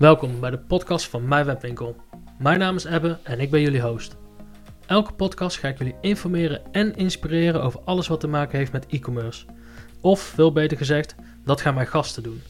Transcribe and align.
Welkom 0.00 0.40
bij 0.40 0.50
de 0.50 0.58
podcast 0.58 1.08
van 1.08 1.28
Mijn 1.28 1.46
Webwinkel. 1.46 1.96
Mijn 2.38 2.58
naam 2.58 2.76
is 2.76 2.84
Ebbe 2.84 3.18
en 3.22 3.40
ik 3.40 3.50
ben 3.50 3.60
jullie 3.60 3.80
host. 3.82 4.16
Elke 4.86 5.12
podcast 5.12 5.58
ga 5.58 5.68
ik 5.68 5.78
jullie 5.78 5.94
informeren 6.00 6.72
en 6.72 6.96
inspireren 6.96 7.62
over 7.62 7.80
alles 7.84 8.08
wat 8.08 8.20
te 8.20 8.26
maken 8.26 8.58
heeft 8.58 8.72
met 8.72 8.86
e-commerce. 8.86 9.46
Of, 10.00 10.20
veel 10.20 10.52
beter 10.52 10.76
gezegd, 10.76 11.14
dat 11.44 11.60
gaan 11.60 11.74
mijn 11.74 11.86
gasten 11.86 12.22
doen. 12.22 12.42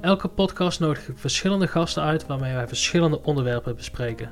Elke 0.00 0.28
podcast 0.28 0.80
nodig 0.80 1.08
ik 1.08 1.18
verschillende 1.18 1.66
gasten 1.66 2.02
uit 2.02 2.26
waarmee 2.26 2.54
wij 2.54 2.68
verschillende 2.68 3.22
onderwerpen 3.22 3.76
bespreken. 3.76 4.30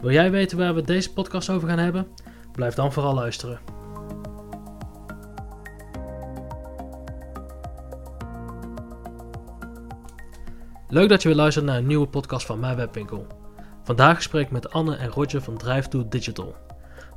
Wil 0.00 0.12
jij 0.12 0.30
weten 0.30 0.58
waar 0.58 0.74
we 0.74 0.82
deze 0.82 1.12
podcast 1.12 1.50
over 1.50 1.68
gaan 1.68 1.78
hebben? 1.78 2.06
Blijf 2.52 2.74
dan 2.74 2.92
vooral 2.92 3.14
luisteren. 3.14 3.71
Leuk 10.92 11.08
dat 11.08 11.22
je 11.22 11.28
weer 11.28 11.36
luistert 11.36 11.64
naar 11.64 11.76
een 11.76 11.86
nieuwe 11.86 12.06
podcast 12.06 12.46
van 12.46 12.60
Mijn 12.60 12.76
Webwinkel. 12.76 13.26
Vandaag 13.82 14.22
spreek 14.22 14.46
ik 14.46 14.50
met 14.50 14.72
Anne 14.72 14.96
en 14.96 15.08
Roger 15.08 15.42
van 15.42 15.56
Drive 15.56 16.08
Digital. 16.08 16.54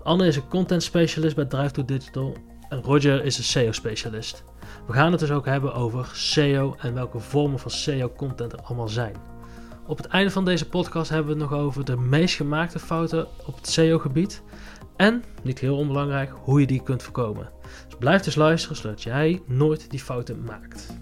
Anne 0.03 0.27
is 0.27 0.35
een 0.35 0.47
content 0.47 0.83
specialist 0.83 1.35
bij 1.35 1.45
Drive 1.45 1.85
Digital 1.85 2.37
en 2.69 2.81
Roger 2.81 3.23
is 3.25 3.37
een 3.37 3.43
SEO 3.43 3.71
specialist. 3.71 4.43
We 4.87 4.93
gaan 4.93 5.11
het 5.11 5.19
dus 5.19 5.31
ook 5.31 5.45
hebben 5.45 5.73
over 5.73 6.09
SEO 6.13 6.75
en 6.79 6.93
welke 6.93 7.19
vormen 7.19 7.59
van 7.59 7.71
SEO 7.71 8.11
content 8.17 8.53
er 8.53 8.61
allemaal 8.61 8.89
zijn. 8.89 9.15
Op 9.87 9.97
het 9.97 10.07
einde 10.07 10.31
van 10.31 10.45
deze 10.45 10.69
podcast 10.69 11.09
hebben 11.09 11.35
we 11.35 11.41
het 11.41 11.51
nog 11.51 11.59
over 11.59 11.85
de 11.85 11.97
meest 11.97 12.35
gemaakte 12.35 12.79
fouten 12.79 13.27
op 13.45 13.55
het 13.55 13.67
SEO-gebied 13.67 14.41
en, 14.95 15.23
niet 15.43 15.59
heel 15.59 15.77
onbelangrijk, 15.77 16.31
hoe 16.43 16.59
je 16.59 16.67
die 16.67 16.83
kunt 16.83 17.03
voorkomen. 17.03 17.49
Dus 17.87 17.97
blijf 17.99 18.21
dus 18.21 18.35
luisteren 18.35 18.77
zodat 18.77 19.03
jij 19.03 19.41
nooit 19.45 19.89
die 19.89 19.99
fouten 19.99 20.43
maakt. 20.43 20.93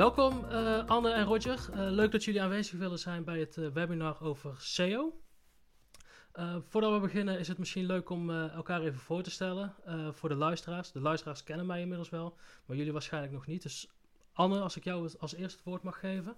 Welkom 0.00 0.44
uh, 0.44 0.86
Anne 0.86 1.12
en 1.12 1.24
Roger. 1.24 1.68
Uh, 1.70 1.76
leuk 1.76 2.12
dat 2.12 2.24
jullie 2.24 2.42
aanwezig 2.42 2.78
willen 2.78 2.98
zijn 2.98 3.24
bij 3.24 3.38
het 3.38 3.56
uh, 3.56 3.68
webinar 3.72 4.22
over 4.22 4.54
SEO. 4.58 5.20
voordat 6.68 6.92
we 6.92 7.00
beginnen 7.00 7.38
is 7.38 7.48
het 7.48 7.58
misschien 7.58 7.86
leuk 7.86 8.10
om 8.10 8.30
elkaar 8.30 8.82
even 8.82 8.98
voor 8.98 9.22
te 9.22 9.30
stellen 9.30 9.74
voor 10.14 10.28
de 10.28 10.34
luisteraars. 10.34 10.92
De 10.92 11.00
luisteraars 11.00 11.44
kennen 11.44 11.66
mij 11.66 11.80
inmiddels 11.80 12.08
wel, 12.08 12.36
maar 12.66 12.76
jullie 12.76 12.92
waarschijnlijk 12.92 13.32
nog 13.32 13.46
niet. 13.46 13.62
Dus 13.62 13.88
Anne, 14.32 14.60
als 14.60 14.76
ik 14.76 14.84
jou 14.84 15.10
als 15.18 15.34
eerste 15.34 15.56
het 15.56 15.66
woord 15.66 15.82
mag 15.82 15.98
geven. 15.98 16.36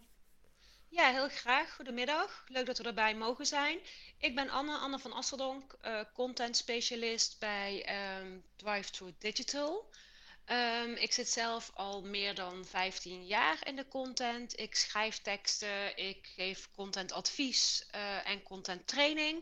Ja, 0.88 1.10
heel 1.10 1.28
graag. 1.28 1.74
Goedemiddag. 1.74 2.44
Leuk 2.48 2.66
dat 2.66 2.78
we 2.78 2.84
erbij 2.84 3.14
mogen 3.16 3.46
zijn. 3.46 3.78
Ik 4.18 4.34
ben 4.34 4.48
Anne, 4.48 4.77
Anne 4.77 4.98
van 4.98 5.12
Asserdonk, 5.12 5.77
content 6.14 6.56
specialist 6.56 7.36
bij 7.38 7.86
um, 8.20 8.42
Drive 8.56 8.90
to 8.90 9.10
Digital. 9.18 9.90
Um, 10.47 10.95
ik 10.95 11.12
zit 11.12 11.29
zelf 11.29 11.71
al 11.75 12.03
meer 12.03 12.35
dan 12.35 12.65
15 12.65 13.27
jaar 13.27 13.67
in 13.67 13.77
de 13.77 13.89
content. 13.89 14.59
Ik 14.59 14.75
schrijf 14.75 15.19
teksten, 15.19 15.97
ik 15.97 16.33
geef 16.37 16.69
contentadvies 16.75 17.87
uh, 17.95 18.29
en 18.29 18.43
content 18.43 18.87
training. 18.87 19.37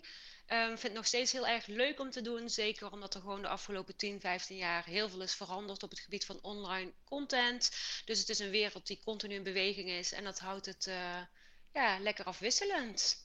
Um, 0.52 0.66
vind 0.66 0.82
het 0.82 0.92
nog 0.92 1.06
steeds 1.06 1.32
heel 1.32 1.46
erg 1.46 1.66
leuk 1.66 2.00
om 2.00 2.10
te 2.10 2.22
doen. 2.22 2.50
Zeker 2.50 2.92
omdat 2.92 3.14
er 3.14 3.20
gewoon 3.20 3.42
de 3.42 3.48
afgelopen 3.48 3.96
10, 3.96 4.20
15 4.20 4.56
jaar 4.56 4.84
heel 4.84 5.08
veel 5.08 5.22
is 5.22 5.34
veranderd 5.34 5.82
op 5.82 5.90
het 5.90 6.00
gebied 6.00 6.24
van 6.24 6.38
online 6.42 6.92
content. 7.04 7.70
Dus 8.04 8.18
het 8.18 8.28
is 8.28 8.38
een 8.38 8.50
wereld 8.50 8.86
die 8.86 9.00
continu 9.04 9.34
in 9.34 9.42
beweging 9.42 9.88
is. 9.88 10.12
En 10.12 10.24
dat 10.24 10.38
houdt 10.38 10.66
het 10.66 10.86
uh, 10.86 11.20
ja, 11.72 11.98
lekker 11.98 12.24
afwisselend. 12.24 13.16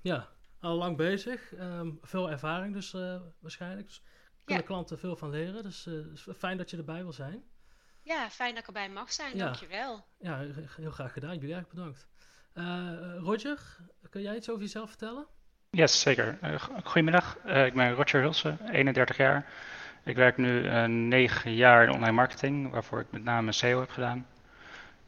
Ja, 0.00 0.28
al 0.60 0.76
lang 0.76 0.96
bezig. 0.96 1.52
Um, 1.52 1.98
veel 2.02 2.30
ervaring 2.30 2.74
dus 2.74 2.92
uh, 2.92 3.20
waarschijnlijk. 3.38 3.86
Dus 3.86 4.02
kunnen 4.44 4.64
klanten 4.64 4.98
veel 4.98 5.16
van 5.16 5.30
leren. 5.30 5.62
Dus 5.62 5.86
uh, 5.86 6.34
fijn 6.36 6.56
dat 6.56 6.70
je 6.70 6.76
erbij 6.76 7.02
wil 7.02 7.12
zijn. 7.12 7.42
Ja, 8.02 8.30
fijn 8.30 8.50
dat 8.50 8.60
ik 8.60 8.66
erbij 8.66 8.88
mag 8.88 9.12
zijn. 9.12 9.36
Ja. 9.36 9.44
Dankjewel. 9.44 10.04
Ja, 10.18 10.44
heel 10.76 10.90
graag 10.90 11.12
gedaan. 11.12 11.38
Jullie 11.38 11.54
erg 11.54 11.68
bedankt. 11.68 12.06
Uh, 12.54 12.90
Roger, 13.18 13.58
kun 14.10 14.22
jij 14.22 14.36
iets 14.36 14.50
over 14.50 14.62
jezelf 14.62 14.88
vertellen? 14.88 15.26
Yes, 15.70 16.00
zeker. 16.00 16.38
Uh, 16.42 16.62
goedemiddag. 16.84 17.36
ik 17.44 17.74
ben 17.74 17.94
Roger 17.94 18.20
Hulsen, 18.20 18.70
31 18.70 19.16
jaar. 19.16 19.46
Ik 20.04 20.16
werk 20.16 20.36
nu 20.36 20.68
negen 20.88 21.54
jaar 21.54 21.82
in 21.82 21.92
online 21.92 22.12
marketing, 22.12 22.70
waarvoor 22.70 23.00
ik 23.00 23.06
met 23.10 23.24
name 23.24 23.52
SEO 23.52 23.80
heb 23.80 23.90
gedaan. 23.90 24.26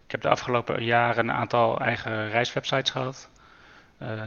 Ik 0.05 0.11
heb 0.11 0.21
de 0.21 0.29
afgelopen 0.29 0.85
jaren 0.85 1.29
een 1.29 1.35
aantal 1.35 1.81
eigen 1.81 2.31
reiswebsites 2.31 2.91
gehad. 2.91 3.31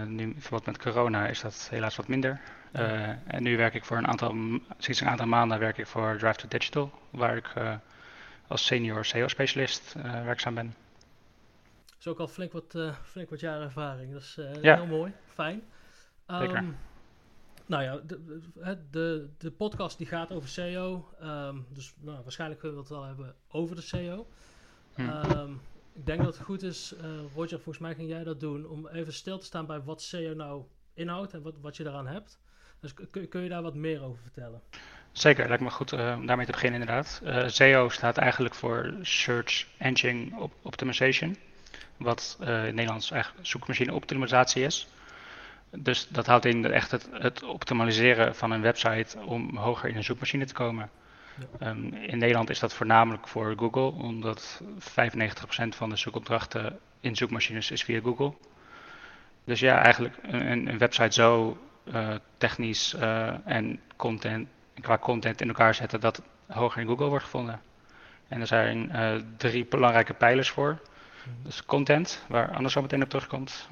nu, 0.05 0.33
bijvoorbeeld 0.33 0.65
met 0.65 0.77
corona, 0.77 1.27
is 1.27 1.41
dat 1.41 1.67
helaas 1.69 1.95
wat 1.95 2.07
minder. 2.07 2.41
Uh, 2.75 3.09
en 3.33 3.43
nu 3.43 3.57
werk 3.57 3.73
ik 3.73 3.85
voor 3.85 3.97
een 3.97 4.07
aantal, 4.07 4.35
sinds 4.77 5.01
een 5.01 5.07
aantal 5.07 5.25
maanden 5.25 5.59
werk 5.59 5.77
ik 5.77 5.87
voor 5.87 6.17
Drive 6.17 6.35
to 6.35 6.47
Digital, 6.47 6.91
waar 7.09 7.37
ik 7.37 7.53
uh, 7.57 7.75
als 8.47 8.65
senior 8.65 9.05
SEO-specialist 9.05 9.95
uh, 9.97 10.23
werkzaam 10.23 10.55
ben. 10.55 10.75
Dat 11.85 11.95
is 11.99 12.07
ook 12.07 12.19
al 12.19 12.27
flink 12.27 12.51
wat, 12.51 12.77
flink 13.03 13.29
wat 13.29 13.39
jaren 13.39 13.63
ervaring, 13.63 14.13
dat 14.13 14.21
is 14.21 14.39
ja. 14.61 14.75
heel 14.75 14.85
mooi, 14.85 15.13
fijn. 15.33 15.63
Um, 16.27 16.77
nou 17.65 17.83
ja, 17.83 17.99
de, 18.05 18.41
de, 18.91 19.29
de, 19.37 19.51
podcast 19.51 19.97
die 19.97 20.07
gaat 20.07 20.31
over 20.31 20.49
SEO, 20.49 21.09
um, 21.21 21.65
dus 21.69 21.93
nou, 21.99 22.23
waarschijnlijk 22.23 22.59
kunnen 22.59 22.77
we 22.77 22.83
het 22.83 22.93
wel 22.93 23.03
hebben 23.03 23.35
over 23.47 23.75
de 23.75 23.81
SEO. 23.81 24.27
Hm. 24.93 25.01
Um, 25.01 25.61
ik 25.93 26.05
denk 26.05 26.23
dat 26.23 26.37
het 26.37 26.45
goed 26.45 26.63
is, 26.63 26.93
Roger, 27.35 27.59
volgens 27.59 27.79
mij 27.79 27.95
ging 27.95 28.09
jij 28.09 28.23
dat 28.23 28.39
doen, 28.39 28.67
om 28.67 28.87
even 28.87 29.13
stil 29.13 29.37
te 29.37 29.45
staan 29.45 29.65
bij 29.65 29.81
wat 29.81 30.01
SEO 30.01 30.33
nou 30.33 30.63
inhoudt 30.93 31.33
en 31.33 31.41
wat, 31.41 31.55
wat 31.61 31.77
je 31.77 31.85
eraan 31.85 32.07
hebt. 32.07 32.39
Dus 32.79 32.93
kun, 32.93 33.27
kun 33.27 33.41
je 33.41 33.49
daar 33.49 33.61
wat 33.61 33.75
meer 33.75 34.03
over 34.03 34.21
vertellen? 34.21 34.61
Zeker, 35.11 35.47
lijkt 35.47 35.63
me 35.63 35.69
goed 35.69 35.93
uh, 35.93 35.99
daarmee 36.25 36.45
te 36.45 36.51
beginnen 36.51 36.79
inderdaad. 36.79 37.21
Uh, 37.23 37.43
eh, 37.43 37.49
SEO 37.49 37.89
staat 37.89 38.17
eigenlijk 38.17 38.55
voor 38.55 38.93
Search 39.01 39.65
Engine 39.77 40.49
Optimization, 40.61 41.37
wat 41.97 42.37
uh, 42.41 42.47
in 42.47 42.53
het 42.53 42.75
Nederlands 42.75 43.11
eigenlijk 43.11 43.47
zoekmachine 43.47 43.93
optimalisatie 43.93 44.63
is. 44.63 44.87
Dus 45.71 46.07
dat 46.07 46.25
houdt 46.25 46.45
in 46.45 46.65
echt 46.65 46.91
het, 46.91 47.09
het, 47.11 47.43
optimaliseren 47.43 48.35
van 48.35 48.51
een 48.51 48.61
website 48.61 49.17
om 49.19 49.57
hoger 49.57 49.89
in 49.89 49.95
een 49.95 50.03
zoekmachine 50.03 50.45
te 50.45 50.53
komen. 50.53 50.89
Ja. 51.59 51.69
Um, 51.69 51.93
in 51.93 52.17
Nederland 52.17 52.49
is 52.49 52.59
dat 52.59 52.73
voornamelijk 52.73 53.27
voor 53.27 53.53
Google, 53.57 53.91
omdat 53.91 54.61
95% 54.79 55.67
van 55.69 55.89
de 55.89 55.95
zoekopdrachten 55.95 56.79
in 56.99 57.15
zoekmachines 57.15 57.71
is 57.71 57.83
via 57.83 57.99
Google. 57.99 58.33
Dus 59.43 59.59
ja, 59.59 59.83
eigenlijk 59.83 60.15
een, 60.21 60.67
een 60.67 60.77
website 60.77 61.13
zo 61.13 61.57
technisch 62.37 62.93
uh, 62.93 63.47
en 63.47 63.79
content, 63.95 64.47
qua 64.81 64.97
content 64.97 65.41
in 65.41 65.47
elkaar 65.47 65.75
zetten 65.75 65.99
dat 65.99 66.21
hoger 66.47 66.81
in 66.81 66.87
Google 66.87 67.07
wordt 67.07 67.23
gevonden. 67.23 67.61
En 68.27 68.41
er 68.41 68.47
zijn 68.47 68.91
uh, 68.95 69.15
drie 69.37 69.65
belangrijke 69.65 70.13
pijlers 70.13 70.49
voor. 70.49 70.79
Dus 71.43 71.65
content, 71.65 72.23
waar 72.27 72.51
anders 72.55 72.73
zo 72.73 72.81
meteen 72.81 73.03
op 73.03 73.09
terugkomt. 73.09 73.69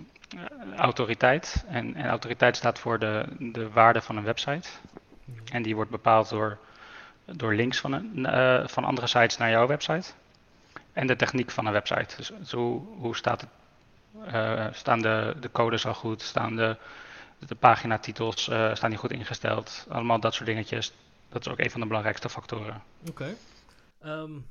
autoriteit. 0.75 1.65
En, 1.67 1.95
en, 1.95 2.07
autoriteit 2.07 2.55
staat 2.55 2.79
voor 2.79 2.99
de, 2.99 3.25
de 3.39 3.69
waarde 3.69 4.01
van 4.01 4.17
een 4.17 4.23
website. 4.23 4.69
Mhm. 5.25 5.39
En 5.51 5.63
die 5.63 5.75
wordt 5.75 5.91
bepaald 5.91 6.29
door, 6.29 6.57
door 7.25 7.53
links 7.53 7.79
van, 7.79 7.93
een, 7.93 8.69
van 8.69 8.83
andere 8.83 9.07
sites 9.07 9.37
naar 9.37 9.49
jouw 9.49 9.67
website. 9.67 10.11
En 10.93 11.07
de 11.07 11.15
techniek 11.15 11.51
van 11.51 11.65
een 11.65 11.73
website. 11.73 12.15
Dus, 12.17 12.31
dus 12.39 12.51
hoe, 12.51 12.81
hoe 12.97 13.15
staat 13.15 13.41
het, 13.41 13.49
staan 14.75 15.01
de, 15.01 15.35
de 15.39 15.51
codes 15.51 15.85
al 15.85 15.93
goed? 15.93 16.21
Staan 16.21 16.55
de, 16.55 16.77
de 17.39 17.55
paginatitels 17.55 18.47
uh, 18.47 18.75
staan 18.75 18.89
niet 18.89 18.99
goed 18.99 19.11
ingesteld. 19.11 19.85
Allemaal 19.89 20.19
dat 20.19 20.33
soort 20.33 20.45
dingetjes. 20.45 20.93
Dat 21.29 21.45
is 21.45 21.51
ook 21.51 21.59
een 21.59 21.71
van 21.71 21.79
de 21.79 21.87
belangrijkste 21.87 22.29
factoren. 22.29 22.81
Oké. 22.99 23.09
Okay. 23.09 23.35
Um, 24.19 24.33
ehm, 24.33 24.41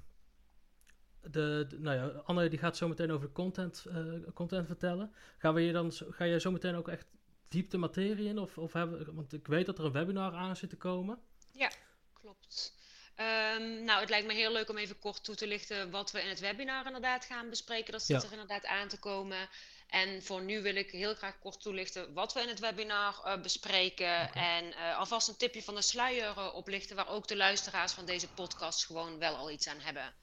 de, 1.33 1.67
de, 1.69 1.78
nou 1.81 1.97
ja, 1.97 2.21
Anne 2.25 2.49
die 2.49 2.59
gaat 2.59 2.77
zo 2.77 2.89
meteen 2.89 3.12
over 3.12 3.27
de 3.27 3.33
content, 3.33 3.84
uh, 3.89 4.15
content 4.34 4.67
vertellen. 4.67 5.12
Gaan 5.39 5.55
we 5.55 5.61
hier 5.61 5.73
dan, 5.73 5.93
ga 5.93 6.25
je 6.25 6.41
zo 6.41 6.50
meteen 6.50 6.75
ook 6.75 6.89
echt 6.89 7.06
diepte 7.49 7.78
materie 7.78 8.28
in? 8.28 8.39
Of, 8.39 8.59
of 8.59 8.73
hebben, 8.73 9.15
want 9.15 9.33
ik 9.33 9.47
weet 9.47 9.67
dat 9.67 9.78
er 9.78 9.84
een 9.84 9.93
webinar 9.93 10.34
aan 10.34 10.56
zit 10.56 10.71
te 10.71 10.77
komen. 10.77 11.19
Ja, 11.53 11.70
klopt. 12.12 12.75
Um, 13.16 13.84
nou, 13.84 14.00
het 14.00 14.08
lijkt 14.08 14.26
me 14.26 14.32
heel 14.32 14.52
leuk 14.52 14.70
om 14.70 14.76
even 14.76 14.99
kort 14.99 15.25
toe 15.25 15.34
te 15.34 15.46
lichten 15.46 15.90
wat 15.90 16.11
we 16.11 16.22
in 16.22 16.28
het 16.28 16.40
webinar 16.40 16.87
inderdaad 16.87 17.25
gaan 17.25 17.50
bespreken. 17.50 17.93
Dat 17.93 18.02
zit 18.02 18.22
ja. 18.22 18.26
er 18.26 18.32
inderdaad 18.32 18.66
aan 18.66 18.88
te 18.88 18.99
komen. 18.99 19.49
En 19.88 20.22
voor 20.22 20.43
nu 20.43 20.62
wil 20.62 20.75
ik 20.75 20.90
heel 20.90 21.14
graag 21.14 21.38
kort 21.38 21.61
toelichten 21.61 22.12
wat 22.12 22.32
we 22.32 22.40
in 22.40 22.49
het 22.49 22.61
webinar 22.61 23.22
uh, 23.26 23.43
bespreken. 23.43 24.32
En 24.32 24.64
uh, 24.64 24.99
alvast 24.99 25.28
een 25.28 25.37
tipje 25.37 25.62
van 25.62 25.75
de 25.75 25.82
sluier 25.82 26.34
uh, 26.38 26.55
oplichten, 26.55 26.96
waar 26.96 27.08
ook 27.08 27.28
de 27.28 27.37
luisteraars 27.37 27.93
van 27.93 28.05
deze 28.05 28.28
podcast 28.28 28.87
gewoon 28.87 29.19
wel 29.19 29.34
al 29.34 29.50
iets 29.50 29.69
aan 29.69 29.81
hebben. 29.81 30.14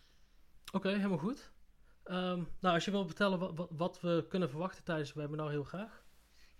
Oké, 0.65 0.75
okay, 0.77 0.93
helemaal 0.93 1.17
goed. 1.17 1.49
Um, 2.05 2.55
nou, 2.59 2.75
als 2.75 2.85
je 2.85 2.91
wil 2.91 3.05
vertellen 3.05 3.55
wat, 3.55 3.67
wat, 3.69 4.01
we 4.01 4.25
kunnen 4.29 4.49
verwachten 4.49 4.83
tijdens 4.83 5.09
het 5.09 5.17
webinar, 5.17 5.49
heel 5.49 5.63
graag. 5.63 6.03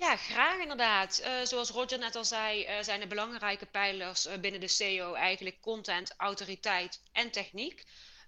Ja, 0.02 0.16
graag 0.16 0.58
inderdaad. 0.58 1.24
zoals 1.44 1.70
Roger 1.70 2.00
net 2.00 2.16
al 2.16 2.26
zei, 2.26 2.68
zijn 2.84 3.00
de 3.00 3.08
belangrijke 3.08 3.66
pijlers 3.66 4.28
binnen 4.40 4.60
de 4.60 4.68
SEO 4.68 5.14
eigenlijk 5.14 5.60
content, 5.60 6.14
autoriteit 6.18 7.02
en 7.12 7.32
techniek. 7.32 7.84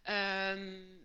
Um, 0.10 1.03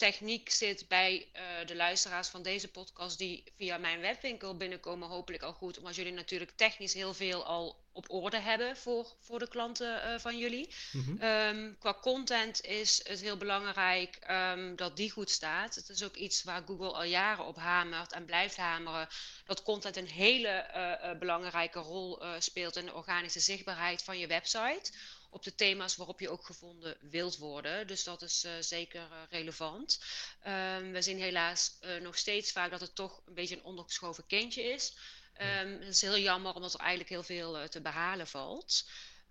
techniek 0.00 0.50
zit 0.50 0.88
bij 0.88 1.28
uh, 1.32 1.66
de 1.66 1.76
luisteraars 1.76 2.28
van 2.28 2.42
deze 2.42 2.68
podcast 2.68 3.18
die 3.18 3.44
via 3.56 3.78
mijn 3.78 4.00
webwinkel 4.00 4.56
binnenkomen, 4.56 5.08
hopelijk 5.08 5.42
al 5.42 5.52
goed. 5.52 5.78
Omdat 5.78 5.94
jullie 5.94 6.12
natuurlijk 6.12 6.50
technisch 6.56 6.94
heel 6.94 7.14
veel 7.14 7.44
al 7.44 7.76
op 7.92 8.10
orde 8.10 8.38
hebben 8.38 8.76
voor, 8.76 9.06
voor 9.20 9.38
de 9.38 9.48
klanten 9.48 10.06
uh, 10.06 10.18
van 10.18 10.38
jullie. 10.38 10.74
Mm 10.92 11.18
-hmm. 11.18 11.76
qua 11.78 11.94
content 12.00 12.64
is 12.64 13.00
het 13.08 13.20
heel 13.20 13.36
belangrijk 13.36 14.18
um, 14.30 14.76
dat 14.76 14.96
die 14.96 15.10
goed 15.10 15.30
staat. 15.30 15.74
Het 15.74 15.88
is 15.88 16.02
ook 16.04 16.16
iets 16.16 16.42
waar 16.42 16.62
Google 16.66 16.92
al 16.92 17.04
jaren 17.04 17.46
op 17.46 17.56
hamert 17.56 18.12
en 18.12 18.24
blijft 18.24 18.56
hameren. 18.56 19.08
Dat 19.44 19.62
content 19.62 19.96
een 19.96 20.08
hele 20.08 20.66
uh, 20.74 21.18
belangrijke 21.18 21.78
rol 21.78 22.22
speelt 22.38 22.76
in 22.76 22.84
de 22.84 22.94
organische 22.94 23.40
zichtbaarheid 23.40 24.02
van 24.02 24.18
je 24.18 24.26
website. 24.26 24.92
Op 25.30 25.42
de 25.42 25.54
thema's 25.54 25.96
waarop 25.96 26.20
je 26.20 26.28
ook 26.28 26.44
gevonden 26.44 26.96
wilt 27.00 27.36
worden. 27.36 27.86
Dus 27.86 28.04
dat 28.04 28.22
is 28.22 28.46
zeker 28.60 29.08
relevant. 29.30 30.00
Um, 30.46 30.92
we 30.92 31.02
zien 31.02 31.18
helaas 31.18 31.72
nog 32.00 32.18
steeds 32.18 32.52
vaak 32.52 32.70
dat 32.70 32.80
het 32.80 32.94
toch 32.94 33.22
een 33.26 33.34
beetje 33.34 33.56
een 33.56 33.64
ondergeschoven 33.64 34.26
kindje 34.26 34.62
is. 34.62 34.92
Um, 35.40 35.72
het 35.80 35.88
is 35.88 36.00
heel 36.00 36.18
jammer 36.18 36.54
omdat 36.54 36.74
er 36.74 36.80
eigenlijk 36.80 37.10
heel 37.10 37.22
veel 37.22 37.68
te 37.68 37.80
behalen 37.80 38.26
valt. 38.26 38.84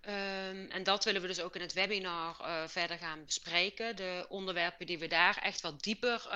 Um, 0.06 0.70
en 0.70 0.82
dat 0.82 1.04
willen 1.04 1.20
we 1.20 1.26
dus 1.26 1.40
ook 1.40 1.54
in 1.54 1.60
het 1.60 1.72
webinar 1.72 2.36
uh, 2.40 2.62
verder 2.66 2.98
gaan 2.98 3.24
bespreken. 3.24 3.96
De 3.96 4.26
onderwerpen 4.28 4.86
die 4.86 4.98
we 4.98 5.06
daar 5.06 5.36
echt 5.36 5.60
wat 5.60 5.82
dieper, 5.82 6.22
uh, 6.26 6.32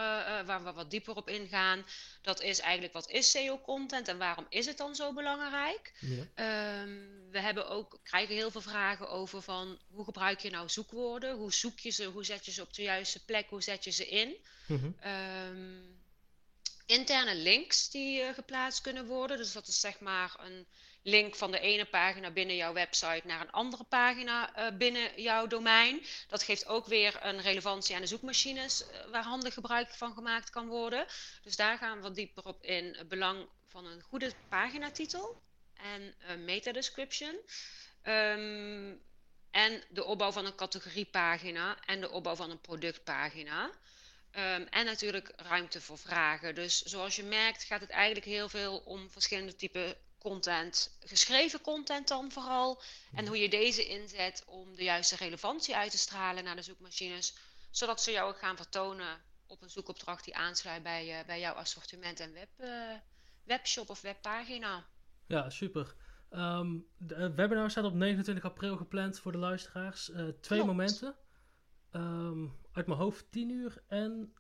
waar 0.47 0.65
we 0.65 0.73
wat 0.73 0.91
dieper 0.91 1.17
op 1.17 1.29
ingaan, 1.29 1.87
dat 2.23 2.41
is 2.41 2.61
eigenlijk 2.61 2.93
wat 2.93 3.11
is 3.11 3.31
SEO-content 3.31 4.09
en 4.09 4.19
waarom 4.19 4.47
is 4.49 4.67
het 4.67 4.77
dan 4.77 4.95
zo 4.95 5.13
belangrijk? 5.13 5.93
Ja. 6.01 6.83
Um, 6.83 7.31
we 7.31 7.41
hebben 7.41 7.69
ook, 7.69 7.99
krijgen 8.03 8.35
heel 8.35 8.51
veel 8.51 8.61
vragen 8.61 9.09
over 9.09 9.43
van 9.43 9.79
hoe 9.91 10.05
gebruik 10.05 10.41
je 10.41 10.51
nou 10.51 10.69
zoekwoorden? 10.69 11.37
Hoe 11.37 11.53
zoek 11.53 11.79
je 11.79 11.91
ze? 11.91 12.05
Hoe 12.05 12.25
zet 12.25 12.47
je 12.47 12.53
ze 12.53 12.63
op 12.63 12.75
de 12.75 12.83
juiste 12.83 13.25
plek? 13.25 13.49
Hoe 13.49 13.63
zet 13.63 13.85
je 13.85 13.91
ze 13.91 14.09
in? 14.09 14.35
Mm 14.67 14.79
-hmm 14.81 15.94
interne 16.87 17.35
links 17.35 17.91
die 17.91 18.21
uh, 18.21 18.29
geplaatst 18.35 18.81
kunnen 18.81 19.07
worden. 19.07 19.37
Dus 19.37 19.53
dat 19.53 19.67
is 19.67 19.81
zeg 19.81 20.01
maar 20.01 20.35
een 20.39 20.67
link 21.03 21.35
van 21.35 21.51
de 21.51 21.61
ene 21.61 21.85
pagina 21.85 22.31
binnen 22.31 22.57
jouw 22.57 22.73
website 22.73 23.23
naar 23.25 23.41
een 23.41 23.51
andere 23.51 23.85
pagina 23.85 24.59
uh, 24.59 24.77
binnen 24.79 25.23
jouw 25.23 25.47
domein. 25.47 26.07
Dat 26.29 26.43
geeft 26.43 26.67
ook 26.67 26.87
weer 26.87 27.19
een 27.23 27.41
relevantie 27.41 27.95
aan 27.95 28.01
de 28.01 28.07
zoekmachines 28.07 28.83
uh, 28.83 29.11
waar 29.11 29.23
handig 29.23 29.55
gebruik 29.55 29.95
van 29.95 30.13
gemaakt 30.15 30.51
kan 30.51 30.67
worden. 30.67 31.07
Dus 31.43 31.57
daar 31.57 31.79
gaan 31.79 31.97
we 31.97 32.03
wat 32.03 32.15
dieper 32.15 32.45
op 32.45 32.63
in. 32.63 32.95
Het 32.95 33.09
belang 33.09 33.49
van 33.69 33.87
een 33.87 34.03
goede 34.03 34.33
paginatitel 34.49 35.43
en 35.75 36.15
een 36.27 36.45
meta-description. 36.45 37.37
Um, 38.03 39.03
en 39.51 39.83
de 39.89 40.05
opbouw 40.05 40.33
van 40.33 40.47
een 40.47 40.55
categoriepagina 40.55 41.79
en 41.85 42.01
de 42.01 42.11
opbouw 42.11 42.35
van 42.35 42.51
een 42.51 42.61
productpagina. 42.61 43.71
Um, 44.37 44.67
en 44.71 44.85
natuurlijk 44.85 45.33
ruimte 45.37 45.81
voor 45.81 45.99
vragen. 45.99 46.55
Dus 46.55 46.83
zoals 46.83 47.17
je 47.17 47.23
merkt 47.23 47.65
gaat 47.65 47.81
het 47.81 47.91
eigenlijk 47.91 48.27
heel 48.27 48.49
veel 48.49 48.79
om 48.79 49.11
verschillende 49.11 49.57
typen 49.57 49.97
content. 50.19 50.97
Geschreven 51.01 51.61
content 51.61 52.09
dan 52.09 52.31
vooral. 52.31 52.83
En 53.15 53.27
hoe 53.27 53.39
je 53.39 53.49
deze 53.49 53.87
inzet 53.87 54.45
om 54.47 54.77
de 54.77 54.85
juiste 54.85 55.17
relevantie 55.17 55.77
uit 55.77 55.91
te 55.91 55.99
stralen 55.99 56.45
naar 56.45 56.57
de 56.57 56.63
zoekmachines. 56.63 57.37
Zodat 57.71 58.03
ze 58.03 58.11
jou 58.11 58.29
ook 58.29 58.39
gaan 58.39 58.57
vertonen 58.57 59.21
op 59.47 59.63
een 59.63 59.71
zoekopdracht 59.71 60.25
die 60.25 60.37
aansluit 60.37 60.83
bij, 60.83 61.21
uh, 61.21 61.27
bij 61.27 61.41
jouw 61.41 61.55
assortiment 61.55 62.21
en 62.21 62.33
web, 62.33 62.49
uh, 62.61 62.69
webshop 63.45 63.91
of 63.91 64.01
webpagina. 64.01 64.85
Ja, 65.27 65.51
super. 65.51 65.95
Um, 66.31 66.87
de 66.97 67.35
webinar 67.35 67.71
staat 67.71 67.85
op 67.85 67.95
29 67.95 68.45
april 68.45 68.77
gepland 68.77 69.21
voor 69.21 69.33
de 69.33 69.39
luisteraars. 69.39 70.09
Uh, 70.09 70.17
twee 70.17 70.33
Klopt. 70.41 70.67
momenten. 70.67 71.15
Um, 71.93 72.63
uit 72.75 72.87
mijn 72.87 72.99
hoofd 72.99 73.25
10 73.31 73.51
uur 73.51 73.83
en 73.89 74.35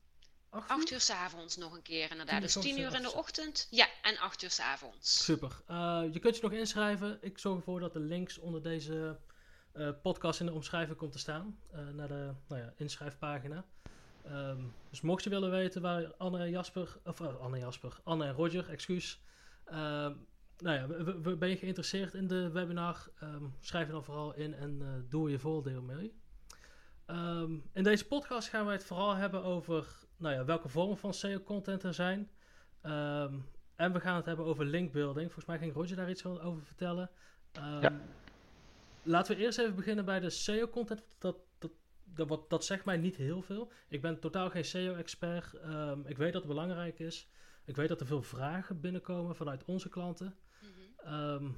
8 0.55 0.71
uur? 0.71 0.77
8 0.77 0.91
uur 0.91 1.01
s'avonds 1.01 1.57
nog 1.57 1.75
een 1.75 1.83
keer 1.83 2.11
inderdaad. 2.11 2.41
Dus 2.41 2.53
10 2.53 2.81
uur 2.81 2.95
in 2.95 3.03
de 3.03 3.13
ochtend. 3.13 3.67
Ja, 3.71 3.87
en 4.03 4.19
8 4.19 4.43
uur 4.43 4.51
s'avonds. 4.51 5.25
Super. 5.25 5.63
Uh, 5.71 6.03
je 6.13 6.19
kunt 6.19 6.37
je 6.37 6.43
nog 6.43 6.53
inschrijven. 6.53 7.19
Ik 7.21 7.39
zorg 7.39 7.57
ervoor 7.57 7.81
dat 7.81 7.93
de 7.93 8.01
links 8.01 8.39
onder 8.39 8.63
deze 8.63 9.19
uh, 9.75 9.89
podcast 10.03 10.41
in 10.41 10.47
de 10.47 10.53
omschrijving 10.53 10.97
komt 10.97 11.13
te 11.13 11.19
staan. 11.19 11.59
Uh, 11.75 11.89
naar 11.89 12.09
de 12.09 12.33
nou 12.49 12.61
ja, 12.61 12.73
inschrijfpagina. 12.77 13.65
Um, 14.27 14.75
dus 14.91 15.01
mocht 15.01 15.25
je 15.25 15.31
willen 15.31 15.51
weten 15.51 15.83
waar 15.83 16.15
Anne 16.17 16.39
en 16.39 16.51
Jasper, 16.51 16.99
of 17.05 17.21
Anne 17.21 17.57
en 17.57 17.63
Jasper, 17.63 18.01
Anne 18.05 18.25
en 18.25 18.33
Roger, 18.33 18.71
excuus. 18.71 19.21
nou 19.65 20.17
ja, 20.59 20.87
ben 21.37 21.49
je 21.49 21.57
geïnteresseerd 21.57 22.15
in 22.15 22.27
de 22.27 22.51
webinar? 22.51 23.09
Um, 23.23 23.55
schrijf 23.61 23.87
je 23.87 23.93
dan 23.93 24.05
vooral 24.05 24.35
in 24.35 24.55
en 24.55 25.07
doe 25.09 25.31
je 25.31 25.39
voordeel 25.39 25.83
mee. 25.83 26.15
Um, 27.07 27.71
in 27.73 27.83
deze 27.83 28.07
podcast 28.07 28.49
gaan 28.49 28.65
wij 28.65 28.75
het 28.75 28.85
vooral 28.85 29.15
hebben 29.15 29.43
over 29.43 29.87
nou 30.17 30.35
ja, 30.35 30.45
welke 30.45 30.69
vormen 30.69 30.97
van 30.97 31.15
SEO-content 31.15 31.83
er 31.83 31.95
zijn. 31.95 32.31
Um, 32.83 33.49
en 33.77 33.93
we 33.93 34.01
gaan 34.01 34.17
het 34.17 34.27
hebben 34.27 34.45
over 34.45 34.65
linkbuilding. 34.65 35.27
Volgens 35.27 35.47
mij 35.47 35.59
ging 35.59 35.75
Roger 35.75 35.97
daar 35.97 36.11
iets 36.11 36.25
over 36.25 36.63
vertellen. 36.63 37.11
Um, 37.57 37.81
ja. 37.81 37.93
Laten 39.03 39.37
we 39.37 39.43
eerst 39.43 39.59
even 39.59 39.75
beginnen 39.75 40.05
bij 40.05 40.21
de 40.21 40.31
SEO-content. 40.31 41.05
Dat, 41.19 41.37
dat, 41.59 41.71
dat, 42.05 42.29
dat, 42.29 42.51
dat 42.51 42.65
zegt 42.65 42.85
mij 42.85 42.97
niet 42.97 43.17
heel 43.17 43.43
veel. 43.43 43.73
Ik 43.89 44.03
ben 44.03 44.21
totaal 44.21 44.51
geen 44.51 44.65
SEO-expert. 44.65 45.53
ik 46.05 46.17
weet 46.17 46.33
dat 46.33 46.43
het 46.43 46.53
belangrijk 46.53 46.99
is. 46.99 47.29
Ik 47.65 47.77
weet 47.77 47.89
dat 47.89 48.01
er 48.01 48.07
veel 48.07 48.23
vragen 48.23 48.81
binnenkomen 48.81 49.37
vanuit 49.37 49.65
onze 49.65 49.89
klanten. 49.89 50.37
Mm 50.63 50.69
-hmm. 50.97 51.57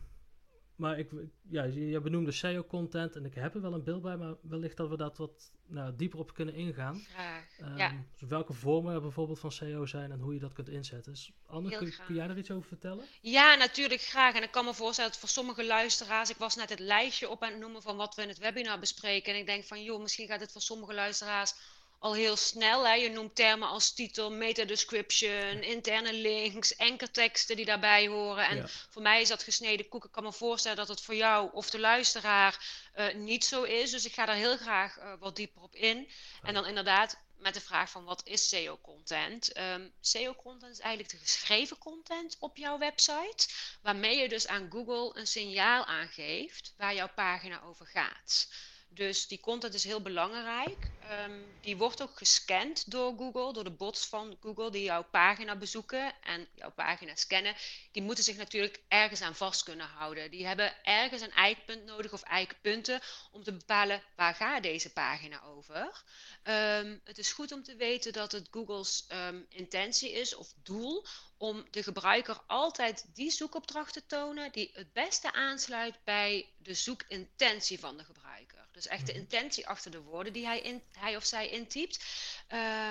Maar 0.76 0.98
ik, 0.98 1.10
ja, 1.48 1.62
je 1.62 2.00
benoemde 2.00 2.32
SEO-content 2.32 3.16
en 3.16 3.24
ik 3.24 3.34
heb 3.34 3.54
er 3.54 3.60
wel 3.60 3.74
een 3.74 3.84
beeld 3.84 4.02
bij, 4.02 4.16
maar 4.16 4.34
wellicht 4.42 4.76
dat 4.76 4.88
we 4.88 4.96
dat 4.96 5.16
wat 5.16 5.52
nou, 5.66 5.96
dieper 5.96 6.18
op 6.18 6.34
kunnen 6.34 6.54
ingaan. 6.54 7.06
Graag, 7.12 7.58
um, 7.60 7.76
ja. 7.76 7.92
Dus 8.18 8.28
welke 8.28 8.52
vormen 8.52 8.94
er 8.94 9.00
bijvoorbeeld 9.00 9.38
van 9.38 9.52
SEO 9.52 9.86
zijn 9.86 10.12
en 10.12 10.20
hoe 10.20 10.34
je 10.34 10.40
dat 10.40 10.52
kunt 10.52 10.68
inzetten. 10.68 11.12
Dus 11.12 11.32
Anne, 11.46 11.76
kun, 11.76 11.94
kun, 12.06 12.14
jij 12.14 12.28
er 12.28 12.38
iets 12.38 12.50
over 12.50 12.68
vertellen? 12.68 13.04
Ja, 13.20 13.54
natuurlijk 13.54 14.00
graag. 14.00 14.34
En 14.34 14.42
ik 14.42 14.50
kan 14.50 14.64
me 14.64 14.74
voorstellen 14.74 15.10
dat 15.10 15.20
voor 15.20 15.28
sommige 15.28 15.66
luisteraars, 15.66 16.30
ik 16.30 16.36
was 16.36 16.56
net 16.56 16.70
het 16.70 16.78
lijstje 16.78 17.28
op 17.28 17.42
aan 17.42 17.50
het 17.50 17.60
noemen 17.60 17.82
van 17.82 17.96
wat 17.96 18.14
we 18.14 18.22
in 18.22 18.28
het 18.28 18.38
webinar 18.38 18.78
bespreken. 18.78 19.32
En 19.32 19.38
ik 19.38 19.46
denk 19.46 19.64
van, 19.64 19.82
joh, 19.82 20.00
misschien 20.00 20.26
gaat 20.26 20.40
het 20.40 20.52
voor 20.52 20.60
sommige 20.60 20.94
luisteraars 20.94 21.54
al 22.06 22.14
heel 22.14 22.36
snel. 22.36 22.86
Hè? 22.86 22.92
Je 22.94 23.10
noemt 23.10 23.34
termen 23.34 23.68
als 23.68 23.92
titel, 23.92 24.30
meta-description, 24.30 25.62
interne 25.62 26.12
links, 26.12 26.76
enkerteksten 26.76 27.56
die 27.56 27.64
daarbij 27.64 28.06
horen. 28.06 28.46
En 28.46 28.56
ja. 28.56 28.66
voor 28.90 29.02
mij 29.02 29.20
is 29.20 29.28
dat 29.28 29.42
gesneden 29.42 29.88
koek. 29.88 30.04
Ik 30.04 30.12
kan 30.12 30.22
me 30.22 30.32
voorstellen 30.32 30.76
dat 30.76 30.88
het 30.88 31.00
voor 31.00 31.14
jou 31.14 31.50
of 31.52 31.70
de 31.70 31.78
luisteraar 31.78 32.66
uh, 32.96 33.14
niet 33.14 33.44
zo 33.44 33.62
is. 33.62 33.90
Dus 33.90 34.04
ik 34.04 34.12
ga 34.12 34.26
daar 34.26 34.36
heel 34.36 34.56
graag 34.56 34.98
uh, 34.98 35.12
wat 35.18 35.36
dieper 35.36 35.62
op 35.62 35.74
in. 35.74 36.10
En 36.42 36.54
dan 36.54 36.66
inderdaad 36.66 37.18
met 37.38 37.54
de 37.54 37.60
vraag 37.60 37.90
van 37.90 38.04
wat 38.04 38.20
is 38.24 38.48
SEO-content? 38.48 39.58
Um, 39.58 39.92
SEO-content 40.00 40.72
is 40.72 40.80
eigenlijk 40.80 41.14
de 41.14 41.18
geschreven 41.18 41.78
content 41.78 42.36
op 42.38 42.56
jouw 42.56 42.78
website, 42.78 43.48
waarmee 43.82 44.16
je 44.16 44.28
dus 44.28 44.46
aan 44.46 44.70
Google 44.70 45.20
een 45.20 45.26
signaal 45.26 45.84
aangeeft 45.84 46.74
waar 46.76 46.94
jouw 46.94 47.10
pagina 47.14 47.62
over 47.62 47.86
gaat. 47.86 48.48
Dus 48.88 49.26
die 49.26 49.40
content 49.40 49.74
is 49.74 49.84
heel 49.84 50.02
belangrijk. 50.02 50.90
Um, 51.24 51.58
die 51.60 51.76
wordt 51.76 52.02
ook 52.02 52.16
gescand 52.16 52.90
door 52.90 53.16
Google, 53.16 53.52
door 53.52 53.64
de 53.64 53.70
bots 53.70 54.06
van 54.06 54.36
Google 54.40 54.70
die 54.70 54.82
jouw 54.82 55.04
pagina 55.04 55.56
bezoeken 55.56 56.14
en 56.22 56.48
jouw 56.54 56.70
pagina 56.70 57.14
scannen. 57.14 57.54
Die 57.92 58.02
moeten 58.02 58.24
zich 58.24 58.36
natuurlijk 58.36 58.80
ergens 58.88 59.20
aan 59.20 59.34
vast 59.34 59.62
kunnen 59.62 59.86
houden. 59.86 60.30
Die 60.30 60.46
hebben 60.46 60.84
ergens 60.84 61.22
een 61.22 61.32
eikpunt 61.32 61.84
nodig 61.84 62.12
of 62.12 62.22
eikpunten 62.22 63.00
om 63.32 63.42
te 63.42 63.52
bepalen 63.52 64.02
waar 64.16 64.34
gaat 64.34 64.62
deze 64.62 64.92
pagina 64.92 65.42
over. 65.42 66.02
Um, 66.44 67.00
het 67.04 67.18
is 67.18 67.32
goed 67.32 67.52
om 67.52 67.62
te 67.62 67.76
weten 67.76 68.12
dat 68.12 68.32
het 68.32 68.48
Google's 68.50 69.06
um, 69.12 69.46
intentie 69.48 70.12
is 70.12 70.34
of 70.34 70.52
doel 70.62 71.06
om 71.36 71.66
de 71.70 71.82
gebruiker 71.82 72.40
altijd 72.46 73.06
die 73.14 73.30
zoekopdracht 73.30 73.92
te 73.92 74.06
tonen 74.06 74.52
die 74.52 74.70
het 74.74 74.92
beste 74.92 75.32
aansluit 75.32 76.04
bij 76.04 76.52
de 76.58 76.74
zoekintentie 76.74 77.78
van 77.78 77.96
de 77.96 78.04
gebruiker. 78.04 78.68
Dus 78.72 78.86
echt 78.86 79.06
de 79.06 79.12
mhm. 79.12 79.20
intentie 79.20 79.66
achter 79.66 79.90
de 79.90 80.00
woorden 80.00 80.32
die 80.32 80.46
hij, 80.46 80.60
in, 80.60 80.82
hij 80.92 81.16
of 81.16 81.24
zij 81.24 81.48
intypt. 81.48 82.04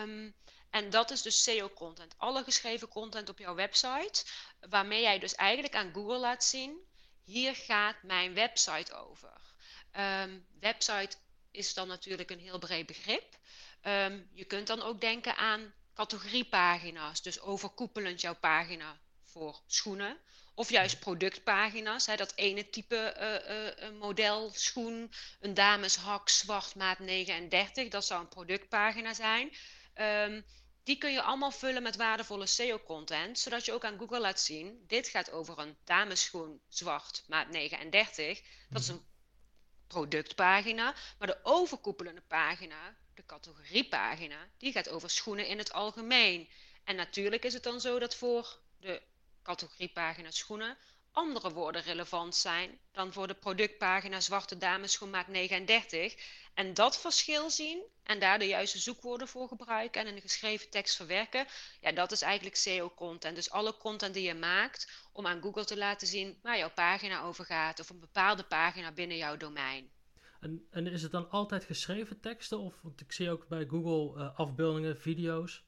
Um, 0.01 0.35
en 0.69 0.89
dat 0.89 1.11
is 1.11 1.21
dus 1.21 1.43
SEO-content. 1.43 2.13
Alle 2.17 2.43
geschreven 2.43 2.87
content 2.87 3.29
op 3.29 3.39
jouw 3.39 3.55
website, 3.55 4.23
waarmee 4.69 5.01
jij 5.01 5.19
dus 5.19 5.35
eigenlijk 5.35 5.75
aan 5.75 5.93
Google 5.93 6.17
laat 6.17 6.43
zien: 6.43 6.77
hier 7.23 7.55
gaat 7.55 8.03
mijn 8.03 8.33
website 8.33 8.93
over. 8.93 9.41
Um, 9.97 10.45
website 10.59 11.17
is 11.51 11.73
dan 11.73 11.87
natuurlijk 11.87 12.29
een 12.29 12.39
heel 12.39 12.59
breed 12.59 12.85
begrip. 12.85 13.37
Um, 13.81 14.29
je 14.33 14.45
kunt 14.45 14.67
dan 14.67 14.81
ook 14.81 15.01
denken 15.01 15.35
aan 15.35 15.73
categoriepagina's, 15.95 17.21
dus 17.21 17.39
overkoepelend 17.39 18.21
jouw 18.21 18.35
pagina 18.35 18.99
voor 19.23 19.61
schoenen. 19.67 20.17
Of 20.53 20.69
juist 20.69 20.99
productpagina's, 20.99 22.05
hè, 22.05 22.15
dat 22.15 22.33
ene 22.35 22.69
type 22.69 23.15
uh, 23.17 23.89
uh, 23.89 23.99
model 23.99 24.51
schoen, 24.53 25.11
een 25.39 25.53
dameshak 25.53 26.29
zwart 26.29 26.75
maat 26.75 26.99
39, 26.99 27.87
dat 27.87 28.05
zou 28.05 28.21
een 28.21 28.27
productpagina 28.27 29.13
zijn. 29.13 29.51
Um, 29.95 30.45
die 30.83 30.97
kun 30.97 31.11
je 31.11 31.21
allemaal 31.21 31.51
vullen 31.51 31.83
met 31.83 31.95
waardevolle 31.95 32.45
SEO-content, 32.45 33.39
zodat 33.39 33.65
je 33.65 33.73
ook 33.73 33.85
aan 33.85 33.97
Google 33.97 34.19
laat 34.19 34.39
zien: 34.39 34.83
dit 34.87 35.07
gaat 35.07 35.31
over 35.31 35.59
een 35.59 35.77
dameschoen 35.83 36.61
zwart 36.67 37.23
maat 37.27 37.49
39. 37.49 38.41
Dat 38.69 38.81
is 38.81 38.87
een 38.87 39.05
productpagina, 39.87 40.95
maar 41.17 41.27
de 41.27 41.39
overkoepelende 41.43 42.21
pagina, 42.21 42.95
de 43.15 43.25
categoriepagina, 43.25 44.49
die 44.57 44.71
gaat 44.71 44.89
over 44.89 45.09
schoenen 45.09 45.47
in 45.47 45.57
het 45.57 45.73
algemeen. 45.73 46.49
En 46.83 46.95
natuurlijk 46.95 47.45
is 47.45 47.53
het 47.53 47.63
dan 47.63 47.81
zo 47.81 47.99
dat 47.99 48.15
voor 48.15 48.59
de 48.79 49.01
categoriepagina 49.43 50.31
schoenen 50.31 50.77
andere 51.15 51.51
woorden 51.51 51.81
relevant 51.81 52.35
zijn 52.35 52.79
dan 52.91 53.13
voor 53.13 53.27
de 53.27 53.33
productpagina 53.33 54.19
Zwarte 54.19 54.57
Dames 54.57 54.91
Schoenmaak 54.91 55.27
39. 55.27 56.15
En 56.53 56.73
dat 56.73 56.99
verschil 56.99 57.49
zien 57.49 57.83
en 58.03 58.19
daar 58.19 58.39
de 58.39 58.47
juiste 58.47 58.79
zoekwoorden 58.79 59.27
voor 59.27 59.47
gebruiken 59.47 60.05
en 60.05 60.15
de 60.15 60.21
geschreven 60.21 60.69
tekst 60.69 60.95
verwerken, 60.95 61.47
ja, 61.81 61.91
dat 61.91 62.11
is 62.11 62.21
eigenlijk 62.21 62.55
SEO-content. 62.55 63.35
Dus 63.35 63.49
alle 63.49 63.77
content 63.77 64.13
die 64.13 64.23
je 64.23 64.33
maakt 64.33 64.87
om 65.11 65.27
aan 65.27 65.41
Google 65.41 65.65
te 65.65 65.77
laten 65.77 66.07
zien 66.07 66.39
waar 66.41 66.57
jouw 66.57 66.71
pagina 66.71 67.21
over 67.21 67.45
gaat 67.45 67.79
of 67.79 67.89
een 67.89 67.99
bepaalde 67.99 68.43
pagina 68.43 68.91
binnen 68.91 69.17
jouw 69.17 69.37
domein. 69.37 69.91
En, 70.45 70.67
en 70.71 70.87
is 70.87 71.01
het 71.01 71.11
dan 71.11 71.29
altijd 71.29 71.63
geschreven 71.63 72.19
teksten? 72.19 72.59
Of, 72.59 72.73
want 72.81 73.01
ik 73.01 73.11
zie 73.11 73.29
ook 73.29 73.47
bij 73.47 73.65
Google 73.65 74.21
uh, 74.21 74.39
afbeeldingen, 74.39 75.01
video's. 75.01 75.63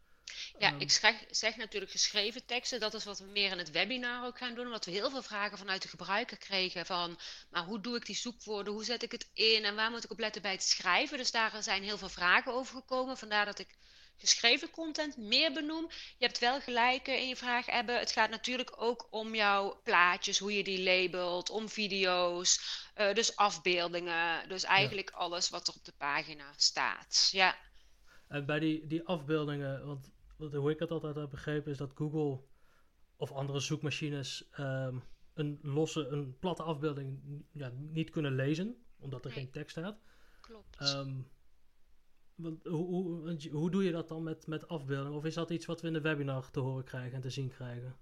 Ja, 0.59 0.71
ehm. 0.71 0.79
ik 0.79 0.91
zeg, 0.91 1.25
zeg, 1.29 1.55
natuurlijk 1.55 1.91
geschreven 1.91 2.45
teksten. 2.45 2.79
Dat 2.79 2.93
is 2.93 3.03
wat 3.03 3.19
we 3.19 3.25
meer 3.25 3.51
in 3.51 3.57
het 3.57 3.71
webinar 3.71 4.25
ook 4.25 4.37
gaan 4.37 4.55
doen. 4.55 4.65
Omdat 4.65 4.85
we 4.85 4.91
heel 4.91 5.09
veel 5.09 5.21
vragen 5.21 5.57
vanuit 5.57 5.81
de 5.81 5.87
gebruiker 5.87 6.37
kregen. 6.37 6.85
Van, 6.85 7.19
maar 7.49 7.63
hoe 7.63 7.81
doe 7.81 7.95
ik 7.95 8.05
die 8.05 8.15
zoekwoorden? 8.15 8.73
Hoe 8.73 8.83
zet 8.83 9.03
ik 9.03 9.11
het 9.11 9.29
in? 9.33 9.63
En 9.63 9.75
waar 9.75 9.91
moet 9.91 10.03
ik 10.03 10.11
op 10.11 10.19
letten 10.19 10.41
bij 10.41 10.51
het 10.51 10.63
schrijven? 10.63 11.17
Dus 11.17 11.31
daar 11.31 11.63
zijn 11.63 11.83
heel 11.83 11.97
veel 11.97 12.09
vragen 12.09 12.53
over 12.53 12.75
gekomen. 12.75 13.17
Vandaar 13.17 13.45
dat 13.45 13.59
ik 13.59 13.77
geschreven 14.17 14.69
content 14.69 15.17
meer 15.17 15.53
benoem. 15.53 15.87
Je 16.17 16.25
hebt 16.25 16.39
wel 16.39 16.61
gelijk 16.61 17.07
in 17.07 17.27
je 17.27 17.35
vraag, 17.35 17.65
hebben. 17.65 17.99
Het 17.99 18.11
gaat 18.11 18.29
natuurlijk 18.29 18.81
ook 18.81 19.07
om 19.09 19.35
jouw 19.35 19.81
plaatjes, 19.83 20.39
hoe 20.39 20.53
je 20.53 20.63
die 20.63 20.83
labelt, 20.83 21.49
om 21.49 21.69
video's, 21.69 22.59
uh, 22.97 23.13
dus 23.13 23.35
afbeeldingen. 23.35 24.49
Dus 24.49 24.63
eigenlijk 24.63 25.09
alles 25.09 25.49
wat 25.49 25.67
er 25.67 25.73
op 25.73 25.85
de 25.85 25.93
pagina 25.97 26.53
staat. 26.55 27.29
Ja. 27.31 27.55
En 28.27 28.45
bij 28.45 28.59
die, 28.59 28.87
die 28.87 29.03
afbeeldingen, 29.03 29.85
want 29.85 30.11
hoe 30.37 30.71
ik 30.71 30.79
het 30.79 30.91
altijd 30.91 31.15
heb 31.15 31.29
begrepen, 31.29 31.71
is 31.71 31.77
dat 31.77 31.91
Google 31.95 32.41
of 33.15 33.31
andere 33.31 33.59
zoekmachines 33.59 34.47
um, 34.59 35.03
een 35.33 35.59
losse, 35.61 36.07
een 36.07 36.37
platte 36.39 36.63
afbeelding 36.63 37.19
ja, 37.51 37.71
niet 37.73 38.09
kunnen 38.09 38.35
lezen, 38.35 38.85
omdat 38.99 39.25
er 39.25 39.31
geen 39.31 39.51
tekst 39.51 39.77
staat. 39.77 39.97
Klopt. 40.41 40.93
Um, 40.93 41.29
want, 42.37 42.63
hoe, 42.63 42.85
hoe, 42.85 43.49
hoe 43.51 43.71
doe 43.71 43.83
je 43.83 43.91
dat 43.91 44.07
dan 44.07 44.23
met, 44.23 44.47
met 44.47 44.67
afbeeldingen? 44.67 45.17
Of 45.17 45.25
is 45.25 45.33
dat 45.33 45.49
iets 45.49 45.65
wat 45.65 45.81
we 45.81 45.87
in 45.87 45.93
de 45.93 46.01
webinar 46.01 46.51
te 46.51 46.59
horen 46.59 46.83
krijgen 46.83 47.13
en 47.13 47.21
te 47.21 47.29
zien 47.29 47.49
krijgen? 47.49 47.95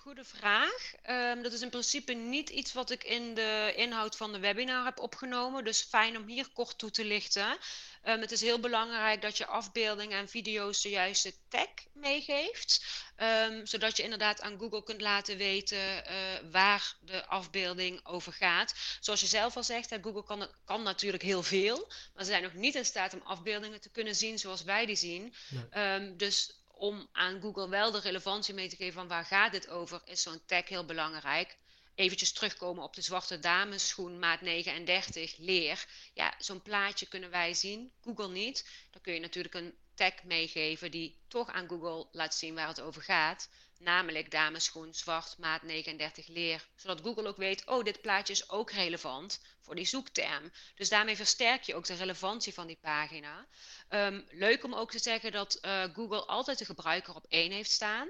Goede 0.00 0.24
vraag. 0.24 0.92
Um, 1.10 1.42
dat 1.42 1.52
is 1.52 1.60
in 1.60 1.70
principe 1.70 2.12
niet 2.12 2.50
iets 2.50 2.72
wat 2.72 2.90
ik 2.90 3.04
in 3.04 3.34
de 3.34 3.72
inhoud 3.76 4.16
van 4.16 4.32
de 4.32 4.38
webinar 4.38 4.84
heb 4.84 4.98
opgenomen. 4.98 5.64
Dus 5.64 5.82
fijn 5.82 6.16
om 6.16 6.26
hier 6.26 6.48
kort 6.52 6.78
toe 6.78 6.90
te 6.90 7.04
lichten. 7.04 7.58
Um, 8.04 8.20
het 8.20 8.32
is 8.32 8.40
heel 8.40 8.60
belangrijk 8.60 9.22
dat 9.22 9.36
je 9.36 9.46
afbeeldingen 9.46 10.18
en 10.18 10.28
video's 10.28 10.80
de 10.80 10.88
juiste 10.88 11.34
tag 11.48 11.68
meegeeft. 11.92 12.84
Um, 13.16 13.66
zodat 13.66 13.96
je 13.96 14.02
inderdaad 14.02 14.40
aan 14.40 14.58
Google 14.58 14.82
kunt 14.82 15.00
laten 15.00 15.36
weten 15.36 15.78
uh, 15.78 16.02
waar 16.50 16.96
de 17.00 17.26
afbeelding 17.26 18.06
over 18.06 18.32
gaat. 18.32 18.74
Zoals 19.00 19.20
je 19.20 19.26
zelf 19.26 19.56
al 19.56 19.64
zegt, 19.64 19.90
hè, 19.90 19.98
Google 20.02 20.24
kan, 20.24 20.48
kan, 20.64 20.82
natuurlijk 20.82 21.22
heel 21.22 21.42
veel. 21.42 21.92
Maar 22.14 22.24
ze 22.24 22.30
zijn 22.30 22.42
nog 22.42 22.54
niet 22.54 22.74
in 22.74 22.84
staat 22.84 23.14
om 23.14 23.22
afbeeldingen 23.24 23.80
te 23.80 23.90
kunnen 23.90 24.14
zien 24.14 24.38
zoals 24.38 24.62
wij 24.62 24.86
die 24.86 24.96
zien. 24.96 25.34
Nee. 25.72 26.16
dus 26.16 26.59
om 26.80 27.08
aan 27.12 27.40
Google 27.40 27.68
wel 27.68 27.90
de 27.90 28.00
relevantie 28.00 28.54
mee 28.54 28.68
te 28.68 28.76
geven 28.76 28.92
van 28.92 29.08
waar 29.08 29.24
gaat 29.24 29.52
dit 29.52 29.68
over, 29.68 30.00
is 30.04 30.22
zo'n 30.22 30.44
tag 30.46 30.68
heel 30.68 30.84
belangrijk. 30.84 31.56
Eventjes 31.94 32.32
terugkomen 32.32 32.82
op 32.82 32.94
de 32.94 33.02
zwarte 33.02 33.38
damesschoen, 33.38 34.18
maat 34.18 34.40
39, 34.40 35.36
leer. 35.36 35.86
Ja, 36.14 36.34
zo'n 36.38 36.62
plaatje 36.62 37.06
kunnen 37.06 37.30
wij 37.30 37.54
zien, 37.54 37.92
Google 38.00 38.28
niet. 38.28 38.68
Dan 38.90 39.02
kun 39.02 39.14
je 39.14 39.20
natuurlijk 39.20 39.54
een 39.54 39.74
tag 39.94 40.22
meegeven 40.24 40.90
die 40.90 41.18
toch 41.28 41.48
aan 41.48 41.68
Google 41.68 42.06
laat 42.12 42.34
zien 42.34 42.54
waar 42.54 42.68
het 42.68 42.80
over 42.80 43.02
gaat. 43.02 43.48
Namelijk 43.80 44.30
dameschoen, 44.30 44.94
zwart, 44.94 45.38
maat 45.38 45.62
39 45.62 46.26
leer. 46.26 46.68
Zodat 46.76 47.00
Google 47.00 47.28
ook 47.28 47.36
weet, 47.36 47.66
oh, 47.66 47.84
dit 47.84 48.00
plaatje 48.00 48.32
is 48.32 48.50
ook 48.50 48.70
relevant 48.70 49.40
voor 49.60 49.74
die 49.74 49.84
zoekterm. 49.84 50.52
Dus 50.74 50.88
daarmee 50.88 51.16
versterk 51.16 51.62
je 51.62 51.74
ook 51.74 51.86
de 51.86 51.94
relevantie 51.94 52.54
van 52.54 52.66
die 52.66 52.78
pagina. 52.80 53.46
Um, 53.88 54.26
leuk 54.30 54.64
om 54.64 54.74
ook 54.74 54.90
te 54.90 54.98
zeggen 54.98 55.32
dat 55.32 55.58
uh, 55.62 55.84
Google 55.92 56.24
altijd 56.24 56.58
de 56.58 56.64
gebruiker 56.64 57.14
op 57.14 57.26
één 57.28 57.52
heeft 57.52 57.70
staan. 57.70 58.08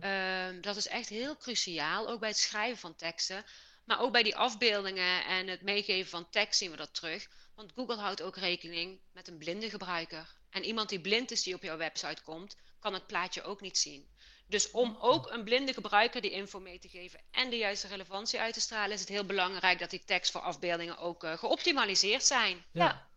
Ja. 0.00 0.48
Um, 0.48 0.60
dat 0.60 0.76
is 0.76 0.86
echt 0.86 1.08
heel 1.08 1.36
cruciaal, 1.36 2.08
ook 2.08 2.20
bij 2.20 2.28
het 2.28 2.38
schrijven 2.38 2.78
van 2.78 2.96
teksten. 2.96 3.44
Maar 3.84 4.00
ook 4.00 4.12
bij 4.12 4.22
die 4.22 4.36
afbeeldingen 4.36 5.24
en 5.24 5.46
het 5.46 5.62
meegeven 5.62 6.10
van 6.10 6.30
tekst 6.30 6.58
zien 6.58 6.70
we 6.70 6.76
dat 6.76 6.94
terug. 6.94 7.28
Want 7.54 7.72
Google 7.74 7.96
houdt 7.96 8.22
ook 8.22 8.36
rekening 8.36 9.00
met 9.12 9.28
een 9.28 9.38
blinde 9.38 9.70
gebruiker. 9.70 10.34
En 10.50 10.64
iemand 10.64 10.88
die 10.88 11.00
blind 11.00 11.30
is 11.30 11.42
die 11.42 11.54
op 11.54 11.62
jouw 11.62 11.76
website 11.76 12.22
komt, 12.22 12.56
kan 12.78 12.94
het 12.94 13.06
plaatje 13.06 13.42
ook 13.42 13.60
niet 13.60 13.78
zien. 13.78 14.08
Dus 14.48 14.70
om 14.70 14.96
ook 15.00 15.30
een 15.30 15.44
blinde 15.44 15.72
gebruiker 15.72 16.20
die 16.20 16.30
info 16.30 16.60
mee 16.60 16.78
te 16.78 16.88
geven 16.88 17.20
en 17.30 17.50
de 17.50 17.56
juiste 17.56 17.86
relevantie 17.86 18.40
uit 18.40 18.54
te 18.54 18.60
stralen, 18.60 18.94
is 18.94 19.00
het 19.00 19.08
heel 19.08 19.24
belangrijk 19.24 19.78
dat 19.78 19.90
die 19.90 20.04
tekst 20.04 20.32
voor 20.32 20.40
afbeeldingen 20.40 20.98
ook 20.98 21.24
uh, 21.24 21.32
geoptimaliseerd 21.32 22.22
zijn. 22.22 22.56
Ja. 22.72 22.84
ja. 22.84 23.08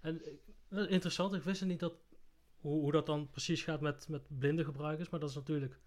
En 0.00 0.22
eh, 0.68 0.90
interessant, 0.90 1.34
ik 1.34 1.42
wist 1.42 1.64
niet 1.64 1.80
dat, 1.80 1.94
hoe, 2.60 2.80
hoe, 2.80 2.92
dat 2.92 3.06
dan 3.06 3.30
precies 3.30 3.62
gaat 3.62 3.80
met, 3.80 4.08
met 4.08 4.38
blinde 4.38 4.64
gebruikers, 4.64 5.08
maar 5.08 5.20
dat 5.20 5.28
is 5.28 5.34
natuurlijk, 5.34 5.78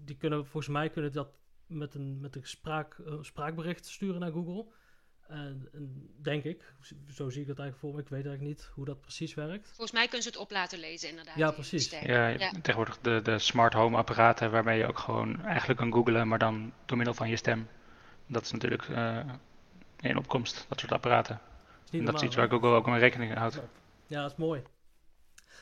die 0.00 0.16
kunnen 0.16 0.46
volgens 0.46 0.72
mij 0.72 0.90
kunnen 0.90 1.12
dat 1.12 1.28
met 1.66 1.94
een, 1.94 2.20
met 2.20 2.36
een 2.36 2.46
spraak, 2.46 2.98
een 2.98 3.24
spraakbericht 3.24 3.86
sturen 3.86 4.20
naar 4.20 4.32
Google. 4.32 4.66
En, 5.28 5.68
en, 5.72 6.10
denk 6.22 6.44
ik, 6.44 6.72
zo 7.08 7.30
zie 7.30 7.40
ik 7.40 7.46
dat 7.46 7.58
eigenlijk 7.58 7.78
voor 7.78 7.94
me. 7.94 8.00
Ik 8.00 8.08
weet 8.08 8.26
eigenlijk 8.26 8.56
niet 8.56 8.70
hoe 8.74 8.84
dat 8.84 9.00
precies 9.00 9.34
werkt. 9.34 9.66
Volgens 9.66 9.92
mij 9.92 10.04
kunnen 10.04 10.22
ze 10.22 10.28
het 10.28 10.38
op 10.38 10.50
laten 10.50 10.78
lezen, 10.78 11.08
inderdaad. 11.08 11.36
Ja, 11.36 11.50
precies. 11.50 11.90
Ja, 11.90 12.28
ja, 12.28 12.50
tegenwoordig 12.50 12.98
de, 12.98 13.20
de 13.22 13.38
smart 13.38 13.72
home 13.72 13.96
apparaten 13.96 14.50
waarmee 14.50 14.78
je 14.78 14.86
ook 14.86 14.98
gewoon 14.98 15.42
eigenlijk 15.42 15.78
kan 15.78 15.92
googlen, 15.92 16.28
maar 16.28 16.38
dan 16.38 16.72
door 16.86 16.96
middel 16.96 17.14
van 17.14 17.28
je 17.28 17.36
stem. 17.36 17.68
Dat 18.26 18.42
is 18.42 18.52
natuurlijk 18.52 18.88
uh, 18.88 19.18
in 20.00 20.16
opkomst, 20.16 20.66
dat 20.68 20.80
soort 20.80 20.92
apparaten. 20.92 21.40
En 21.90 22.04
dat 22.04 22.14
is 22.14 22.22
iets 22.22 22.36
waar 22.36 22.48
Google 22.48 22.68
ook 22.68 22.86
een 22.86 22.98
rekening 22.98 23.30
mee 23.30 23.38
houdt. 23.38 23.60
Ja, 24.06 24.22
dat 24.22 24.30
is 24.30 24.36
mooi. 24.36 24.62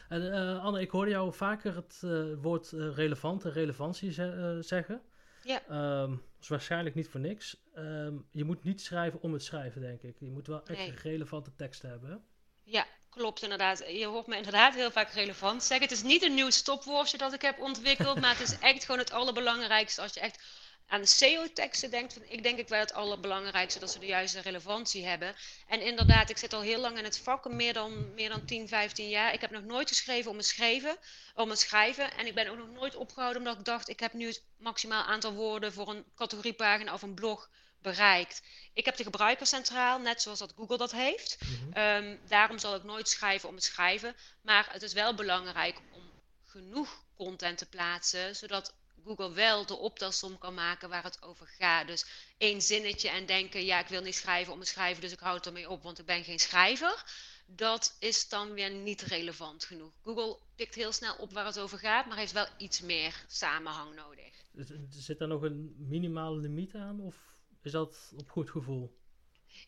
En 0.09 0.23
uh, 0.23 0.65
Anne, 0.65 0.81
ik 0.81 0.91
hoorde 0.91 1.11
jou 1.11 1.35
vaker 1.35 1.75
het 1.75 2.03
uh, 2.05 2.25
woord 2.43 2.71
relevant 2.71 3.45
en 3.45 3.53
relevantie 3.53 4.13
ze 4.13 4.59
zeggen. 4.61 5.01
Ja. 5.47 5.63
Um, 6.03 6.23
is 6.41 6.49
waarschijnlijk 6.49 6.95
niet 6.95 7.09
voor 7.09 7.21
niks. 7.21 7.57
Um, 7.77 8.29
je 8.33 8.45
moet 8.45 8.65
niet 8.65 8.81
schrijven 8.81 9.23
om 9.23 9.33
het 9.33 9.45
schrijven, 9.45 9.81
denk 9.81 10.03
ik. 10.03 10.17
Je 10.19 10.31
moet 10.31 10.47
wel 10.47 10.67
echt 10.67 10.79
nee. 10.79 10.95
relevante 11.03 11.55
teksten 11.55 11.89
hebben. 11.89 12.25
Ja, 12.65 12.87
klopt 13.09 13.43
inderdaad. 13.43 13.79
Je 13.79 14.07
hoort 14.07 14.27
me 14.27 14.37
inderdaad 14.37 14.75
heel 14.75 14.91
vaak 14.91 15.11
relevant 15.11 15.63
zeggen. 15.63 15.89
Het 15.89 15.97
is 15.97 16.03
niet 16.03 16.23
een 16.23 16.35
nieuw 16.35 16.51
stopwoordje 16.51 17.19
dat 17.19 17.33
ik 17.33 17.43
heb 17.43 17.59
ontwikkeld, 17.59 18.21
maar 18.21 18.39
het 18.39 18.49
is 18.49 18.59
echt 18.71 18.85
gewoon 18.85 19.01
het 19.01 19.13
allerbelangrijkste 19.13 20.03
als 20.03 20.15
je 20.15 20.21
echt 20.21 20.43
aan 20.87 21.01
de 21.01 21.07
SEO-teksten 21.07 21.91
denkt, 21.91 22.19
ik 22.31 22.43
denk 22.43 22.59
ik 22.59 22.69
wel 22.69 22.81
het 22.81 22.93
allerbelangrijkste 22.93 23.79
dat 23.79 23.91
ze 23.91 23.99
de 23.99 24.07
juiste 24.07 24.41
relevantie 24.41 25.07
hebben. 25.07 25.35
En 25.67 25.81
inderdaad, 25.81 26.31
ik 26.31 26.37
zit 26.37 26.53
al 26.53 26.61
heel 26.61 26.81
lang 26.81 26.99
in 26.99 27.05
het 27.05 27.19
vak, 27.19 27.49
meer 27.49 27.73
dan, 27.73 28.15
meer 28.15 28.29
dan 28.29 28.45
10, 28.45 28.69
15 28.69 29.09
jaar. 29.09 29.33
Ik 29.33 29.41
heb 29.41 29.51
nog 29.51 29.63
nooit 29.63 29.89
geschreven 29.89 30.31
om 30.31 30.37
het 30.37 30.47
schrijven, 30.47 30.97
om 31.35 31.51
het 31.51 31.59
schrijven. 31.59 32.17
En 32.17 32.27
ik 32.27 32.35
ben 32.35 32.49
ook 32.49 32.59
nog 32.59 32.71
nooit 32.71 32.97
opgehouden 32.97 33.43
omdat 33.43 33.59
ik 33.59 33.65
dacht, 33.65 33.89
ik 33.89 34.01
heb 34.01 34.13
nu 34.13 34.27
het 34.27 34.43
maximaal 34.57 35.05
aantal 35.05 35.33
woorden 35.33 35.73
voor 35.73 35.89
een 35.89 36.05
categoriepagina 36.15 36.93
of 36.93 37.03
een 37.03 37.15
blog 37.15 37.51
bereikt. 37.83 38.43
Ik 38.73 38.85
heb 38.85 38.97
de 38.97 39.03
gebruiker 39.03 39.47
centraal, 39.47 39.99
net 39.99 40.23
zoals 40.23 40.39
dat 40.39 40.53
Google 40.57 40.77
dat 40.77 40.93
heeft. 40.93 41.39
Mhm. 41.41 41.79
um, 41.79 42.21
daarom 42.29 42.59
zal 42.59 42.75
ik 42.75 42.83
nooit 42.83 43.09
schrijven 43.09 43.49
om 43.49 43.55
het 43.55 43.65
schrijven. 43.65 44.17
Maar 44.43 44.69
het 44.71 44.83
is 44.83 44.93
wel 44.93 45.15
belangrijk 45.15 45.81
om 45.93 46.11
genoeg 46.45 47.05
content 47.17 47.59
te 47.59 47.67
plaatsen, 47.67 48.37
zodat 48.37 48.75
Google 49.07 49.33
wel 49.33 49.67
de 49.67 49.77
optelsom 49.77 50.39
kan 50.39 50.55
maken 50.55 50.89
waar 50.89 51.03
het 51.03 51.23
over 51.23 51.47
gaat. 51.47 51.87
Dus 51.87 52.07
één 52.39 52.63
zinnetje 52.63 53.09
en 53.09 53.27
denken, 53.27 53.65
ja, 53.65 53.81
ik 53.81 53.89
wil 53.89 54.03
niet 54.03 54.15
schrijven 54.15 54.53
om 54.53 54.59
het 54.59 54.69
schrijven, 54.69 55.01
dus 55.01 55.13
ik 55.13 55.19
houd 55.19 55.47
ermee 55.47 55.71
op, 55.71 55.83
want 55.83 55.99
ik 55.99 56.07
ben 56.07 56.25
geen 56.25 56.39
schrijver. 56.39 57.05
Dat 57.47 57.97
is 57.99 58.29
dan 58.29 58.53
weer 58.53 58.71
niet 58.71 59.03
relevant 59.03 59.65
genoeg. 59.65 59.93
Google 60.03 60.39
pikt 60.57 60.75
heel 60.75 60.93
snel 60.93 61.17
op 61.17 61.33
waar 61.33 61.47
het 61.47 61.59
over 61.59 61.79
gaat, 61.79 62.07
maar 62.07 62.17
heeft 62.17 62.33
wel 62.33 62.47
iets 62.59 62.81
meer 62.81 63.25
samenhang 63.29 63.95
nodig. 63.95 64.45
Zit 64.91 65.21
er 65.21 65.29
nog 65.29 65.43
een 65.43 65.75
minimale 65.79 66.37
limiet 66.37 66.75
aan 66.75 67.01
of 67.01 67.17
is 67.63 67.73
dat 67.73 68.13
op 68.17 68.31
goed 68.31 68.51
gevoel? 68.51 68.97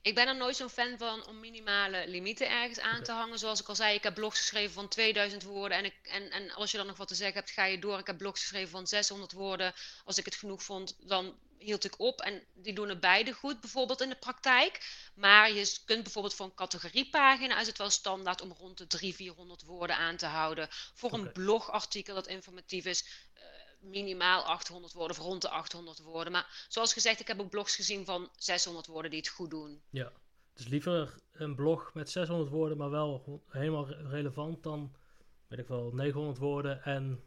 Ik 0.03 0.15
ben 0.15 0.29
er 0.29 0.37
nooit 0.37 0.57
zo'n 0.57 0.71
fan 0.71 0.99
van 0.99 1.27
om 1.27 1.41
minimale 1.41 2.09
limieten 2.09 2.51
ergens 2.51 2.81
aan 2.81 3.03
te 3.03 3.13
hangen. 3.13 3.39
Zoals 3.39 3.61
ik 3.61 3.69
al 3.69 3.75
zei, 3.75 3.95
ik 3.95 4.03
heb 4.03 4.15
blogs 4.15 4.39
geschreven 4.39 4.73
van 4.73 4.89
2000 4.89 5.43
woorden. 5.43 5.79
En, 5.79 5.85
ik, 5.85 5.95
en, 6.03 6.31
en 6.31 6.51
als 6.51 6.71
je 6.71 6.77
dan 6.77 6.87
nog 6.87 6.97
wat 6.97 7.09
te 7.09 7.15
zeggen 7.15 7.37
hebt, 7.37 7.51
ga 7.51 7.65
je 7.65 7.79
door. 7.79 7.99
Ik 7.99 8.07
heb 8.07 8.19
blogs 8.19 8.41
geschreven 8.41 8.71
van 8.71 8.87
600 8.87 9.33
woorden. 9.33 9.75
Als 10.05 10.19
ik 10.19 10.25
het 10.25 10.35
genoeg 10.35 10.63
vond, 10.63 10.97
dan 11.01 11.39
hield 11.59 11.85
ik 11.85 12.01
op. 12.01 12.21
En 12.21 12.43
die 12.55 12.73
doen 12.73 12.89
het 12.89 13.01
beide 13.01 13.33
goed, 13.33 13.61
bijvoorbeeld 13.61 14.01
in 14.01 14.09
de 14.09 14.15
praktijk. 14.15 14.81
Maar 15.15 15.53
je 15.53 15.79
kunt 15.85 16.03
bijvoorbeeld 16.03 16.35
voor 16.35 16.47
een 16.47 16.55
categoriepagina 16.55 17.61
is 17.61 17.67
het 17.67 17.79
wel 17.79 17.91
standaard 17.91 18.41
om 18.41 18.53
rond 18.53 18.79
de 18.79 18.87
300, 18.87 19.17
400 19.17 19.63
woorden 19.63 19.97
aan 19.97 20.17
te 20.17 20.27
houden. 20.27 20.69
Voor 20.95 21.13
een 21.13 21.33
blogartikel 21.33 22.15
dat 22.15 22.27
informatief 22.27 22.85
is, 22.85 23.28
minimaal 23.81 24.43
800 24.43 24.93
woorden 24.93 25.17
of 25.17 25.23
rond 25.23 25.43
de 25.43 25.49
800 25.49 25.99
woorden. 25.99 26.33
Maar 26.33 26.67
zoals 26.69 26.93
gezegd, 26.93 27.21
ik 27.21 27.27
heb 27.27 27.41
ook 27.41 27.51
blogs 27.51 27.75
gezien 27.75 28.05
van 28.05 28.31
600 28.37 28.87
woorden 28.87 29.11
die 29.11 29.21
het 29.21 29.29
goed 29.29 29.51
doen. 29.51 29.83
Ja, 29.91 30.13
dus 30.53 30.67
liever 30.67 31.19
een 31.33 31.55
blog 31.55 31.91
met 31.95 32.11
600 32.11 32.51
woorden, 32.51 32.77
maar 32.77 32.91
wel 32.91 33.43
helemaal 33.49 33.89
relevant 33.89 34.63
dan, 34.63 34.97
weet 35.47 35.59
ik 35.59 35.69
wel, 35.69 35.91
900 35.93 36.39
woorden 36.39 36.83
en 36.83 37.23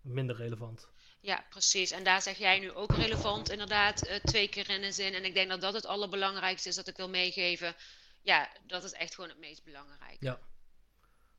minder 0.00 0.36
relevant. 0.36 0.88
Ja, 1.20 1.44
precies. 1.50 1.90
En 1.90 2.04
daar 2.04 2.22
zeg 2.22 2.38
jij 2.38 2.58
nu 2.58 2.72
ook 2.72 2.92
relevant, 2.92 3.50
inderdaad, 3.50 4.08
uh, 4.08 4.14
twee 4.14 4.48
keer 4.48 4.70
in 4.70 4.82
een 4.82 4.92
zin. 4.92 5.14
En 5.14 5.24
ik 5.24 5.34
denk 5.34 5.48
dat 5.48 5.60
dat 5.60 5.74
het 5.74 5.86
allerbelangrijkste 5.86 6.68
is 6.68 6.74
dat 6.74 6.88
ik 6.88 6.96
wil 6.96 7.08
meegeven. 7.08 7.74
Ja, 8.22 8.48
dat 8.66 8.84
is 8.84 8.92
echt 8.92 9.14
gewoon 9.14 9.30
het 9.30 9.38
meest 9.38 9.64
belangrijke. 9.64 10.24
Ja. 10.24 10.38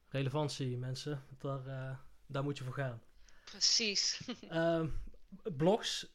Relevantie, 0.09 0.77
mensen. 0.77 1.25
Daar, 1.37 1.65
uh, 1.65 1.97
daar 2.25 2.43
moet 2.43 2.57
je 2.57 2.63
voor 2.63 2.73
gaan. 2.73 3.01
Precies. 3.49 4.21
uh, 4.51 4.83
blogs, 5.57 6.07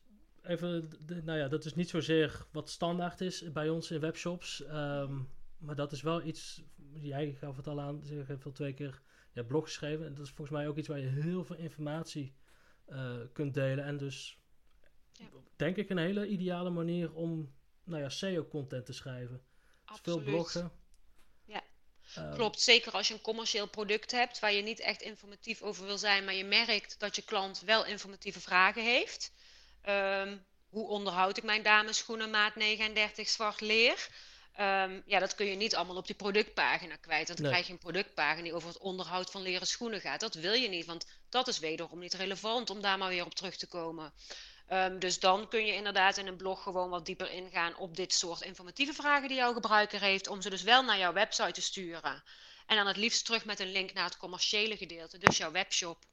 even, 0.43 0.91
de, 1.01 1.23
nou 1.23 1.39
ja, 1.39 1.49
dat 1.49 1.65
is 1.65 1.75
niet 1.75 1.89
zozeer 1.89 2.47
wat 2.53 2.71
standaard 2.71 3.21
is 3.21 3.53
bij 3.53 3.69
ons 3.69 3.91
in 3.91 4.01
webshops. 4.01 4.65
Um, 4.69 5.29
maar 5.59 5.75
dat 5.75 5.93
is 5.93 6.03
wel 6.03 6.23
iets, 6.23 6.63
jij 6.93 7.33
gaf 7.33 7.57
het 7.57 7.67
al 7.67 7.81
aan, 7.81 8.01
je 8.05 8.25
hebt 8.27 8.45
al 8.45 8.53
twee 8.53 8.75
keer 8.75 9.03
ja, 9.33 9.43
blog 9.43 9.65
geschreven. 9.65 10.07
En 10.07 10.15
dat 10.15 10.25
is 10.25 10.33
volgens 10.33 10.57
mij 10.57 10.69
ook 10.69 10.77
iets 10.77 10.89
waar 10.89 11.01
je 11.01 11.07
heel 11.07 11.45
veel 11.45 11.57
informatie 11.57 12.35
uh, 12.89 13.17
kunt 13.33 13.55
delen. 13.55 13.85
En 13.85 13.97
dus 13.97 14.39
ja. 15.13 15.27
denk 15.57 15.77
ik 15.77 15.91
een 15.91 15.99
hele 15.99 16.27
ideale 16.27 16.71
manier 16.71 17.15
om 17.15 17.55
nou 17.85 18.03
ja, 18.03 18.09
SEO-content 18.09 18.87
te 18.87 18.93
schrijven. 18.93 19.43
Dus 19.85 20.01
veel 20.03 20.21
bloggen. 20.21 20.73
Uh, 22.19 22.35
klopt. 22.35 22.61
Zeker 22.61 22.93
als 22.93 23.09
je 23.09 23.15
een 23.15 23.21
commercieel 23.21 23.67
product 23.67 24.11
hebt 24.11 24.39
waar 24.39 24.53
je 24.53 24.63
niet 24.63 24.81
echt 24.81 25.03
informatief 25.03 25.63
over 25.63 25.87
wil 25.87 25.99
zijn, 25.99 26.25
maar 26.25 26.35
je 26.35 26.45
merkt 26.45 26.99
dat 26.99 27.17
je 27.17 27.23
klant 27.23 27.61
wel 27.61 27.85
informatieve 27.85 28.41
vragen 28.41 28.83
heeft. 28.83 29.33
Um, 29.89 30.45
hoe 30.69 30.89
onderhoud 30.89 31.37
ik 31.37 31.43
mijn 31.43 31.63
dameschoenen 31.63 32.31
maat 32.31 32.55
39 32.55 33.29
zwart 33.29 33.61
leer? 33.61 34.09
Um, 34.61 35.03
ja, 35.07 35.19
dat 35.19 35.35
kun 35.35 35.47
je 35.47 35.57
niet 35.57 35.77
allemaal 35.77 35.97
op 35.97 36.07
die 36.07 36.15
productpagina 36.15 36.97
kwijt. 36.97 37.27
Dan 37.27 37.37
nee. 37.41 37.51
krijg 37.51 37.67
je 37.67 37.73
een 37.73 37.79
productpagina 37.79 38.43
die 38.43 38.55
over 38.55 38.69
het 38.69 38.79
onderhoud 38.79 39.31
van 39.31 39.43
leren 39.43 39.67
schoenen 39.67 40.01
gaat. 40.01 40.21
Dat 40.21 40.35
wil 40.35 40.53
je 40.53 40.69
niet, 40.69 40.87
want 40.87 41.07
dat 41.29 41.49
is 41.49 41.59
wederom 41.59 41.99
niet 41.99 42.15
relevant 42.15 42.71
om 42.71 42.81
daar 42.81 42.99
maar 42.99 43.09
weer 43.09 43.25
op 43.25 43.35
terug 43.35 43.57
te 43.57 43.67
komen. 43.67 44.13
Um, 44.73 44.99
dus 44.99 45.21
dan 45.21 45.49
kun 45.49 45.67
je 45.67 45.75
inderdaad 45.75 46.17
in 46.17 46.27
een 46.27 46.37
blog 46.37 46.63
gewoon 46.63 46.91
wat 46.91 47.07
dieper 47.07 47.31
ingaan 47.31 47.77
op 47.77 47.97
dit 47.97 48.13
soort 48.13 48.41
informatieve 48.41 48.93
vragen 48.93 49.29
die 49.29 49.37
jouw 49.37 49.53
gebruiker 49.53 50.01
heeft, 50.01 50.29
om 50.29 50.43
ze 50.43 50.51
dus 50.51 50.63
wel 50.63 50.85
naar 50.85 50.99
jouw 50.99 51.13
website 51.13 51.53
te 51.53 51.63
sturen. 51.63 52.23
En 52.67 52.77
dan 52.77 52.87
het 52.87 52.97
liefst 52.97 53.25
terug 53.25 53.45
met 53.45 53.61
een 53.61 53.73
link 53.73 53.93
naar 53.93 54.05
het 54.05 54.17
commerciële 54.17 54.77
gedeelte, 54.77 55.19
dus 55.19 55.37
jouw 55.37 55.51
webshop. 55.51 56.05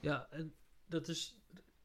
Ja, 0.00 0.26
en 0.30 0.54
dat 0.86 1.08
is. 1.08 1.36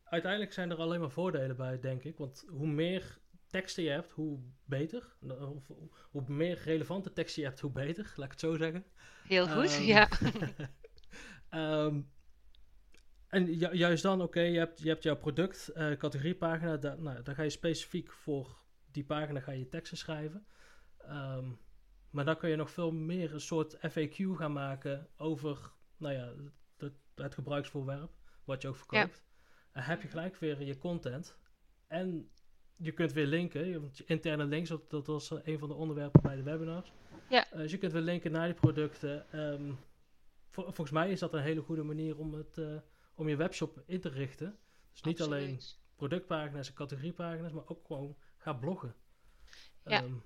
Uiteindelijk 0.04 0.54
zijn 0.54 0.72
er 0.72 0.78
alleen 0.78 1.00
maar 1.00 1.12
voordelen 1.12 1.56
bij, 1.56 1.80
denk 1.80 2.04
ik. 2.04 2.18
Want 2.18 2.44
hoe 2.48 2.68
meer 2.68 3.18
teksten 3.48 3.84
je 3.84 3.90
hebt, 3.90 4.12
hoe 4.12 4.40
beter. 4.66 5.16
Of, 5.56 5.72
hoe 6.12 6.24
meer 6.28 6.62
relevante 6.64 7.14
teksten 7.14 7.42
je 7.42 7.48
hebt, 7.48 7.60
hoe 7.60 7.72
beter. 7.72 8.14
Laat 8.16 8.26
ik 8.26 8.32
het 8.32 8.40
zo 8.40 8.56
zeggen. 8.56 8.86
Heel 9.28 9.48
goed, 9.48 9.76
um, 9.76 9.84
ja. 9.84 10.10
um, 11.52 12.12
en 13.28 13.54
ju 13.54 13.76
juist 13.76 14.04
dan, 14.04 14.22
oké, 14.22 14.24
okay, 14.24 14.52
je, 14.52 14.58
hebt, 14.58 14.82
je 14.82 14.90
hebt 14.90 15.04
jouw 15.04 15.18
product, 15.18 15.72
uh, 15.76 15.92
categoriepagina. 15.92 16.78
Da 16.78 16.96
nou, 16.96 17.24
daar 17.24 17.36
ga 17.36 17.44
je 17.44 17.50
specifiek 17.50 18.12
voor 18.12 18.66
die 18.92 19.06
pagina 19.06 19.40
ga 19.40 19.52
je 19.52 19.68
teksten 19.68 19.98
schrijven. 19.98 20.46
Um, 21.10 21.60
maar 22.10 22.26
dan 22.26 22.38
kun 22.38 22.50
je 22.50 22.56
nog 22.56 22.72
veel 22.72 22.92
meer 22.92 23.34
een 23.34 23.42
soort 23.42 23.78
FAQ 23.78 24.16
gaan 24.36 24.54
maken 24.54 25.08
over, 25.18 25.72
nou 25.98 26.14
ja, 26.14 26.34
het, 26.78 26.94
het 27.16 27.34
gebruiksvoorwerp, 27.34 28.12
wat 28.44 28.62
je 28.62 28.68
ook 28.68 28.76
verkoopt. 28.76 29.24
Ja. 29.26 29.36
En 29.72 29.84
heb 29.84 30.02
je 30.02 30.08
gelijk 30.08 30.36
weer 30.36 30.64
je 30.64 30.78
content. 30.78 31.38
En 31.88 32.30
je 32.76 32.92
kunt 32.92 33.14
weer 33.14 33.26
linken, 33.26 33.82
want 33.82 34.00
interne 34.00 34.46
links, 34.46 34.70
dat, 34.70 34.90
dat 34.90 35.08
was 35.08 35.32
een 35.44 35.60
van 35.60 35.70
de 35.70 35.76
onderwerpen 35.76 36.22
bij 36.22 36.36
de 36.36 36.44
webinars. 36.44 36.92
Ja. 37.30 37.54
Uh, 37.54 37.60
dus 37.60 37.72
je 37.72 37.78
kunt 37.78 37.92
weer 37.92 38.02
linken 38.02 38.32
naar 38.32 38.46
die 38.46 38.56
producten. 38.56 39.40
Um, 39.40 39.78
vol, 40.50 40.64
volgens 40.64 40.92
mij 40.92 41.12
is 41.12 41.20
dat 41.20 41.34
een 41.34 41.42
hele 41.42 41.62
goede 41.62 41.84
manier 41.84 42.18
om, 42.18 42.34
het, 42.34 42.58
uh, 42.58 42.76
om 43.18 43.30
je 43.30 43.36
webshop 43.36 43.84
in 43.86 44.02
te 44.02 44.10
richten. 44.10 44.58
Dus 44.92 45.02
niet 45.02 45.22
Absoluut. 45.22 45.44
alleen 45.44 45.60
productpagina's 45.96 46.68
en 46.68 46.74
categoriepagina's, 46.74 47.52
maar 47.52 47.68
ook 47.68 47.86
gewoon 47.88 48.18
ga 48.38 48.54
bloggen. 48.54 48.96
Ja. 49.86 50.04
Um, 50.04 50.24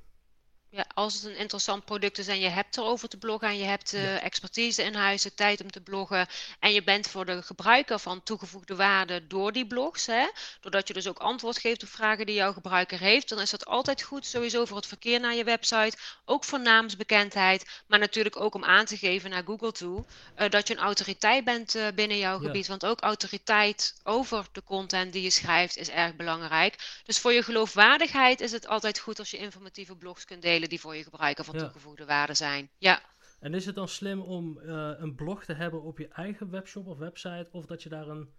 ja, 0.74 0.86
als 0.94 1.14
het 1.14 1.24
een 1.24 1.38
interessant 1.38 1.86
product 1.86 2.18
is 2.18 2.28
en 2.28 2.40
je 2.40 2.48
hebt 2.48 2.78
erover 2.78 3.10
te 3.10 3.18
bloggen 3.18 3.48
en 3.48 3.58
je 3.58 3.64
hebt 3.64 3.94
uh, 3.94 4.04
ja. 4.04 4.22
expertise 4.22 4.84
in 4.84 4.94
huis, 4.94 5.22
de 5.22 5.34
tijd 5.34 5.62
om 5.62 5.72
te 5.72 5.82
bloggen 5.82 6.28
en 6.60 6.74
je 6.74 6.84
bent 6.84 7.08
voor 7.08 7.26
de 7.26 7.42
gebruiker 7.42 8.00
van 8.00 8.24
toegevoegde 8.24 8.76
waarde 8.76 9.28
door 9.28 9.52
die 9.52 9.68
blogs, 9.68 10.06
hè, 10.06 10.28
doordat 10.62 10.88
je 10.88 10.94
dus 10.94 11.08
ook 11.08 11.18
antwoord 11.18 11.58
geeft 11.58 11.84
op 11.84 11.90
vragen 11.90 12.26
die 12.26 12.36
jouw 12.36 12.54
gebruiker 12.54 13.00
heeft, 13.00 13.30
dan 13.30 13.40
is 13.40 13.50
dat 13.50 13.66
altijd 13.66 14.02
goed 14.02 14.26
sowieso 14.26 14.66
voor 14.66 14.78
het 14.78 14.86
verkeer 14.86 15.20
naar 15.20 15.36
je 15.36 15.44
website, 15.44 15.98
ook 16.26 16.44
voor 16.44 16.60
naamsbekendheid, 16.60 17.82
maar 17.88 18.00
natuurlijk 18.00 18.40
ook 18.40 18.56
om 18.56 18.64
aan 18.64 18.86
te 18.86 18.98
geven 18.98 19.30
naar 19.30 19.44
Google 19.44 19.72
toe 19.72 20.06
uh, 20.38 20.50
dat 20.50 20.68
je 20.68 20.74
een 20.74 20.80
autoriteit 20.80 21.44
bent 21.44 21.76
uh, 21.76 21.88
binnen 21.96 22.18
jouw 22.18 22.42
ja. 22.42 22.46
gebied, 22.46 22.68
want 22.68 22.86
ook 22.86 23.02
autoriteit 23.02 23.96
over 24.04 24.46
de 24.52 24.64
content 24.64 25.14
die 25.14 25.24
je 25.24 25.30
schrijft 25.30 25.78
is 25.78 25.90
erg 25.90 26.16
belangrijk. 26.16 27.02
Dus 27.06 27.20
voor 27.20 27.34
je 27.34 27.44
geloofwaardigheid 27.44 28.42
is 28.42 28.52
het 28.52 28.68
altijd 28.68 29.00
goed 29.00 29.20
als 29.20 29.32
je 29.32 29.38
informatieve 29.38 29.96
blogs 29.96 30.26
kunt 30.26 30.42
delen 30.42 30.60
die 30.70 30.80
voor 30.80 30.96
je 30.96 31.04
gebruiker 31.04 31.44
van 31.44 31.56
ja. 31.56 31.62
toegevoegde 31.62 32.06
waarde 32.06 32.34
zijn. 32.34 32.70
Ja. 32.78 33.02
En 33.40 33.54
is 33.54 33.66
het 33.66 33.76
dan 33.76 33.88
slim 33.88 34.22
om 34.22 34.60
uh, 34.64 34.92
een 34.98 35.16
blog 35.16 35.46
te 35.46 35.54
hebben 35.54 35.82
op 35.82 35.98
je 35.98 36.08
eigen 36.08 36.50
webshop 36.50 36.88
of 36.88 36.98
website, 36.98 37.48
of 37.52 37.66
dat 37.66 37.84
je 37.84 37.90
daar 37.90 38.08
een, 38.08 38.30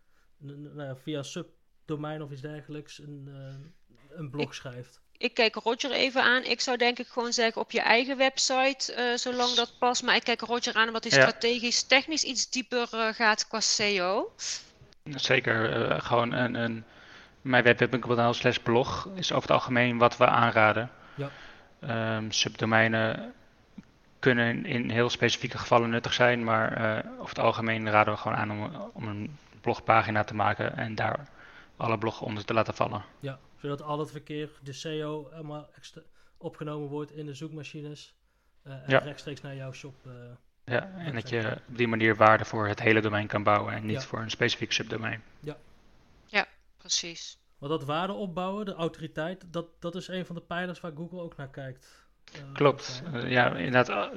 een 0.47 0.75
nou, 0.75 0.97
via 1.03 1.23
subdomein 1.23 2.23
of 2.23 2.31
iets 2.31 2.41
dergelijks 2.41 2.99
een, 2.99 3.25
uh, 3.29 4.19
een 4.19 4.31
blog 4.31 4.47
ik, 4.47 4.53
schrijft? 4.53 5.01
Ik 5.17 5.35
kijk 5.35 5.55
Roger 5.55 5.91
even 5.91 6.23
aan. 6.23 6.45
Ik 6.45 6.61
zou 6.61 6.77
denk 6.77 6.99
ik 6.99 7.07
gewoon 7.07 7.33
zeggen 7.33 7.63
op 7.63 7.71
je 7.71 7.81
eigen 7.81 8.17
website, 8.17 8.95
uh, 8.97 9.17
zolang 9.17 9.55
dat 9.55 9.79
past. 9.79 10.03
Maar 10.03 10.17
ik 10.17 10.25
kijk 10.25 10.41
Roger 10.41 10.75
aan 10.75 10.93
wat 10.93 11.05
hij 11.05 11.19
ja. 11.19 11.27
strategisch, 11.27 11.83
technisch 11.83 12.25
iets 12.25 12.51
dieper 12.51 12.87
gaat 13.15 13.49
qua 13.49 13.61
SEO. 13.61 14.33
Zeker, 15.05 16.01
gewoon 16.01 16.33
een, 16.33 16.55
een 16.55 16.85
mijn 17.43 17.65
webweb.nl 17.65 18.33
slash 18.33 18.57
blog 18.57 19.09
is 19.15 19.33
over 19.33 19.49
het 19.49 19.51
algemeen 19.51 19.99
wat 19.99 20.17
we 20.17 20.27
aanraden. 20.27 20.91
Ja. 21.15 21.31
Um, 21.91 22.31
subdomeinen 22.31 23.35
kunnen 24.19 24.65
in 24.65 24.91
heel 24.91 25.11
specifieke 25.11 25.59
gevallen 25.59 25.91
nuttig 25.91 26.13
zijn, 26.13 26.45
maar 26.45 26.81
uh, 27.05 27.13
over 27.13 27.29
het 27.29 27.45
algemeen 27.45 27.91
raden 27.91 28.13
we 28.13 28.21
gewoon 28.21 28.37
aan 28.37 28.51
om, 28.51 28.91
om, 28.93 29.09
een 29.09 29.39
blogpagina 29.61 30.25
te 30.25 30.35
maken 30.35 30.77
en 30.77 30.95
daar 30.95 31.29
alle 31.77 31.99
bloggen 31.99 32.27
onder 32.27 32.45
te 32.45 32.55
laten 32.55 32.75
vallen. 32.75 33.05
Ja, 33.21 33.39
zodat 33.61 33.83
al 33.83 33.99
het 33.99 34.11
verkeer, 34.11 34.51
de 34.61 34.73
SEO, 34.73 35.29
helemaal 35.31 35.69
opgenomen 36.37 36.89
wordt 36.89 37.13
in 37.13 37.27
de 37.27 37.35
zoekmachines 37.35 38.15
uh, 38.67 38.73
en 38.73 38.83
ja. 38.87 38.99
rechtstreeks 38.99 39.41
naar 39.41 39.55
jouw 39.55 39.73
shop. 39.73 39.95
Uh, 40.07 40.13
ja, 40.65 40.91
en 40.97 41.15
dat 41.15 41.29
je 41.29 41.61
op 41.69 41.77
die 41.77 41.89
manier 41.89 42.17
waarde 42.17 42.45
voor 42.45 42.69
het 42.69 42.81
hele 42.81 43.01
domein 43.01 43.27
kan 43.27 43.43
bouwen 43.43 43.75
en 43.75 43.87
niet 43.87 44.01
ja. 44.01 44.07
voor 44.07 44.21
een 44.21 44.31
specifiek 44.31 44.73
subdomein. 44.73 45.23
Ja, 45.41 45.57
ja 46.27 46.47
precies. 46.77 47.39
Maar 47.63 47.71
dat 47.71 47.85
waarde 47.85 48.13
opbouwen, 48.13 48.65
de 48.65 48.75
autoriteit, 48.75 49.45
dat, 49.51 49.67
dat 49.79 49.95
is 49.95 50.09
een 50.09 50.27
van 50.27 50.35
de 50.35 50.41
pijlers 50.41 50.81
waar 50.81 50.93
Google 50.97 51.21
ook 51.21 51.37
naar 51.37 51.49
kijkt. 51.49 52.05
Uh, 52.35 52.41
Klopt. 52.53 53.03
Uh, 53.15 53.31
ja, 53.31 53.55
inderdaad. 53.57 54.11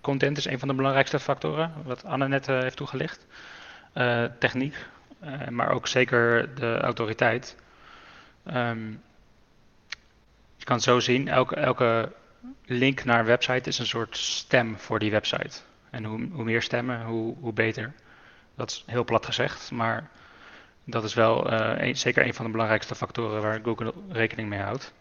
Content 0.00 0.36
is 0.36 0.44
een 0.44 0.58
van 0.58 0.68
de 0.68 0.74
belangrijkste 0.74 1.18
factoren, 1.18 1.72
wat 1.84 2.04
Anne 2.04 2.28
net 2.28 2.48
uh, 2.48 2.60
heeft 2.60 2.76
toegelicht. 2.76 3.26
techniek, 4.38 4.86
maar 5.50 5.70
ook 5.70 5.86
zeker 5.86 6.54
de 6.54 6.78
autoriteit. 6.80 7.56
Um, 8.46 9.02
je 10.56 10.64
kan 10.64 10.76
het 10.76 10.84
zo 10.84 11.00
zien, 11.00 11.28
elke, 11.28 11.54
elke 11.54 12.12
link 12.64 13.04
naar 13.04 13.18
een 13.18 13.24
website 13.24 13.68
is 13.68 13.78
een 13.78 13.86
soort 13.86 14.16
stem 14.16 14.78
voor 14.78 14.98
die 14.98 15.10
website. 15.10 15.60
En 15.90 16.04
hoe, 16.04 16.28
hoe 16.32 16.44
meer 16.44 16.62
stemmen, 16.62 17.04
hoe, 17.04 17.36
hoe 17.40 17.52
beter. 17.52 17.92
Dat 18.54 18.70
is 18.70 18.84
heel 18.86 19.04
plat 19.04 19.26
gezegd, 19.26 19.70
maar 19.70 20.10
dat 20.88 21.04
is 21.04 21.14
wel 21.14 21.50
een, 21.50 21.96
zeker 21.96 22.26
een 22.26 22.34
van 22.34 22.44
de 22.44 22.50
belangrijkste 22.50 22.94
factoren 22.94 23.42
waar 23.42 23.60
Google 23.62 23.92
rekening 24.08 24.48
mee 24.48 24.60
houdt. 24.60 24.92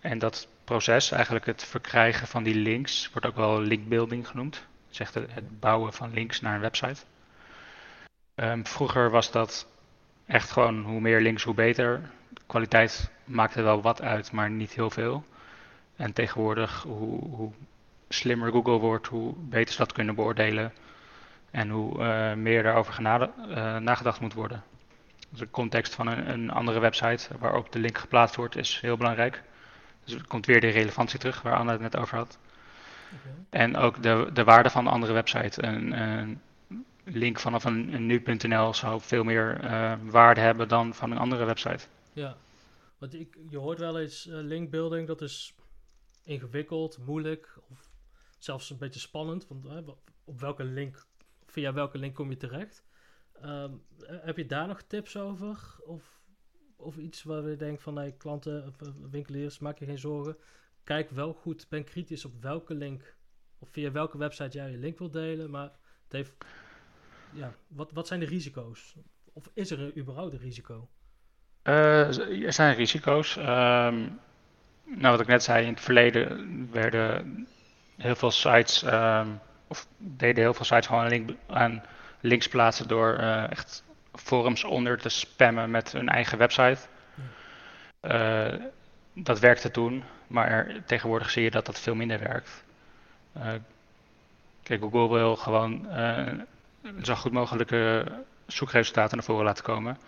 En 0.00 0.18
dat 0.18 0.48
proces, 0.64 1.10
eigenlijk 1.10 1.46
het 1.46 1.64
verkrijgen 1.64 2.26
van 2.26 2.42
die 2.42 2.54
links, 2.54 3.10
wordt 3.12 3.26
ook 3.26 3.36
wel 3.36 3.60
linkbuilding 3.60 4.28
genoemd. 4.28 4.66
Zegt 4.88 5.14
het, 5.14 5.34
het 5.34 5.60
bouwen 5.60 5.92
van 5.92 6.12
links 6.12 6.40
naar 6.40 6.54
een 6.54 6.60
website. 6.60 7.02
Um, 8.34 8.66
vroeger 8.66 9.10
was 9.10 9.30
dat 9.30 9.66
echt 10.26 10.50
gewoon 10.50 10.82
hoe 10.82 11.00
meer 11.00 11.20
links, 11.20 11.42
hoe 11.42 11.54
beter. 11.54 12.10
Kwaliteit 12.46 13.10
maakte 13.24 13.62
wel 13.62 13.82
wat 13.82 14.02
uit, 14.02 14.32
maar 14.32 14.50
niet 14.50 14.72
heel 14.72 14.90
veel. 14.90 15.24
En 15.96 16.12
tegenwoordig, 16.12 16.82
hoe, 16.82 17.24
hoe 17.24 17.52
slimmer 18.08 18.50
Google 18.50 18.78
wordt, 18.78 19.06
hoe 19.06 19.34
beter 19.36 19.72
ze 19.72 19.78
dat 19.78 19.92
kunnen 19.92 20.14
beoordelen. 20.14 20.72
En 21.50 21.68
hoe 21.68 21.98
uh, 21.98 22.32
meer 22.32 22.62
daarover 22.62 23.00
uh, 23.00 23.76
nagedacht 23.76 24.20
moet 24.20 24.34
worden 24.34 24.62
de 25.36 25.50
context 25.50 25.94
van 25.94 26.06
een, 26.06 26.30
een, 26.30 26.50
andere 26.50 26.80
website 26.80 27.38
waarop 27.38 27.72
de 27.72 27.78
link 27.78 27.98
geplaatst 27.98 28.36
wordt 28.36 28.56
is 28.56 28.80
heel 28.80 28.96
belangrijk. 28.96 29.42
Dus 30.04 30.14
er 30.14 30.26
komt 30.26 30.46
weer 30.46 30.60
de 30.60 30.68
relevantie 30.68 31.18
terug 31.18 31.42
waar 31.42 31.56
Anne 31.56 31.72
het 31.72 31.80
net 31.80 31.96
over 31.96 32.16
had. 32.16 32.38
Okay. 33.12 33.32
En 33.50 33.76
ook 33.76 34.02
de, 34.02 34.30
de 34.32 34.44
waarde 34.44 34.70
van 34.70 34.86
een 34.86 34.92
andere 34.92 35.12
website. 35.12 35.62
Een, 35.62 36.00
een 36.00 36.40
link 37.04 37.38
vanaf 37.40 37.64
een, 37.64 37.94
een 37.94 38.06
nu.nl 38.06 38.74
zou 38.74 39.00
veel 39.00 39.24
meer 39.24 39.64
uh, 39.64 39.94
waarde 40.02 40.40
hebben 40.40 40.68
dan 40.68 40.94
van 40.94 41.10
een 41.10 41.18
andere 41.18 41.44
website. 41.44 41.86
Ja, 42.12 42.36
want 42.98 43.14
ik, 43.14 43.36
je 43.48 43.58
hoort 43.58 43.78
wel 43.78 44.00
eens 44.00 44.26
uh, 44.26 44.34
linkbuilding, 44.34 45.06
dat 45.06 45.20
is 45.20 45.54
ingewikkeld, 46.24 46.98
moeilijk 47.06 47.58
of 47.70 47.88
zelfs 48.38 48.70
een 48.70 48.78
beetje 48.78 49.00
spannend. 49.00 49.46
Want 49.46 49.64
uh, 49.66 49.78
op 50.24 50.40
welke 50.40 50.64
link, 50.64 51.06
via 51.46 51.72
welke 51.72 51.98
link 51.98 52.14
kom 52.14 52.30
je 52.30 52.36
terecht? 52.36 52.84
Ehm, 53.44 53.70
heb 54.06 54.36
je 54.36 54.46
daar 54.46 54.66
nog 54.66 54.82
tips 54.82 55.16
over? 55.16 55.76
Of, 55.86 56.02
of 56.76 56.96
iets 56.96 57.22
waar 57.22 57.48
je 57.48 57.56
denkt 57.56 57.82
van, 57.82 57.94
nee, 57.94 58.12
klanten, 58.12 58.66
of, 58.66 58.92
winkeliers, 59.10 59.58
maak 59.58 59.78
je 59.78 59.84
geen 59.84 59.98
zorgen. 59.98 60.36
Kijk 60.84 61.10
wel 61.10 61.32
goed, 61.32 61.66
ben 61.68 61.84
kritisch 61.84 62.24
op 62.24 62.42
welke 62.42 62.74
link, 62.74 63.16
of 63.58 63.68
via 63.70 63.92
welke 63.92 64.18
website 64.18 64.58
jij 64.58 64.70
je 64.70 64.76
link 64.76 64.98
wilt 64.98 65.12
delen. 65.12 65.50
Maar 65.50 65.70
het 66.02 66.12
heeft, 66.12 66.32
ja, 67.32 67.54
wat, 67.66 67.92
wat 67.92 68.06
zijn 68.06 68.20
de 68.20 68.26
risico's? 68.26 68.96
Of 69.32 69.50
is 69.54 69.70
er 69.70 69.96
überhaupt 69.96 70.32
een 70.32 70.38
risico? 70.38 70.88
er 71.62 72.52
zijn 72.52 72.74
risico's. 72.74 73.36
Ehm, 73.36 74.08
nou, 74.84 75.10
wat 75.10 75.20
ik 75.20 75.26
net 75.26 75.42
zei, 75.42 75.66
in 75.66 75.72
het 75.72 75.80
verleden 75.80 76.68
werden 76.72 77.46
heel 77.96 78.16
veel 78.16 78.30
sites, 78.30 78.82
ehm, 78.82 79.28
of 79.66 79.88
deden 79.98 80.42
heel 80.42 80.54
veel 80.54 80.64
sites 80.64 80.86
gewoon 80.86 81.04
een 81.04 81.10
link, 81.10 81.30
aan 81.46 81.82
links 82.24 82.48
plaatsen 82.48 82.88
door 82.88 83.18
uh, 83.20 83.50
echt 83.50 83.84
forums 84.14 84.64
onder 84.64 84.98
te 84.98 85.08
spammen 85.08 85.70
met 85.70 85.92
hun 85.92 86.08
eigen 86.08 86.38
website. 86.38 86.78
Uh, 88.02 88.54
dat 89.12 89.38
werkte 89.38 89.70
toen, 89.70 90.04
maar 90.26 90.74
tegenwoordig 90.86 91.30
zie 91.30 91.42
je 91.42 91.50
dat 91.50 91.66
dat 91.66 91.80
veel 91.80 91.94
minder 91.94 92.18
werkt. 92.18 92.64
Uh, 93.36 93.52
kijk, 94.62 94.80
Google 94.80 95.08
wil 95.08 95.36
gewoon 95.36 95.86
zo 97.02 97.14
goed 97.14 97.32
mogelijke 97.32 98.06
zoekresultaten 98.46 99.16
naar 99.16 99.26
voren 99.26 99.44
laten 99.44 99.64
komen. 99.64 99.98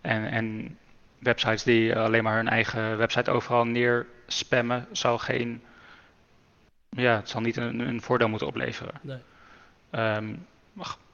En, 0.00 0.30
en 0.30 0.78
websites 1.18 1.62
die 1.62 1.96
alleen 1.98 2.22
maar 2.22 2.36
hun 2.36 2.48
eigen 2.48 2.96
website 2.96 3.30
overal 3.30 3.64
neer 3.64 4.06
spammen, 4.26 4.86
zal 4.92 5.18
geen. 5.18 5.62
Ja, 6.88 7.16
het 7.16 7.28
zal 7.28 7.40
niet 7.40 7.56
een, 7.56 7.80
een 7.80 8.00
voordeel 8.02 8.28
moeten 8.28 8.46
opleveren. 8.46 8.94
Nee. 9.00 9.18
Um, 9.90 10.46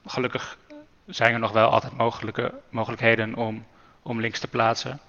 gelukkig 0.05 0.57
zijn 1.05 1.33
er 1.33 1.39
nog 1.39 1.51
wel 1.51 1.69
altijd 1.69 1.97
mogelijke, 1.97 2.53
mogelijkheden 2.69 3.35
om, 3.35 3.65
om 4.01 4.19
links 4.19 4.39
te 4.39 4.47
plaatsen. 4.47 4.99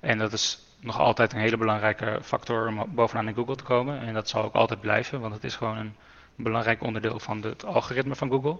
En 0.00 0.18
dat 0.18 0.32
is 0.32 0.58
nog 0.80 0.98
altijd 0.98 1.32
een 1.32 1.38
hele 1.38 1.56
belangrijke 1.56 2.18
factor 2.22 2.66
om 2.66 2.94
bovenaan 2.94 3.28
in 3.28 3.34
Google 3.34 3.56
te 3.56 3.62
komen. 3.62 4.00
En 4.00 4.14
dat 4.14 4.28
zal 4.28 4.42
ook 4.42 4.54
altijd 4.54 4.80
blijven, 4.80 5.20
want 5.20 5.34
het 5.34 5.44
is 5.44 5.56
gewoon 5.56 5.76
een 5.76 5.96
belangrijk 6.34 6.82
onderdeel 6.82 7.18
van 7.18 7.42
het 7.42 7.64
algoritme 7.64 8.14
van 8.14 8.30
Google. 8.30 8.58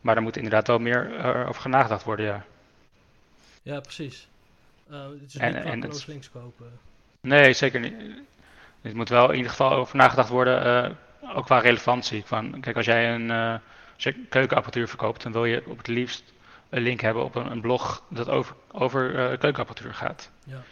Maar 0.00 0.14
daar 0.14 0.22
moet 0.22 0.36
inderdaad 0.36 0.66
wel 0.66 0.78
meer 0.78 1.18
uh, 1.18 1.48
over 1.48 1.70
nagedacht 1.70 2.04
worden, 2.04 2.26
ja. 2.26 2.44
Ja, 3.62 3.80
precies. 3.80 4.28
Uh, 4.90 5.04
het 5.04 5.22
is 5.26 5.36
en, 5.36 5.54
niet 5.54 5.84
en 5.84 6.02
links 6.06 6.30
kopen. 6.30 6.78
Nee, 7.20 7.52
zeker 7.52 7.80
niet. 7.80 7.94
Het 8.80 8.94
moet 8.94 9.08
wel 9.08 9.30
in 9.30 9.36
ieder 9.36 9.50
geval 9.50 9.72
over 9.72 9.96
nagedacht 9.96 10.28
worden, 10.28 10.86
uh, 11.22 11.36
ook 11.36 11.44
qua 11.44 11.58
relevantie. 11.58 12.24
Van, 12.24 12.60
kijk, 12.60 12.76
als 12.76 12.86
jij 12.86 13.14
een, 13.14 13.60
als 14.04 14.14
je 14.14 14.26
keukenapparatuur 14.28 14.88
verkoopt, 14.88 15.22
dan 15.22 15.32
wil 15.32 15.44
je 15.44 15.62
op 15.66 15.76
het 15.76 15.86
liefst 15.86 16.32
een 16.68 16.82
link 16.82 17.00
hebben 17.00 17.24
op 17.24 17.34
een, 17.34 17.50
een 17.50 17.60
blog 17.60 18.04
dat 18.08 18.28
over, 18.28 18.56
over 18.72 19.10
uh, 19.10 19.38
keukenapparatuur 19.38 19.94
gaat. 19.94 20.30
Ja. 20.44 20.62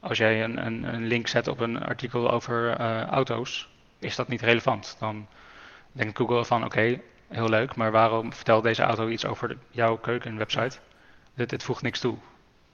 Als 0.00 0.18
jij 0.18 0.44
een, 0.44 0.66
een, 0.66 0.82
een, 0.82 1.06
link 1.06 1.26
zet 1.26 1.48
op 1.48 1.60
een 1.60 1.82
artikel 1.82 2.30
over 2.30 2.76
auto's, 3.06 3.68
is 3.98 4.16
dat 4.16 4.28
niet 4.28 4.40
relevant. 4.40 4.96
Dan 4.98 5.26
denkt 5.92 6.16
Google 6.16 6.44
van 6.44 6.64
oké, 6.64 7.00
heel 7.28 7.48
leuk, 7.48 7.76
maar 7.76 7.90
waarom 7.90 8.32
vertelt 8.32 8.62
deze 8.62 8.82
auto 8.82 9.08
iets 9.08 9.26
over 9.26 9.58
jouw 9.70 9.96
keukenwebsite? 9.96 10.78
Dit, 11.34 11.50
dit 11.50 11.62
voegt 11.62 11.82
niks 11.82 12.00
toe. 12.00 12.18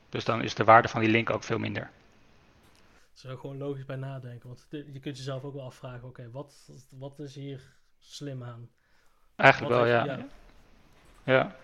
Dus 0.09 0.25
dan 0.25 0.43
is 0.43 0.55
de 0.55 0.65
waarde 0.65 0.89
van 0.89 1.01
die 1.01 1.11
link 1.11 1.31
ook 1.31 1.45
veel 1.45 1.59
minder. 1.59 1.91
Zou 3.13 3.33
er 3.33 3.39
gewoon 3.39 3.59
logisch 3.59 3.85
bij 3.85 3.97
nadenken. 3.97 4.49
Want 4.49 4.67
je 4.71 5.01
kunt 5.01 5.17
jezelf 5.17 5.43
ook 5.43 5.55
wel 5.55 5.65
afvragen: 5.65 6.09
oké, 6.09 6.31
wat, 6.31 6.71
wat 6.91 7.19
is 7.19 7.35
hier 7.35 7.77
slim 7.99 8.43
aan? 8.43 8.69
Eigenlijk 9.37 9.75
wel, 9.75 9.87
ja. 9.87 10.05
ja. 10.05 10.19
ja. 11.25 11.57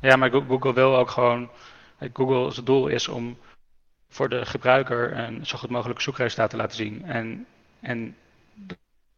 Ja, 0.00 0.16
maar 0.16 0.30
Google 0.30 0.74
wil 0.74 0.96
ook 0.96 1.10
gewoon. 1.10 1.50
Google's 2.12 2.64
doel 2.64 2.86
is 2.86 3.08
om 3.08 3.38
voor 4.08 4.28
de 4.28 4.46
gebruiker 4.46 5.18
een 5.18 5.46
zo 5.46 5.58
goed 5.58 5.70
mogelijk 5.70 6.00
zoekresultaat 6.00 6.50
te 6.50 6.56
laten 6.56 6.76
zien. 6.76 7.04
En, 7.04 7.46
en 7.80 8.16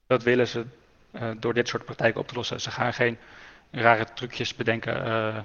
dat 0.06 0.22
willen 0.22 0.48
ze 0.48 0.64
uh, 1.12 1.30
door 1.38 1.54
dit 1.54 1.68
soort 1.68 1.84
praktijken 1.84 2.20
op 2.20 2.28
te 2.28 2.34
lossen. 2.34 2.60
Ze 2.60 2.70
gaan 2.70 2.94
geen 2.94 3.18
rare 3.70 4.06
trucjes 4.14 4.54
bedenken 4.54 5.06
uh, 5.06 5.38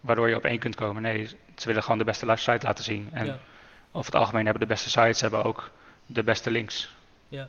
waardoor 0.00 0.28
je 0.28 0.36
op 0.36 0.44
één 0.44 0.58
kunt 0.58 0.74
komen. 0.74 1.02
Nee, 1.02 1.26
ze 1.56 1.66
willen 1.66 1.82
gewoon 1.82 1.98
de 1.98 2.04
beste 2.04 2.36
site 2.36 2.66
laten 2.66 2.84
zien. 2.84 3.08
En 3.12 3.26
ja. 3.26 3.38
over 3.92 4.12
het 4.12 4.20
algemeen 4.20 4.44
hebben 4.44 4.62
de 4.62 4.74
beste 4.74 4.90
sites 4.90 5.20
hebben 5.20 5.44
ook 5.44 5.70
de 6.06 6.22
beste 6.22 6.50
links. 6.50 6.94
Ja. 7.28 7.48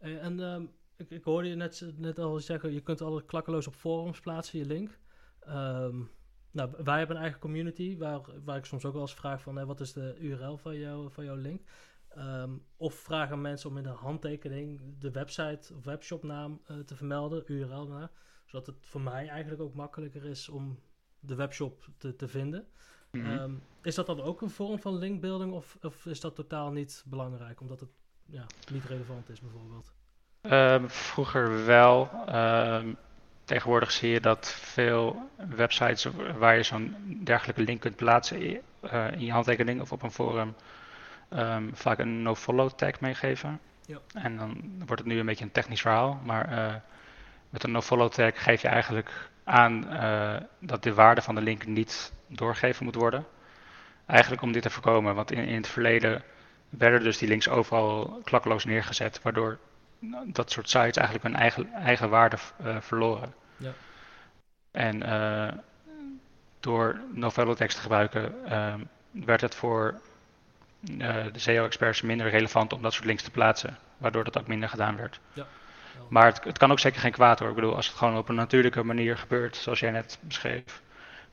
En 0.00 0.40
um, 0.40 0.70
ik, 0.98 1.10
ik, 1.10 1.24
hoorde 1.24 1.48
je 1.48 1.54
net, 1.54 1.92
net 1.96 2.18
al 2.18 2.38
zeggen, 2.38 2.72
je 2.72 2.80
kunt 2.80 3.02
alles 3.02 3.24
klakkeloos 3.24 3.66
op 3.66 3.74
forums 3.74 4.20
plaatsen, 4.20 4.58
je 4.58 4.66
link. 4.66 4.98
Um, 5.48 6.10
nou, 6.50 6.70
wij 6.84 6.98
hebben 6.98 7.16
een 7.16 7.22
eigen 7.22 7.40
community 7.40 7.96
waar, 7.96 8.20
waar 8.44 8.56
ik 8.56 8.64
soms 8.64 8.84
ook 8.84 8.92
wel 8.92 9.02
eens 9.02 9.14
vraag 9.14 9.42
van, 9.42 9.66
wat 9.66 9.80
is 9.80 9.92
de 9.92 10.16
URL 10.18 10.56
van, 10.56 10.78
jou, 10.78 11.10
van 11.12 11.24
jouw 11.24 11.36
link? 11.36 11.62
Um, 12.16 12.64
of 12.76 12.94
vragen 12.94 13.40
mensen 13.40 13.70
om 13.70 13.76
in 13.76 13.82
de 13.82 13.88
handtekening 13.88 14.80
de 14.98 15.10
website 15.10 15.74
of 15.74 15.84
webshopnaam 15.84 16.60
uh, 16.70 16.78
te 16.78 16.96
vermelden, 16.96 17.42
URL 17.46 17.86
naar. 17.86 18.10
Zodat 18.46 18.66
het 18.66 18.76
voor 18.80 19.00
mij 19.00 19.28
eigenlijk 19.28 19.62
ook 19.62 19.74
makkelijker 19.74 20.24
is 20.24 20.48
om 20.48 20.78
de 21.20 21.34
webshop 21.34 21.88
te, 21.96 22.16
te 22.16 22.28
vinden. 22.28 22.66
Mhm. 23.10 23.26
Ehm, 23.26 23.54
is 23.82 23.94
dat 23.94 24.06
dan 24.06 24.20
ook 24.20 24.40
een 24.40 24.50
vorm 24.50 24.78
van 24.78 24.98
linkbuilding 24.98 25.52
of, 25.52 25.78
of 25.82 26.06
is 26.06 26.20
dat 26.20 26.34
totaal 26.34 26.70
niet 26.70 27.04
belangrijk, 27.06 27.60
omdat 27.60 27.80
het 27.80 27.90
ja, 28.26 28.46
niet 28.72 28.84
relevant 28.84 29.28
is 29.28 29.40
bijvoorbeeld? 29.40 29.92
Um, 30.50 30.90
vroeger 30.90 31.64
wel. 31.64 32.10
Um, 32.34 32.96
tegenwoordig 33.44 33.90
zie 33.90 34.10
je 34.10 34.20
dat 34.20 34.50
veel 34.60 35.30
websites 35.56 36.08
waar 36.38 36.56
je 36.56 36.62
zo'n 36.62 36.96
dergelijke 37.24 37.62
link 37.62 37.80
kunt 37.80 37.96
plaatsen 37.96 38.42
uh, 38.42 38.60
in 39.12 39.24
je 39.24 39.32
handtekening 39.32 39.80
of 39.80 39.92
op 39.92 40.02
een 40.02 40.10
forum 40.10 40.54
vaak 41.72 41.98
een 41.98 42.22
no-follow 42.22 42.70
tag 42.70 43.00
meegeven. 43.00 43.60
Ja. 43.86 43.98
En 44.12 44.36
dan 44.36 44.62
wordt 44.86 45.02
het 45.02 45.12
nu 45.12 45.18
een 45.18 45.26
beetje 45.26 45.44
een 45.44 45.52
technisch 45.52 45.80
verhaal, 45.80 46.20
maar 46.24 46.52
uh, 46.52 46.74
met 47.50 47.64
een 47.64 47.70
no-follow 47.70 48.10
tag 48.10 48.42
geef 48.42 48.62
je 48.62 48.68
eigenlijk 48.68 49.30
aan 49.44 49.86
uh, 49.92 50.36
dat 50.58 50.82
de 50.82 50.94
waarde 50.94 51.22
van 51.22 51.34
de 51.34 51.40
link 51.40 51.66
niet 51.66 52.12
doorgegeven 52.26 52.84
moet 52.84 52.94
worden. 52.94 53.26
Eigenlijk 54.06 54.42
om 54.42 54.52
dit 54.52 54.62
te 54.62 54.70
voorkomen, 54.70 55.14
want 55.14 55.30
in, 55.30 55.44
in 55.44 55.56
het 55.56 55.68
verleden 55.68 56.22
werden 56.68 57.02
dus 57.02 57.18
die 57.18 57.28
links 57.28 57.48
overal 57.48 58.20
klakkeloos 58.24 58.64
neergezet, 58.64 59.22
waardoor 59.22 59.58
dat 60.26 60.50
soort 60.50 60.70
sites 60.70 60.96
eigenlijk 60.96 61.22
hun 61.24 61.36
eigen, 61.36 61.72
eigen 61.72 62.10
waarde 62.10 62.36
uh, 62.64 62.76
verloren. 62.80 63.34
Ja. 63.56 63.72
En 64.70 65.02
uh, 65.02 65.52
door 66.60 67.00
novello 67.12 67.54
tekst 67.54 67.76
te 67.76 67.82
gebruiken, 67.82 68.34
uh, 68.48 68.74
werd 69.10 69.40
het 69.40 69.54
voor 69.54 70.00
de 70.80 71.30
SEO-experts 71.32 72.02
minder 72.02 72.30
relevant 72.30 72.72
om 72.72 72.82
dat 72.82 72.92
soort 72.92 73.04
links 73.06 73.22
te 73.22 73.30
plaatsen, 73.30 73.78
waardoor 73.96 74.24
dat 74.24 74.38
ook 74.38 74.46
minder 74.46 74.68
gedaan 74.68 74.96
werd. 74.96 75.20
Ja. 75.32 75.46
Maar 76.08 76.24
het, 76.24 76.44
het, 76.44 76.58
kan 76.58 76.70
ook 76.70 76.78
zeker 76.78 77.00
geen 77.00 77.12
kwaad 77.12 77.38
hoor. 77.38 77.48
Ik 77.48 77.54
bedoel, 77.54 77.76
als 77.76 77.86
het 77.86 77.96
gewoon 77.96 78.16
op 78.16 78.28
een 78.28 78.34
natuurlijke 78.34 78.82
manier 78.82 79.16
gebeurt, 79.16 79.56
zoals 79.56 79.80
jij 79.80 79.90
net 79.90 80.18
beschreef, 80.20 80.82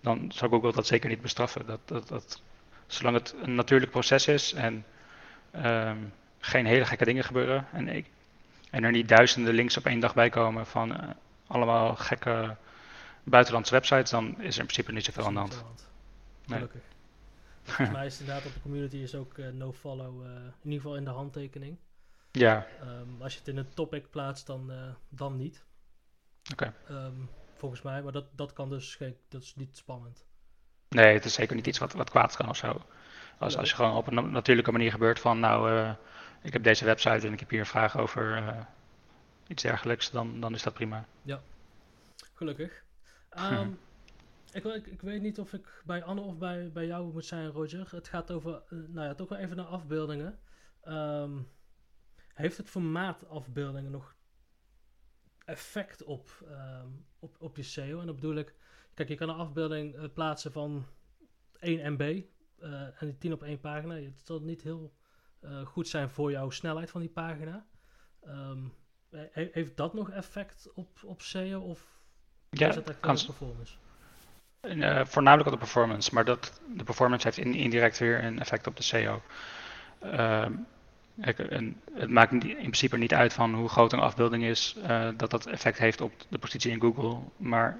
dan 0.01 0.31
zou 0.33 0.51
Google 0.51 0.71
dat 0.71 0.87
zeker 0.87 1.09
niet 1.09 1.21
bestraffen. 1.21 1.65
Dat, 1.65 1.79
dat, 1.85 2.07
dat, 2.07 2.41
zolang 2.87 3.15
het 3.15 3.35
een 3.41 3.55
natuurlijk 3.55 3.91
proces 3.91 4.27
is 4.27 4.53
en 4.53 4.85
um, 5.65 6.13
geen 6.39 6.65
hele 6.65 6.85
gekke 6.85 7.05
dingen 7.05 7.23
gebeuren 7.23 7.67
en, 7.71 7.87
ik, 7.87 8.05
en 8.75 8.83
er 8.83 8.91
niet 8.91 9.07
duizenden 9.07 9.53
links 9.53 9.77
op 9.77 9.85
één 9.85 9.99
dag 9.99 10.13
bij 10.13 10.29
komen 10.29 10.65
van 10.65 10.91
uh, 10.91 11.09
allemaal 11.47 11.95
gekke 11.95 12.55
buitenlandse 13.23 13.73
websites, 13.73 14.09
dan 14.09 14.41
is 14.41 14.55
er 14.55 14.59
in 14.59 14.65
principe 14.65 14.91
niet 14.91 15.05
zoveel 15.05 15.25
aan 15.25 15.33
de 15.33 15.39
hand. 15.39 15.63
Gelukkig. 16.47 16.81
Volgens 17.63 17.89
mij 17.89 18.05
is 18.05 18.19
inderdaad 18.19 18.45
op 18.45 18.53
de 18.53 18.61
community 18.61 18.97
is 18.97 19.15
ook 19.15 19.37
uh, 19.37 19.47
no-follow, 19.49 20.25
uh, 20.25 20.31
in 20.31 20.51
ieder 20.63 20.81
geval 20.81 20.95
in 20.95 21.03
de 21.03 21.09
handtekening. 21.09 21.77
Ja. 22.31 22.67
Um, 22.83 23.21
als 23.21 23.33
je 23.33 23.39
het 23.39 23.47
in 23.47 23.57
een 23.57 23.73
topic 23.73 24.09
plaatst, 24.09 24.47
dan, 24.47 24.71
dan 25.09 25.35
niet. 25.35 25.63
Oké. 26.51 26.73
Okay. 26.87 26.97
Um, 26.97 27.05
ehm, 27.05 27.25
volgens 27.53 27.81
mij, 27.81 28.01
maar 28.01 28.11
dat, 28.11 28.25
dat 28.31 28.53
kan 28.53 28.69
dus 28.69 28.95
geen, 28.95 29.15
dat 29.29 29.41
is 29.41 29.55
niet 29.55 29.77
spannend. 29.77 30.25
Nee, 30.89 31.13
het 31.13 31.25
is 31.25 31.33
zeker 31.33 31.55
niet 31.55 31.67
iets 31.67 31.79
wat, 31.79 31.93
wat 31.93 32.09
kwaad 32.09 32.35
kan 32.35 32.49
of 32.49 32.57
zo. 32.57 32.81
Als, 33.37 33.57
als 33.57 33.69
je 33.69 33.75
gewoon 33.75 33.95
op 33.95 34.07
een 34.07 34.31
natuurlijke 34.31 34.71
manier 34.71 34.91
gebeurt 34.91 35.19
van, 35.19 35.39
nou, 35.39 35.95
ik 36.45 36.53
heb 36.53 36.63
deze 36.63 36.85
website 36.85 37.27
en 37.27 37.33
ik 37.33 37.39
heb 37.39 37.49
hier 37.49 37.59
een 37.59 37.65
vraag 37.65 37.97
over 37.97 38.37
uh, 38.37 38.59
iets 39.47 39.63
dergelijks, 39.63 40.11
dan, 40.11 40.39
dan 40.39 40.53
is 40.53 40.63
dat 40.63 40.73
prima. 40.73 41.05
Ja, 41.21 41.41
gelukkig. 42.33 42.83
Um, 43.37 43.79
ik, 44.53 44.63
ik, 44.63 44.87
ik, 44.87 45.01
weet 45.01 45.21
niet 45.21 45.39
of 45.39 45.53
ik 45.53 45.81
bij 45.85 46.03
Anne 46.03 46.21
of 46.21 46.37
bij, 46.37 46.71
bij 46.71 46.85
jou 46.85 47.13
moet 47.13 47.25
zijn, 47.25 47.47
Roger. 47.47 47.87
Het 47.91 48.07
gaat 48.07 48.31
over, 48.31 48.61
nou 48.69 49.07
ja, 49.07 49.15
toch 49.15 49.29
wel 49.29 49.37
even 49.37 49.55
naar 49.55 49.65
afbeeldingen. 49.65 50.39
Um, 50.87 51.47
heeft 52.33 52.57
het 52.57 52.69
formaat 52.69 53.27
afbeeldingen 53.27 53.91
nog 53.91 54.15
effect 55.45 56.03
op, 56.03 56.45
um, 56.49 57.05
op, 57.19 57.35
op 57.39 57.55
je 57.55 57.63
SEO? 57.63 57.99
En 57.99 58.05
dat 58.05 58.15
bedoel 58.15 58.35
ik, 58.35 58.55
kijk, 58.93 59.09
je 59.09 59.15
kan 59.15 59.29
een 59.29 59.35
afbeelding 59.35 59.95
uh, 59.95 60.03
plaatsen 60.13 60.51
van 60.51 60.85
1 61.59 61.93
MB 61.93 62.01
uh, 62.59 63.01
en 63.01 63.07
die 63.07 63.17
10 63.17 63.33
op 63.33 63.43
één 63.43 63.59
pagina. 63.59 63.95
Het 63.95 64.21
zal 64.23 64.39
niet 64.39 64.61
heel 64.61 64.93
uh, 65.41 65.65
goed 65.65 65.87
zijn 65.87 66.09
voor 66.09 66.31
jouw 66.31 66.49
snelheid 66.49 66.91
van 66.91 67.01
die 67.01 67.09
pagina. 67.09 67.65
Um, 68.27 68.73
he 69.09 69.49
heeft 69.51 69.77
dat 69.77 69.93
nog 69.93 70.09
effect 70.09 70.69
op, 70.73 70.87
op 71.03 71.21
SEO 71.21 71.61
of 71.61 71.95
ja, 72.49 72.67
is 72.67 72.75
dat 72.75 72.89
echt 72.89 72.99
kan, 72.99 73.15
performance? 73.25 73.75
Uh, 74.61 75.05
voornamelijk 75.05 75.47
op 75.47 75.53
de 75.53 75.59
performance, 75.59 76.13
maar 76.13 76.25
dat, 76.25 76.61
de 76.75 76.83
performance 76.83 77.27
heeft 77.27 77.37
indirect 77.37 77.97
weer 77.97 78.23
een 78.23 78.39
effect 78.39 78.67
op 78.67 78.75
de 78.75 78.83
SEO. 78.83 79.21
Uh, 80.03 80.45
het 81.93 82.09
maakt 82.09 82.31
in 82.31 82.55
principe 82.55 82.97
niet 82.97 83.13
uit 83.13 83.33
van 83.33 83.53
hoe 83.53 83.69
groot 83.69 83.93
een 83.93 83.99
afbeelding 83.99 84.43
is, 84.43 84.75
uh, 84.77 85.09
dat 85.17 85.31
dat 85.31 85.45
effect 85.45 85.77
heeft 85.77 86.01
op 86.01 86.11
de 86.29 86.37
positie 86.37 86.71
in 86.71 86.81
Google. 86.81 87.19
Maar 87.37 87.79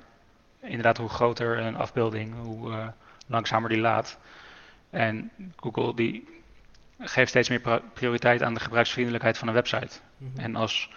inderdaad, 0.61 0.97
hoe 0.97 1.09
groter 1.09 1.57
een 1.59 1.75
afbeelding, 1.75 2.35
hoe 2.43 2.93
langzamer 3.27 3.69
die 3.69 3.79
laat. 3.79 4.19
En 4.89 5.31
Google 5.55 5.95
die 5.95 6.35
geeft 6.99 7.29
steeds 7.29 7.49
meer 7.49 7.81
prioriteit 7.93 8.43
aan 8.43 8.53
de 8.53 8.60
gebruiksvriendelijkheid 8.60 9.38
van 9.38 9.47
een 9.47 9.53
website. 9.53 9.99
Mhm. 10.17 10.39
En 10.39 10.55
als, 10.55 10.89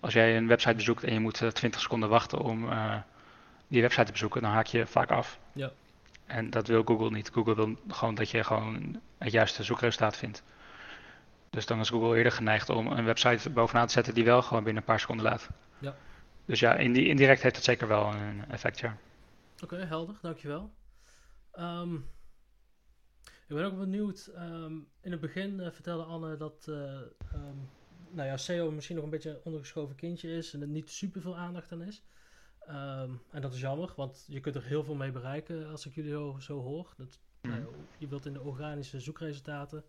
als 0.00 0.12
jij 0.12 0.36
een 0.36 0.46
website 0.46 0.74
bezoekt 0.74 1.04
en 1.04 1.12
je 1.12 1.20
moet 1.20 1.54
20 1.54 1.80
seconden 1.80 2.08
wachten 2.08 2.38
om 2.38 2.68
die 3.68 3.80
website 3.80 4.04
te 4.04 4.12
bezoeken, 4.12 4.42
dan 4.42 4.50
haak 4.50 4.66
je 4.66 4.86
vaak 4.86 5.10
af. 5.10 5.38
Ja. 5.52 5.70
En 6.26 6.50
dat 6.50 6.66
wil 6.66 6.82
Google 6.84 7.10
niet. 7.10 7.30
Google 7.32 7.54
wil 7.54 7.76
gewoon 7.88 8.14
dat 8.14 8.30
je 8.30 8.44
gewoon 8.44 9.00
het 9.18 9.32
juiste 9.32 9.62
zoekresultaat 9.62 10.16
vindt. 10.16 10.42
Dus 11.50 11.66
dan 11.66 11.80
is 11.80 11.88
Google 11.88 12.16
eerder 12.16 12.32
geneigd 12.32 12.68
om 12.68 12.86
een 12.86 13.04
website 13.04 13.50
bovenaan 13.50 13.86
te 13.86 13.92
zetten 13.92 14.14
die 14.14 14.24
wel 14.24 14.42
gewoon 14.42 14.64
binnen 14.64 14.82
een 14.82 14.88
paar 14.88 15.00
seconden 15.00 15.24
laat. 15.24 15.48
Ja. 15.78 15.94
Dus 16.44 16.60
ja, 16.60 16.74
indirect 16.74 17.42
heeft 17.42 17.56
het 17.56 17.64
zeker 17.64 17.88
wel 17.88 18.14
een 18.14 18.44
effect, 18.50 18.78
ja. 18.78 18.96
Oké, 19.62 19.76
helder, 19.76 20.14
dankjewel. 20.22 20.70
Um, 21.58 22.08
ik 23.52 23.58
ben 23.58 23.66
ook 23.66 23.78
benieuwd, 23.78 24.26
ehm, 24.26 24.72
in 25.00 25.10
het 25.10 25.20
begin 25.20 25.60
uh, 25.60 25.70
vertelde 25.70 26.02
Anne 26.02 26.36
dat 26.36 26.66
uh, 26.68 26.76
um, 27.34 27.68
nou 28.10 28.28
ja, 28.28 28.36
SEO 28.36 28.70
misschien 28.70 28.96
nog 28.96 29.04
een 29.04 29.10
beetje 29.10 29.30
een 29.30 29.40
ondergeschoven 29.44 29.96
kindje 29.96 30.30
is 30.30 30.54
en 30.54 30.60
er 30.60 30.66
niet 30.66 30.90
super 30.90 31.20
veel 31.20 31.36
aandacht 31.36 31.72
aan 31.72 31.82
is. 31.82 32.02
Um, 32.68 33.22
en 33.30 33.40
dat 33.40 33.54
is 33.54 33.60
jammer, 33.60 33.92
want 33.96 34.24
je 34.28 34.40
kunt 34.40 34.54
er 34.54 34.64
heel 34.64 34.84
veel 34.84 34.94
mee 34.94 35.12
bereiken 35.12 35.70
als 35.70 35.86
ik 35.86 35.94
jullie 35.94 36.10
zo, 36.10 36.36
zo 36.38 36.60
hoor. 36.60 36.94
Dat, 36.96 37.20
mm. 37.42 37.50
nou, 37.50 37.66
je 37.98 38.08
wilt 38.08 38.26
in 38.26 38.32
de 38.32 38.40
organische 38.40 39.00
zoekresultaten 39.00 39.84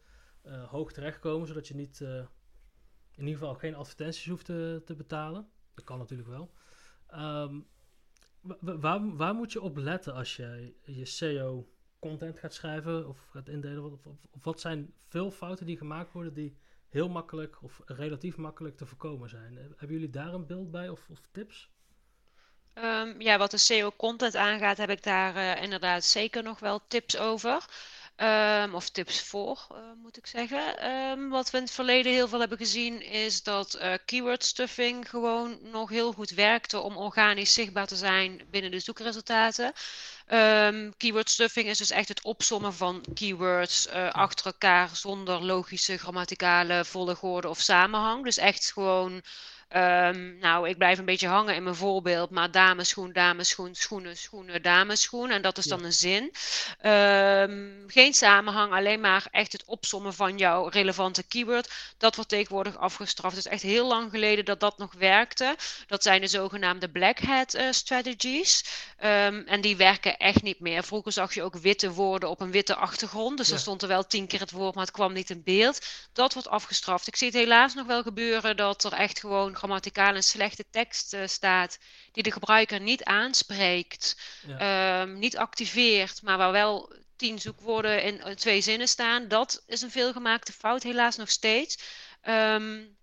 uh, 0.45 0.63
hoog 0.63 0.91
terechtkomen, 0.91 1.47
zodat 1.47 1.67
je 1.67 1.75
niet 1.75 1.99
in 2.01 3.25
ieder 3.25 3.33
geval 3.33 3.55
geen 3.55 3.75
advertenties 3.75 4.29
hoeft 4.29 4.45
te, 4.45 4.81
te 4.85 4.95
betalen. 4.95 5.47
Dat 5.73 5.83
kan 5.83 5.97
natuurlijk 5.97 6.29
wel. 6.29 6.53
Um, 7.13 7.67
waar, 8.59 9.15
waar 9.15 9.33
moet 9.33 9.51
je 9.51 9.61
op 9.61 9.77
letten 9.77 10.13
als 10.13 10.35
je 10.35 10.73
je 10.85 11.05
SEO 11.05 11.72
content 12.09 12.39
gaat 12.39 12.53
schrijven 12.53 13.07
of 13.07 13.27
gaat 13.31 13.49
indelen? 13.49 13.91
Of, 13.91 13.99
wat 14.41 14.59
zijn 14.59 14.93
veel 15.07 15.31
fouten 15.31 15.65
die 15.65 15.77
gemaakt 15.77 16.11
worden 16.11 16.33
die 16.33 16.57
heel 16.89 17.09
makkelijk 17.09 17.57
of 17.61 17.81
relatief 17.85 18.37
makkelijk 18.37 18.77
te 18.77 18.85
voorkomen 18.85 19.29
zijn? 19.29 19.57
Hebben 19.57 19.97
jullie 19.97 20.09
daar 20.09 20.33
een 20.33 20.45
beeld 20.45 20.71
bij 20.71 20.89
of, 20.89 21.07
of 21.09 21.19
tips? 21.31 21.69
Um, 22.73 23.21
ja, 23.21 23.37
wat 23.37 23.51
de 23.51 23.57
SEO-content 23.57 24.35
aangaat, 24.35 24.77
heb 24.77 24.89
ik 24.89 25.03
daar 25.03 25.35
uh, 25.35 25.63
inderdaad 25.63 26.03
zeker 26.03 26.43
nog 26.43 26.59
wel 26.59 26.81
tips 26.87 27.17
over. 27.17 27.65
Um, 28.17 28.75
of 28.75 28.89
tips 28.89 29.21
voor, 29.21 29.67
uh, 29.71 29.77
moet 30.01 30.17
ik 30.17 30.27
zeggen. 30.27 30.91
Um, 30.91 31.29
wat 31.29 31.49
we 31.49 31.57
in 31.57 31.63
het 31.63 31.71
verleden 31.71 32.11
heel 32.11 32.27
veel 32.27 32.39
hebben 32.39 32.57
gezien, 32.57 33.01
is 33.01 33.43
dat 33.43 33.77
uh, 33.81 33.93
keyword 34.05 34.43
stuffing 34.43 35.09
gewoon 35.09 35.59
nog 35.61 35.89
heel 35.89 36.11
goed 36.11 36.29
werkte 36.29 36.79
om 36.79 36.97
organisch 36.97 37.53
zichtbaar 37.53 37.87
te 37.87 37.95
zijn 37.95 38.41
binnen 38.49 38.71
de 38.71 38.79
zoekresultaten. 38.79 39.73
Um, 40.27 40.93
keyword 40.97 41.29
stuffing 41.29 41.67
is 41.67 41.77
dus 41.77 41.89
echt 41.89 42.07
het 42.07 42.23
opsommen 42.23 42.73
van 42.73 43.05
keywords 43.13 43.87
uh, 43.87 44.09
achter 44.09 44.45
elkaar 44.45 44.95
zonder 44.95 45.43
logische 45.43 45.97
grammaticale 45.97 46.85
volgorde 46.85 47.49
of 47.49 47.59
samenhang. 47.59 48.23
Dus 48.23 48.37
echt 48.37 48.71
gewoon 48.71 49.21
Um, 49.75 50.37
nou, 50.39 50.69
ik 50.69 50.77
blijf 50.77 50.97
een 50.97 51.05
beetje 51.05 51.27
hangen 51.27 51.55
in 51.55 51.63
mijn 51.63 51.75
voorbeeld, 51.75 52.29
maar 52.29 52.51
dameschoen, 52.51 53.13
dameschoen, 53.13 53.75
schoenen, 53.75 54.17
schoenen, 54.17 54.61
dameschoen. 54.61 55.29
En 55.29 55.41
dat 55.41 55.57
is 55.57 55.65
dan 55.65 55.83
een 55.83 55.93
zin. 55.93 56.23
Um, 56.85 57.83
geen 57.87 58.13
samenhang, 58.13 58.73
alleen 58.73 58.99
maar 58.99 59.25
echt 59.31 59.51
het 59.51 59.63
opsommen 59.65 60.13
van 60.13 60.37
jouw 60.37 60.67
relevante 60.67 61.23
keyword. 61.23 61.71
Dat 61.97 62.15
wordt 62.15 62.29
tegenwoordig 62.29 62.77
afgestraft. 62.77 63.35
Het 63.35 63.45
is 63.45 63.51
echt 63.51 63.61
heel 63.61 63.87
lang 63.87 64.11
geleden 64.11 64.45
dat 64.45 64.59
dat 64.59 64.77
nog 64.77 64.93
werkte. 64.93 65.55
Dat 65.87 66.03
zijn 66.03 66.21
de 66.21 66.27
zogenaamde 66.27 66.89
black 66.89 67.19
hat 67.19 67.55
uh, 67.55 67.71
strategies. 67.71 68.65
Um, 69.03 69.43
en 69.47 69.61
die 69.61 69.75
werken 69.75 70.17
echt 70.17 70.41
niet 70.41 70.59
meer. 70.59 70.83
Vroeger 70.83 71.11
zag 71.11 71.33
je 71.33 71.43
ook 71.43 71.55
witte 71.55 71.91
woorden 71.91 72.29
op 72.29 72.41
een 72.41 72.51
witte 72.51 72.75
achtergrond. 72.75 73.37
Dus 73.37 73.45
ja. 73.45 73.53
dan 73.53 73.61
stond 73.61 73.81
er 73.81 73.87
wel 73.87 74.07
tien 74.07 74.27
keer 74.27 74.39
het 74.39 74.51
woord, 74.51 74.75
maar 74.75 74.85
het 74.85 74.93
kwam 74.93 75.13
niet 75.13 75.29
in 75.29 75.43
beeld. 75.43 75.85
Dat 76.11 76.33
wordt 76.33 76.49
afgestraft. 76.49 77.07
Ik 77.07 77.15
zie 77.15 77.27
het 77.27 77.37
helaas 77.37 77.73
nog 77.73 77.87
wel 77.87 78.01
gebeuren 78.01 78.57
dat 78.57 78.83
er 78.83 78.93
echt 78.93 79.19
gewoon 79.19 79.61
grammaticaal 79.63 80.15
een 80.15 80.23
slechte 80.23 80.65
tekst 80.69 81.13
uh, 81.13 81.21
staat, 81.25 81.77
die 82.11 82.23
de 82.23 82.31
gebruiker 82.31 82.79
niet 82.79 83.03
aanspreekt, 83.03 84.17
ja. 84.47 85.01
um, 85.01 85.19
niet 85.19 85.37
activeert, 85.37 86.21
maar 86.21 86.37
waar 86.37 86.51
wel 86.51 86.93
tien 87.15 87.39
zoekwoorden 87.39 88.03
in, 88.03 88.21
in, 88.25 88.35
twee 88.35 88.61
zinnen 88.61 88.87
staan. 88.87 89.27
Dat 89.27 89.63
is 89.67 89.81
een 89.81 89.91
veelgemaakte 89.91 90.51
fout, 90.51 90.83
helaas 90.83 91.15
nog 91.15 91.29
steeds. 91.29 91.77
Um, 92.27 92.97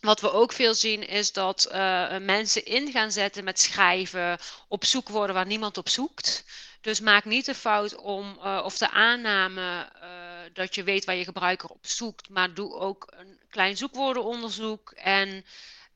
wat 0.00 0.20
we 0.20 0.32
ook 0.32 0.52
veel 0.52 0.74
zien 0.74 1.08
is 1.08 1.32
dat 1.32 1.68
uh, 1.72 2.18
mensen 2.18 2.64
in 2.64 2.90
gaan 2.90 3.12
zetten 3.12 3.44
met 3.44 3.60
schrijven 3.60 4.38
op 4.68 4.84
zoekwoorden 4.84 5.34
waar 5.34 5.46
niemand 5.46 5.78
op 5.78 5.88
zoekt. 5.88 6.44
Dus 6.80 7.00
maak 7.00 7.24
niet 7.24 7.44
de 7.44 7.54
fout 7.54 7.96
om, 7.96 8.38
uh, 8.38 8.62
of 8.64 8.78
de 8.78 8.90
aanname 8.90 9.88
uh, 10.02 10.10
dat 10.52 10.74
je 10.74 10.82
weet 10.82 11.04
waar 11.04 11.14
je 11.14 11.24
gebruiker 11.24 11.68
op 11.68 11.86
zoekt, 11.86 12.28
maar 12.28 12.54
doe 12.54 12.74
ook 12.74 13.12
een 13.16 13.40
klein 13.50 13.76
zoekwoordenonderzoek 13.76 14.90
en 14.90 15.44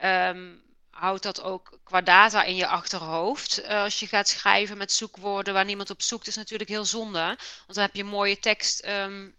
Um, 0.04 0.64
houd 0.90 1.22
dat 1.22 1.42
ook 1.42 1.78
qua 1.84 2.00
data 2.00 2.42
in 2.42 2.56
je 2.56 2.66
achterhoofd. 2.66 3.60
Uh, 3.60 3.82
als 3.82 4.00
je 4.00 4.06
gaat 4.06 4.28
schrijven 4.28 4.76
met 4.76 4.92
zoekwoorden 4.92 5.54
waar 5.54 5.64
niemand 5.64 5.90
op 5.90 6.02
zoekt, 6.02 6.26
is 6.26 6.36
natuurlijk 6.36 6.70
heel 6.70 6.84
zonde. 6.84 7.24
Want 7.66 7.74
dan 7.74 7.82
heb 7.82 7.94
je 7.94 8.04
mooie 8.04 8.38
tekst 8.38 8.86
um, 8.86 9.36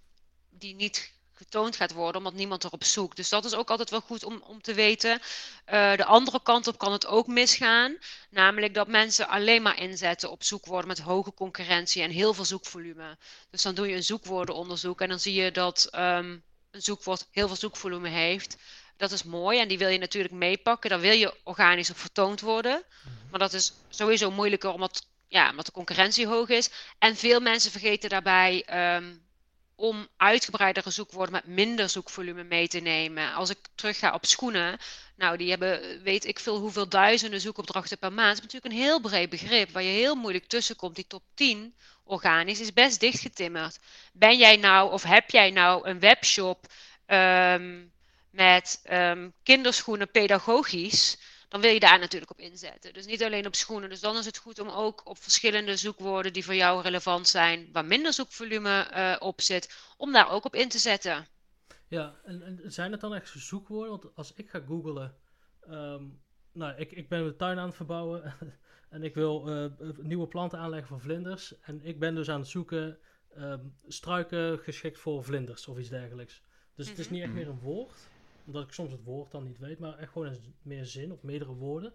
die 0.50 0.76
niet 0.76 1.16
getoond 1.34 1.76
gaat 1.76 1.94
worden, 1.94 2.18
omdat 2.18 2.34
niemand 2.34 2.64
erop 2.64 2.84
zoekt. 2.84 3.16
Dus 3.16 3.30
dat 3.30 3.46
is 3.46 3.54
ook 3.54 3.70
altijd 3.70 3.90
wel 3.90 4.02
goed 4.02 4.24
om, 4.24 4.42
om 4.42 4.62
te 4.62 4.74
weten. 4.74 5.12
Uh, 5.12 5.96
de 5.96 6.06
andere 6.06 6.42
kant 6.44 6.68
op 6.68 6.78
kan 6.78 6.92
het 6.92 7.06
ook 7.06 7.28
misgaan. 7.28 7.98
Namelijk 8.30 8.74
dat 8.74 8.88
mensen 8.88 9.28
alleen 9.28 9.62
maar 9.62 9.80
inzetten 9.80 10.32
op 10.32 10.44
zoekwoorden 10.44 10.88
met 10.88 11.00
hoge 11.00 11.34
concurrentie 11.34 12.02
en 12.02 12.12
heel 12.12 12.34
veel 12.34 12.46
zoekvolume. 12.46 13.18
Dus 13.50 13.62
dan 13.62 13.76
doe 13.76 13.88
je 13.88 13.96
een 13.96 14.04
zoekwoordenonderzoek 14.04 15.02
en 15.02 15.10
dan 15.10 15.20
zie 15.20 15.34
je 15.34 15.52
dat 15.52 15.88
um, 15.96 16.44
een 16.72 16.82
zoekwoord 16.82 17.28
heel 17.32 17.48
veel 17.48 17.56
zoekvolume 17.56 18.10
heeft. 18.10 18.58
Dat 18.98 19.12
is 19.12 19.24
mooi 19.24 19.60
en 19.60 19.68
die 19.68 19.78
wil 19.78 19.90
je 19.90 19.98
natuurlijk 19.98 20.34
meepakken. 20.34 20.90
Daar 20.90 21.00
wil 21.00 21.12
je 21.12 21.34
organisch 21.44 21.90
op 21.90 21.98
vertoond 21.98 22.42
worden. 22.42 22.84
Mhm. 23.04 23.30
Maar 23.30 23.40
dat 23.40 23.54
is 23.54 23.74
sowieso 23.90 24.32
moeilijker 24.32 24.70
omdat, 24.70 25.08
ja, 25.28 25.50
omdat 25.50 25.66
de 25.66 25.72
concurrentie 25.72 26.28
hoog 26.28 26.50
is. 26.50 26.70
En 27.00 27.16
veel 27.16 27.40
mensen 27.40 27.72
vergeten 27.72 28.10
daarbij 28.10 28.66
um, 28.96 29.26
om 29.76 30.08
uitgebreidere 30.18 30.90
zoekwoorden 30.90 31.34
met 31.34 31.46
minder 31.48 31.90
zoekvolume 31.90 32.44
mee 32.44 32.68
te 32.68 32.80
nemen. 32.80 33.34
Als 33.34 33.50
ik 33.50 33.58
terug 33.76 34.00
ga 34.00 34.14
op 34.14 34.26
schoenen, 34.26 34.78
nou 35.16 35.38
die 35.38 35.50
hebben 35.50 36.04
weet 36.04 36.26
ik 36.26 36.40
veel 36.40 36.58
hoeveel 36.58 36.90
duizenden 36.90 37.42
zoekopdrachten 37.42 37.98
per 37.98 38.14
maand. 38.14 38.36
Dat 38.36 38.46
is 38.46 38.54
natuurlijk 38.54 38.74
een 38.74 38.88
heel 38.88 39.02
breed 39.02 39.30
begrip 39.30 39.70
waar 39.70 39.84
je 39.84 39.90
heel 39.90 40.16
moeilijk 40.16 40.46
tussenkomt. 40.46 40.96
Die 40.96 41.08
top 41.08 41.24
10 41.34 41.76
organisch 42.04 42.60
is 42.60 42.74
best 42.74 43.00
dichtgetimmerd. 43.00 43.80
Ben 44.14 44.38
jij 44.38 44.56
nou 44.56 44.92
of 44.92 45.04
heb 45.04 45.30
jij 45.30 45.52
nou 45.52 45.88
een 45.88 46.00
webshop 46.00 46.66
um, 47.08 47.92
met 48.38 48.82
um, 48.92 49.34
kinderschoenen 49.44 50.12
pedagogisch, 50.12 51.18
dan 51.48 51.62
wil 51.62 51.72
je 51.72 51.80
daar 51.80 52.00
natuurlijk 52.00 52.32
op 52.32 52.40
inzetten. 52.40 52.94
Dus 52.94 53.06
niet 53.06 53.24
alleen 53.24 53.46
op 53.46 53.56
schoenen. 53.56 53.90
Dus 53.90 54.00
dan 54.00 54.18
is 54.18 54.26
het 54.26 54.38
goed 54.38 54.60
om 54.60 54.70
ook 54.70 55.08
op 55.08 55.18
verschillende 55.18 55.78
zoekwoorden 55.78 56.34
die 56.34 56.46
voor 56.46 56.56
jou 56.56 56.82
relevant 56.82 57.28
zijn, 57.28 57.70
waar 57.72 57.86
minder 57.86 58.14
zoekvolume 58.14 58.92
uh, 58.94 59.16
op 59.20 59.42
zit, 59.42 59.94
om 59.98 60.12
daar 60.12 60.30
ook 60.30 60.46
op 60.46 60.56
in 60.56 60.70
te 60.70 60.80
zetten. 60.80 61.28
Ja, 61.88 62.16
en, 62.26 62.42
en 62.42 62.72
zijn 62.72 62.92
het 62.92 63.02
dan 63.02 63.16
echt 63.16 63.34
zoekwoorden? 63.36 63.90
Want 63.90 64.16
als 64.16 64.34
ik 64.34 64.50
ga 64.50 64.60
googlen, 64.60 65.16
um, 65.70 66.22
nou, 66.52 66.78
ik, 66.78 66.92
ik 66.92 67.10
ben 67.10 67.22
mijn 67.22 67.38
tuin 67.38 67.60
aan 67.60 67.68
het 67.68 67.76
verbouwen 67.76 68.34
en 68.96 69.04
ik 69.04 69.14
wil 69.14 69.50
uh, 69.50 69.90
nieuwe 69.98 70.28
planten 70.28 70.60
aanleggen 70.60 70.88
voor 70.88 71.02
vlinders. 71.02 71.60
En 71.60 71.80
ik 71.84 72.00
ben 72.00 72.16
dus 72.16 72.30
aan 72.30 72.40
het 72.40 72.50
zoeken 72.50 72.98
um, 73.38 73.76
struiken 73.88 74.60
geschikt 74.60 75.00
voor 75.00 75.24
vlinders 75.24 75.68
of 75.68 75.78
iets 75.78 75.90
dergelijks. 75.90 76.34
Dus 76.34 76.42
mm 76.86 76.92
-hmm. 76.92 76.92
het 76.92 77.00
is 77.00 77.10
niet 77.10 77.24
echt 77.24 77.34
meer 77.34 77.48
een 77.48 77.60
woord 77.60 78.10
omdat 78.48 78.64
ik 78.64 78.74
soms 78.74 78.92
het 78.92 79.04
woord 79.04 79.32
dan 79.32 79.44
niet 79.44 79.58
weet, 79.58 79.80
maar 79.80 79.98
echt 79.98 80.12
gewoon 80.12 80.38
meer 80.62 80.86
zin 80.86 81.12
of 81.12 81.22
meerdere 81.22 81.54
woorden. 81.54 81.94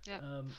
Ja. 0.00 0.36
Um, 0.36 0.52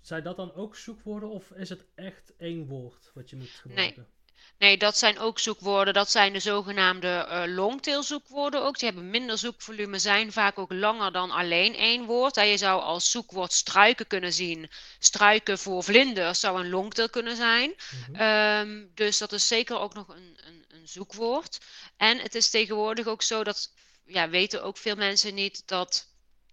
zijn 0.00 0.22
dat 0.22 0.36
dan 0.36 0.54
ook 0.54 0.76
zoekwoorden 0.76 1.28
of 1.28 1.50
is 1.50 1.68
het 1.68 1.84
echt 1.94 2.32
één 2.36 2.66
woord 2.66 3.10
wat 3.14 3.30
je 3.30 3.36
moet 3.36 3.48
gebruiken? 3.48 3.96
Nee. 3.96 4.20
Nee, 4.58 4.76
dat 4.76 4.98
zijn 4.98 5.18
ook 5.18 5.38
zoekwoorden. 5.38 5.94
Dat 5.94 6.10
zijn 6.10 6.32
de 6.32 6.38
zogenaamde 6.38 7.26
uh, 7.28 7.42
longtail 7.54 8.02
zoekwoorden 8.02 8.62
ook. 8.62 8.78
Die 8.78 8.88
hebben 8.88 9.10
minder 9.10 9.38
zoekvolume, 9.38 9.98
zijn 9.98 10.32
vaak 10.32 10.58
ook 10.58 10.72
langer 10.72 11.12
dan 11.12 11.30
alleen 11.30 11.74
één 11.74 12.04
woord. 12.04 12.34
je 12.34 12.56
zou 12.56 12.82
als 12.82 13.10
zoekwoord 13.10 13.52
struiken 13.52 14.06
kunnen 14.06 14.32
zien. 14.32 14.70
Struiken 14.98 15.58
voor 15.58 15.84
vlinders 15.84 16.40
zou 16.40 16.60
een 16.60 16.70
longtail 16.70 17.08
kunnen 17.08 17.36
zijn. 17.36 17.68
Mm 17.68 18.14
-hmm. 18.14 18.68
um, 18.68 18.90
dus 18.94 19.18
dat 19.18 19.32
is 19.32 19.46
zeker 19.46 19.78
ook 19.78 19.94
nog 19.94 20.08
een, 20.08 20.38
een, 20.46 20.64
een 20.68 20.88
zoekwoord. 20.88 21.60
En 21.96 22.18
het 22.18 22.34
is 22.34 22.50
tegenwoordig 22.50 23.06
ook 23.06 23.22
zo 23.22 23.44
dat 23.44 23.72
ja, 24.06 24.28
weten 24.28 24.62
ook 24.62 24.76
veel 24.76 24.96
mensen 24.96 25.34
niet 25.34 25.62
dat 25.66 26.06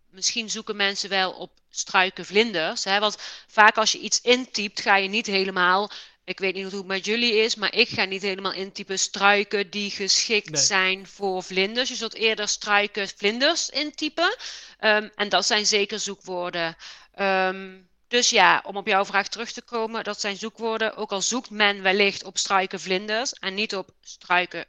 misschien 0.09 0.49
zoeken 0.49 0.75
mensen 0.75 1.09
wel 1.09 1.31
op 1.31 1.51
struiken 1.69 2.25
vlinders. 2.25 2.83
Hè? 2.83 2.99
Want 2.99 3.17
vaak 3.47 3.77
als 3.77 3.91
je 3.91 3.99
iets 3.99 4.21
intypt, 4.21 4.81
ga 4.81 4.97
je 4.97 5.09
niet 5.09 5.25
helemaal 5.25 5.91
ik 6.29 6.39
weet 6.39 6.53
niet 6.53 6.63
hoe 6.63 6.77
het 6.77 6.85
met 6.85 7.05
jullie 7.05 7.35
is, 7.35 7.55
maar 7.55 7.73
ik 7.73 7.89
ga 7.89 8.03
niet 8.03 8.21
helemaal 8.21 8.53
intypen 8.53 8.99
struiken 8.99 9.69
die 9.69 9.91
geschikt 9.91 10.59
zijn 10.59 11.07
voor 11.07 11.43
vlinders. 11.43 11.89
Je 11.89 11.95
zult 11.95 12.13
eerder 12.13 12.47
struiken 12.47 13.07
vlinders 13.07 13.69
intypen. 13.69 14.35
Um, 14.79 15.11
en 15.15 15.29
dat 15.29 15.45
zijn 15.45 15.65
zeker 15.65 15.99
zoekwoorden. 15.99 16.75
Um, 17.19 17.89
dus 18.07 18.29
ja, 18.29 18.63
om 18.65 18.77
op 18.77 18.87
jouw 18.87 19.05
vraag 19.05 19.27
terug 19.27 19.51
te 19.51 19.61
komen, 19.61 20.03
dat 20.03 20.19
zijn 20.19 20.37
zoekwoorden. 20.37 20.95
Ook 20.95 21.11
al 21.11 21.21
zoekt 21.21 21.49
men 21.49 21.81
wellicht 21.81 22.23
op 22.23 22.37
struiken 22.37 22.79
vlinders 22.79 23.33
en 23.33 23.53
niet 23.53 23.75
op 23.75 23.89
struiken 24.01 24.65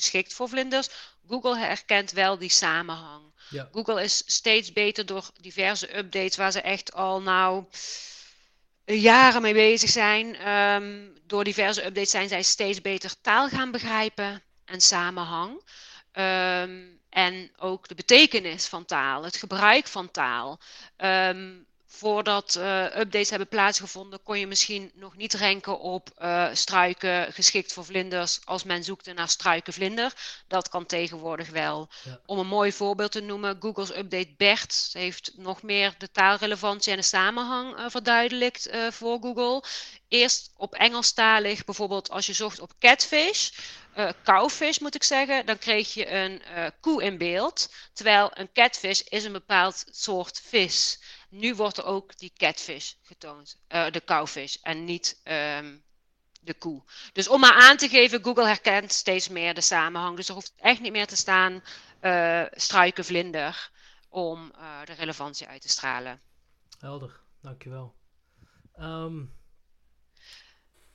geschikt 0.00 0.32
voor 0.32 0.48
vlinders, 0.48 0.88
Google 1.28 1.58
herkent 1.58 2.10
wel 2.10 2.38
die 2.38 2.50
samenhang. 2.50 3.32
Ja. 3.50 3.68
Google 3.72 4.02
is 4.02 4.22
steeds 4.26 4.72
beter 4.72 5.06
door 5.06 5.30
diverse 5.40 5.96
updates 5.96 6.36
waar 6.36 6.52
ze 6.52 6.60
echt 6.60 6.92
al 6.92 7.22
nou 7.22 7.64
jaren 8.84 9.42
mee 9.42 9.54
bezig 9.54 9.90
zijn. 9.90 10.48
Um, 10.48 11.18
door 11.26 11.44
diverse 11.44 11.84
updates 11.84 12.10
zijn 12.10 12.28
zij 12.28 12.42
steeds 12.42 12.80
beter 12.80 13.20
taal 13.20 13.48
gaan 13.48 13.70
begrijpen 13.70 14.42
en 14.64 14.80
samenhang. 14.80 15.62
Um, 16.12 17.00
en 17.10 17.50
ook 17.56 17.88
de 17.88 17.94
betekenis 17.94 18.66
van 18.66 18.84
taal, 18.84 19.24
het 19.24 19.36
gebruik 19.36 19.86
van 19.86 20.10
taal. 20.10 20.60
Um, 20.96 21.66
voordat 21.96 22.54
uh, 22.58 22.84
updates 22.84 23.30
hebben 23.30 23.48
plaatsgevonden, 23.48 24.22
kon 24.22 24.38
je 24.38 24.46
misschien 24.46 24.90
nog 24.94 25.16
niet 25.16 25.32
renken 25.32 25.78
op 25.78 26.10
uh, 26.18 26.48
struiken 26.52 27.32
geschikt 27.32 27.72
voor 27.72 27.84
vlinders 27.84 28.40
als 28.44 28.64
men 28.64 28.84
zoekte 28.84 29.12
naar 29.12 29.28
struikenvlinder. 29.28 30.12
Dat 30.48 30.68
kan 30.68 30.86
tegenwoordig 30.86 31.50
wel. 31.50 31.88
Om 32.26 32.38
een 32.38 32.46
mooi 32.46 32.72
voorbeeld 32.72 33.12
te 33.12 33.20
noemen, 33.20 33.56
Google's 33.60 33.90
update 33.90 34.34
BERT 34.36 34.90
heeft 34.92 35.30
nog 35.36 35.62
meer 35.62 35.94
de 35.98 36.10
taalrelevantie 36.10 36.92
en 36.92 36.98
de 36.98 37.04
samenhang 37.04 37.78
uh, 37.78 37.84
verduidelijkt 37.88 38.68
voor 38.90 39.18
Google. 39.20 39.62
Eerst 40.08 40.52
op 40.56 40.74
Engelstalig, 40.74 41.64
bijvoorbeeld 41.64 42.10
als 42.10 42.26
je 42.26 42.32
zocht 42.32 42.60
op 42.60 42.72
catfish, 42.78 43.50
uh, 43.96 44.08
cowfish 44.24 44.78
moet 44.78 44.94
ik 44.94 45.02
zeggen, 45.02 45.46
dan 45.46 45.58
kreeg 45.58 45.94
je 45.94 46.10
een 46.10 46.42
koe 46.80 47.02
in 47.02 47.18
beeld. 47.18 47.72
Terwijl 47.92 48.30
een 48.34 48.52
catfish 48.52 49.00
is 49.00 49.24
een 49.24 49.32
bepaald 49.32 49.84
soort 49.90 50.42
vis 50.44 50.98
nu 51.34 51.54
wordt 51.54 51.76
er 51.76 51.84
ook 51.84 52.18
die 52.18 52.32
catfish 52.36 52.92
getoond, 53.02 53.58
uh, 53.68 53.90
de 53.90 54.04
cowfish 54.04 54.56
en 54.62 54.84
niet 54.84 55.20
um, 55.24 55.84
de 56.40 56.54
koe. 56.54 56.82
Dus 57.12 57.28
om 57.28 57.40
maar 57.40 57.52
aan 57.52 57.76
te 57.76 57.88
geven, 57.88 58.24
Google 58.24 58.46
herkent 58.46 58.92
steeds 58.92 59.28
meer 59.28 59.54
de 59.54 59.60
samenhang. 59.60 60.16
Dus 60.16 60.28
er 60.28 60.34
hoeft 60.34 60.52
echt 60.56 60.80
niet 60.80 60.92
meer 60.92 61.06
te 61.06 61.16
staan 61.16 61.62
uh, 62.00 62.44
struikenvlinder 62.50 63.70
om 64.08 64.52
uh, 64.56 64.84
de 64.84 64.92
relevantie 64.92 65.46
uit 65.46 65.62
te 65.62 65.68
stralen. 65.68 66.20
Helder, 66.78 67.20
dankjewel. 67.40 67.94
Um... 68.78 69.42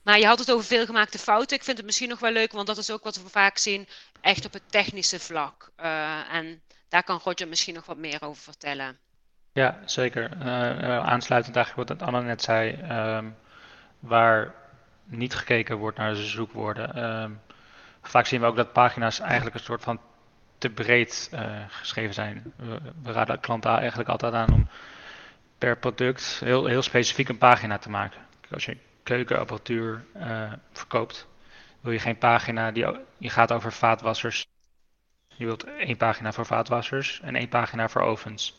Maar 0.03 0.19
je 0.19 0.25
had 0.25 0.39
het 0.39 0.51
over 0.51 0.65
veelgemaakte 0.65 1.19
fouten. 1.19 1.57
Ik 1.57 1.63
vind 1.63 1.77
het 1.77 1.85
misschien 1.85 2.09
nog 2.09 2.19
wel 2.19 2.31
leuk, 2.31 2.51
want 2.51 2.67
dat 2.67 2.77
is 2.77 2.91
ook 2.91 3.03
wat 3.03 3.15
we 3.15 3.29
vaak 3.29 3.57
zien, 3.57 3.87
echt 4.21 4.45
op 4.45 4.53
het 4.53 4.71
technische 4.71 5.19
vlak. 5.19 5.71
En 5.75 6.63
daar 6.87 7.03
kan 7.03 7.21
Roger 7.23 7.47
misschien 7.47 7.73
nog 7.73 7.85
wat 7.85 7.97
meer 7.97 8.21
over 8.21 8.43
vertellen. 8.43 8.99
Ja, 9.59 9.77
zeker. 9.85 10.29
Uh, 10.41 10.99
aansluitend 10.99 11.55
eigenlijk 11.55 11.89
wat 11.89 12.01
Anna 12.01 12.19
net 12.19 12.41
zei, 12.41 12.79
um, 13.17 13.35
waar 13.99 14.53
niet 15.05 15.35
gekeken 15.35 15.77
wordt 15.77 15.97
naar 15.97 16.13
de 16.13 16.25
zoekwoorden. 16.25 17.03
Um, 17.03 17.41
vaak 18.01 18.25
zien 18.25 18.39
we 18.41 18.45
ook 18.45 18.55
dat 18.55 18.73
pagina's 18.73 19.19
eigenlijk 19.19 19.55
een 19.55 19.61
soort 19.61 19.83
van 19.83 19.99
te 20.57 20.69
breed 20.69 21.29
uh, 21.33 21.41
geschreven 21.69 22.13
zijn. 22.13 22.53
We, 23.03 23.11
raden 23.11 23.39
klanten 23.39 23.77
eigenlijk 23.77 24.09
altijd 24.09 24.33
aan 24.33 24.53
om 24.53 24.67
per 25.57 25.77
product 25.77 26.39
heel, 26.43 26.65
heel 26.65 26.81
specifiek 26.81 27.29
een 27.29 27.37
pagina 27.37 27.77
te 27.77 27.89
maken. 27.89 28.21
Als 28.51 28.65
je 28.65 28.77
keukenapparatuur 29.03 30.05
verkoopt, 30.71 31.27
wil 31.81 31.91
je 31.91 31.99
geen 31.99 32.17
pagina 32.17 32.71
die 32.71 32.85
je 33.17 33.29
gaat 33.29 33.51
over 33.51 33.71
vaatwassers. 33.71 34.45
Je 35.27 35.45
wilt 35.45 35.63
één 35.63 35.97
pagina 35.97 36.31
voor 36.31 36.45
vaatwassers 36.45 37.21
en 37.21 37.35
één 37.35 37.49
pagina 37.49 37.89
voor 37.89 38.01
ovens. 38.01 38.57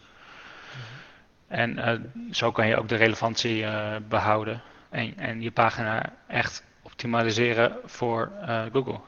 En 1.50 1.78
uh, 1.78 1.92
zo 2.30 2.52
kan 2.52 2.66
je 2.66 2.76
ook 2.76 2.88
de 2.88 2.96
relevantie 2.96 3.62
uh, 3.62 3.96
behouden 4.08 4.62
en, 4.88 5.18
en 5.18 5.42
je 5.42 5.50
pagina 5.50 6.12
echt 6.26 6.64
optimaliseren 6.82 7.76
voor 7.84 8.32
uh, 8.40 8.62
Google. 8.72 9.00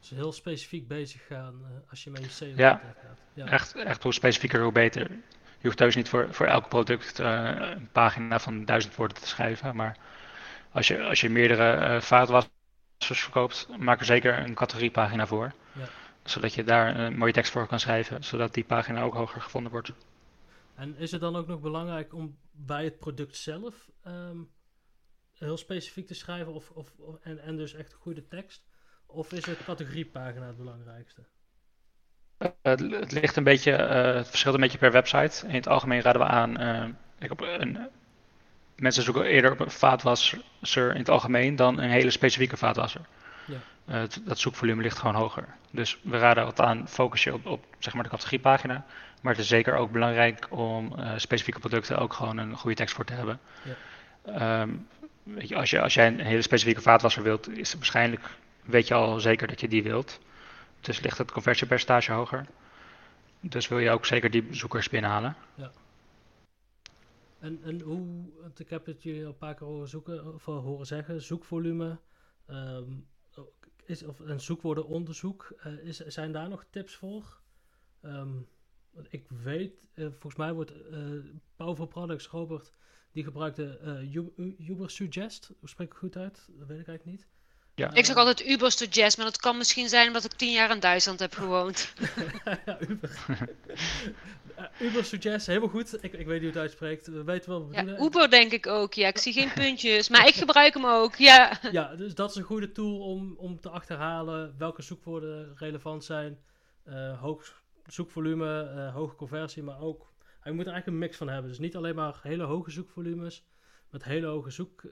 Dus 0.00 0.10
heel 0.10 0.32
specifiek 0.32 0.88
bezig 0.88 1.26
gaan 1.26 1.54
als 1.90 2.04
je 2.04 2.10
met 2.10 2.24
je 2.24 2.30
SEO 2.30 2.52
ja, 2.56 2.70
gaat. 2.70 3.18
Ja, 3.34 3.46
echt, 3.46 3.74
echt 3.74 4.02
hoe 4.02 4.12
specifieker 4.12 4.62
hoe 4.62 4.72
beter. 4.72 5.10
Je 5.58 5.66
hoeft 5.66 5.76
thuis 5.76 5.96
niet 5.96 6.08
voor, 6.08 6.34
voor 6.34 6.46
elk 6.46 6.68
product 6.68 7.18
een 7.18 7.88
pagina 7.92 8.38
van 8.38 8.64
duizend 8.64 8.94
woorden 8.94 9.16
te 9.16 9.28
schrijven. 9.28 9.76
Maar 9.76 9.96
als 10.72 10.88
je, 10.88 11.02
als 11.02 11.20
je 11.20 11.30
meerdere 11.30 12.00
vaatwassers 12.00 12.50
verkoopt, 12.98 13.68
maak 13.78 14.00
er 14.00 14.04
zeker 14.04 14.38
een 14.38 14.54
categoriepagina 14.54 15.26
voor. 15.26 15.52
Ja. 15.72 15.84
Zodat 16.24 16.54
je 16.54 16.64
daar 16.64 16.98
een 16.98 17.16
mooie 17.18 17.32
tekst 17.32 17.52
voor 17.52 17.66
kan 17.66 17.80
schrijven, 17.80 18.24
zodat 18.24 18.54
die 18.54 18.64
pagina 18.64 19.02
ook 19.02 19.14
hoger 19.14 19.40
gevonden 19.40 19.72
wordt. 19.72 19.92
En 20.80 20.96
is 20.96 21.10
het 21.10 21.20
dan 21.20 21.36
ook 21.36 21.46
nog 21.46 21.60
belangrijk 21.60 22.14
om 22.14 22.38
bij 22.50 22.84
het 22.84 22.98
product 22.98 23.36
zelf 23.36 23.90
um, 24.06 24.50
heel 25.32 25.56
specifiek 25.56 26.06
te 26.06 26.14
schrijven 26.14 26.52
of, 26.52 26.70
of, 26.70 26.92
en, 27.22 27.38
en 27.38 27.56
dus 27.56 27.74
echt 27.74 27.92
goede 27.92 28.26
tekst? 28.28 28.62
Of 29.06 29.32
is 29.32 29.46
het 29.46 29.64
categoriepagina 29.64 30.46
het 30.46 30.56
belangrijkste? 30.56 31.26
Uh, 32.38 32.50
het, 32.62 33.12
ligt 33.12 33.36
een 33.36 33.44
beetje, 33.44 33.72
uh, 33.72 34.14
het 34.14 34.28
verschilt 34.28 34.54
een 34.54 34.60
beetje 34.60 34.78
per 34.78 34.92
website. 34.92 35.46
In 35.46 35.54
het 35.54 35.68
algemeen 35.68 36.00
raden 36.00 36.22
we 36.22 36.28
aan, 36.28 36.96
op 37.30 37.40
een, 37.40 37.88
mensen 38.76 39.02
zoeken 39.02 39.24
eerder 39.24 39.52
op 39.52 39.60
een 39.60 39.70
vaatwasser 39.70 40.90
in 40.92 40.98
het 40.98 41.08
algemeen 41.08 41.56
dan 41.56 41.78
een 41.78 41.90
hele 41.90 42.10
specifieke 42.10 42.56
vaatwasser. 42.56 43.00
Ja. 43.50 44.06
dat 44.24 44.38
zoekvolume 44.38 44.82
ligt 44.82 44.98
gewoon 44.98 45.14
hoger. 45.14 45.48
Dus 45.70 45.98
we 46.02 46.18
raden 46.18 46.44
altijd 46.44 46.68
aan, 46.68 46.88
focus 46.88 47.24
je 47.24 47.32
op, 47.34 47.46
op 47.46 47.64
zeg 47.78 47.94
maar 47.94 48.02
de 48.02 48.08
categoriepagina. 48.08 48.84
Maar 49.22 49.32
het 49.32 49.42
is 49.42 49.48
zeker 49.48 49.74
ook 49.74 49.90
belangrijk 49.90 50.46
om 50.50 50.92
uh, 50.98 51.12
specifieke 51.16 51.60
producten 51.60 51.98
ook 51.98 52.12
gewoon 52.12 52.38
een 52.38 52.56
goede 52.56 52.76
tekst 52.76 52.94
voor 52.94 53.04
te 53.04 53.12
hebben. 53.12 53.40
Ja. 54.24 54.62
Um, 54.62 54.86
weet 55.22 55.48
je, 55.48 55.56
als, 55.56 55.70
je, 55.70 55.80
als 55.80 55.94
jij 55.94 56.06
een 56.06 56.20
hele 56.20 56.42
specifieke 56.42 56.80
vaatwasser 56.80 57.22
wilt, 57.22 57.48
is 57.48 57.68
het 57.68 57.76
waarschijnlijk, 57.76 58.30
weet 58.64 58.88
je 58.88 58.94
al 58.94 59.20
zeker 59.20 59.46
dat 59.46 59.60
je 59.60 59.68
die 59.68 59.82
wilt. 59.82 60.20
Dus 60.80 61.00
ligt 61.00 61.18
het 61.18 61.32
conversiepercentage 61.32 62.12
hoger. 62.12 62.46
Dus 63.40 63.68
wil 63.68 63.78
je 63.78 63.90
ook 63.90 64.06
zeker 64.06 64.30
die 64.30 64.42
bezoekers 64.42 64.88
binnenhalen. 64.88 65.36
Ja. 65.54 65.70
En, 67.38 67.60
en 67.64 67.80
hoe, 67.80 68.06
ik 68.56 68.70
heb 68.70 68.86
het 68.86 69.02
jullie 69.02 69.22
al 69.22 69.28
een 69.28 69.38
paar 69.38 69.54
keer 69.54 69.66
horen, 69.66 69.88
zoeken, 69.88 70.34
of 70.34 70.44
horen 70.44 70.86
zeggen, 70.86 71.22
zoekvolume 71.22 71.98
um, 72.50 73.06
is, 73.90 74.02
of 74.02 74.18
een 74.18 74.40
zoekwoordenonderzoek. 74.40 75.54
Uh, 75.66 75.84
is, 75.84 75.98
zijn 75.98 76.32
daar 76.32 76.48
nog 76.48 76.64
tips 76.70 76.94
voor? 76.94 77.40
Um, 78.02 78.48
ik 79.08 79.28
weet, 79.28 79.74
uh, 79.94 80.06
volgens 80.06 80.36
mij 80.36 80.52
wordt 80.52 80.72
uh, 80.90 81.24
Powerful 81.56 81.86
Products, 81.86 82.26
Robert, 82.26 82.72
die 83.12 83.24
gebruikte 83.24 83.78
Uber 84.58 84.90
Suggest. 84.90 85.52
Hoe 85.58 85.68
spreek 85.68 85.92
ik 85.92 85.98
goed 85.98 86.16
uit? 86.16 86.48
Dat 86.58 86.68
weet 86.68 86.80
ik 86.80 86.86
eigenlijk 86.88 87.04
niet. 87.04 87.28
Ja. 87.74 87.92
Ik 87.92 88.04
zeg 88.04 88.16
altijd 88.16 88.46
Uber 88.46 88.72
Suggest, 88.72 89.16
maar 89.16 89.26
dat 89.26 89.36
kan 89.36 89.56
misschien 89.56 89.88
zijn 89.88 90.06
omdat 90.06 90.24
ik 90.24 90.32
tien 90.32 90.52
jaar 90.52 90.70
in 90.70 90.80
Duitsland 90.80 91.20
heb 91.20 91.34
gewoond. 91.34 91.92
ja, 92.64 92.80
Uber. 92.88 93.10
Uber 94.80 95.04
Suggest, 95.04 95.46
helemaal 95.46 95.68
goed. 95.68 96.04
Ik, 96.04 96.12
ik 96.12 96.26
weet 96.26 96.26
niet 96.26 96.38
hoe 96.40 96.48
het 96.48 96.56
uitspreekt. 96.56 97.06
We 97.06 97.24
weten 97.24 97.50
wel 97.50 97.60
wat 97.60 97.70
we 97.70 97.90
ja, 97.90 97.98
Uber 97.98 98.30
denk 98.30 98.52
ik 98.52 98.66
ook, 98.66 98.94
ja. 98.94 99.08
Ik 99.08 99.18
zie 99.18 99.32
geen 99.32 99.52
puntjes, 99.64 100.08
maar 100.08 100.26
ik 100.26 100.34
gebruik 100.34 100.74
hem 100.74 100.86
ook, 100.86 101.14
ja. 101.14 101.58
Ja, 101.72 101.94
dus 101.94 102.14
dat 102.14 102.30
is 102.30 102.36
een 102.36 102.42
goede 102.42 102.72
tool 102.72 102.98
om, 103.00 103.34
om 103.38 103.60
te 103.60 103.68
achterhalen 103.68 104.54
welke 104.58 104.82
zoekwoorden 104.82 105.52
relevant 105.56 106.04
zijn. 106.04 106.38
Uh, 106.88 107.20
hoog 107.20 107.62
zoekvolume, 107.86 108.72
uh, 108.76 108.94
hoge 108.94 109.14
conversie, 109.14 109.62
maar 109.62 109.80
ook... 109.80 110.08
Je 110.44 110.52
moet 110.52 110.66
er 110.66 110.72
eigenlijk 110.72 110.86
een 110.86 111.06
mix 111.06 111.16
van 111.16 111.28
hebben. 111.28 111.50
Dus 111.50 111.60
niet 111.60 111.76
alleen 111.76 111.94
maar 111.94 112.18
hele 112.22 112.44
hoge 112.44 112.70
zoekvolumes 112.70 113.44
met 113.90 114.04
hele 114.04 114.26
hoge 114.26 114.50
zoek... 114.50 114.82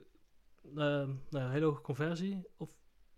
Uh, 0.75 1.03
nou, 1.29 1.51
hele 1.51 1.65
hoge 1.65 1.81
conversie. 1.81 2.47
Of 2.57 2.69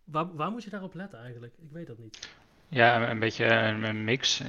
waar, 0.03 0.35
waar 0.35 0.51
moet 0.51 0.63
je 0.63 0.69
daarop 0.69 0.93
letten 0.93 1.19
eigenlijk? 1.19 1.53
Ik 1.57 1.71
weet 1.71 1.87
dat 1.87 1.97
niet. 1.97 2.29
Ja, 2.67 3.09
een 3.09 3.19
beetje 3.19 3.45
een, 3.45 4.03
mix. 4.03 4.41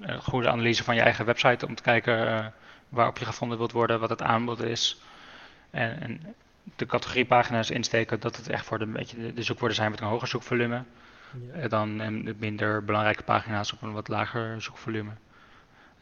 Een 0.00 0.22
goede 0.22 0.48
analyse 0.48 0.84
van 0.84 0.94
je 0.94 1.00
eigen 1.00 1.24
website 1.24 1.66
om 1.66 1.74
te 1.74 1.82
kijken 1.82 2.26
uh, 2.26 2.46
waarop 2.88 3.18
je 3.18 3.24
gevonden 3.24 3.58
wilt 3.58 3.72
worden, 3.72 4.00
wat 4.00 4.10
het 4.10 4.22
aanbod 4.22 4.62
is. 4.62 5.00
En, 5.70 6.00
en 6.00 6.34
de 6.76 6.86
categoriepagina's 6.86 7.70
insteken 7.70 8.20
dat 8.20 8.36
het 8.36 8.48
echt 8.48 8.64
voor 8.64 8.78
de, 8.78 8.86
beetje 8.86 9.16
de, 9.16 9.32
de 9.32 9.42
zoekwoorden 9.42 9.76
zijn 9.76 9.90
met 9.90 10.00
een 10.00 10.06
hoger 10.06 10.28
zoekvolume. 10.28 10.82
Ja. 11.40 11.52
Eh, 11.52 11.70
dan 11.70 11.96
minder 12.38 12.84
belangrijke 12.84 13.22
pagina's 13.22 13.72
op 13.72 13.82
een 13.82 13.92
wat 13.92 14.08
lager 14.08 14.62
zoekvolume. 14.62 15.10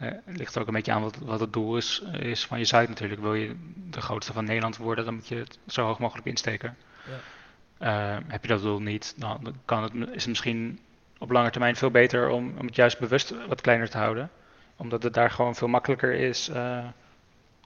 Uh, 0.01 0.09
het 0.25 0.37
ligt 0.37 0.59
ook 0.59 0.67
een 0.67 0.73
beetje 0.73 0.93
aan 0.93 1.03
wat, 1.03 1.17
wat 1.17 1.41
het 1.41 1.53
doel 1.53 1.77
is, 1.77 2.03
is 2.13 2.47
van 2.47 2.59
je 2.59 2.65
site 2.65 2.89
natuurlijk. 2.89 3.21
Wil 3.21 3.35
je 3.35 3.57
de 3.91 4.01
grootste 4.01 4.33
van 4.33 4.45
Nederland 4.45 4.77
worden, 4.77 5.05
dan 5.05 5.15
moet 5.15 5.29
je 5.29 5.37
het 5.37 5.59
zo 5.67 5.87
hoog 5.87 5.99
mogelijk 5.99 6.27
insteken. 6.27 6.77
Ja. 7.09 8.17
Uh, 8.17 8.19
heb 8.27 8.43
je 8.43 8.49
dat 8.49 8.63
doel 8.63 8.81
niet, 8.81 9.15
dan 9.17 9.55
kan 9.65 9.83
het, 9.83 9.93
is 9.95 10.23
het 10.23 10.27
misschien 10.27 10.79
op 11.19 11.31
lange 11.31 11.51
termijn 11.51 11.77
veel 11.77 11.91
beter 11.91 12.29
om, 12.29 12.55
om 12.59 12.67
het 12.67 12.77
juist 12.77 12.99
bewust 12.99 13.35
wat 13.49 13.61
kleiner 13.61 13.91
te 13.91 13.99
houden. 13.99 14.31
Omdat 14.77 15.03
het 15.03 15.15
daar 15.15 15.31
gewoon 15.31 15.55
veel 15.55 15.69
makkelijker 15.69 16.13
is 16.15 16.49
uh, 16.49 16.85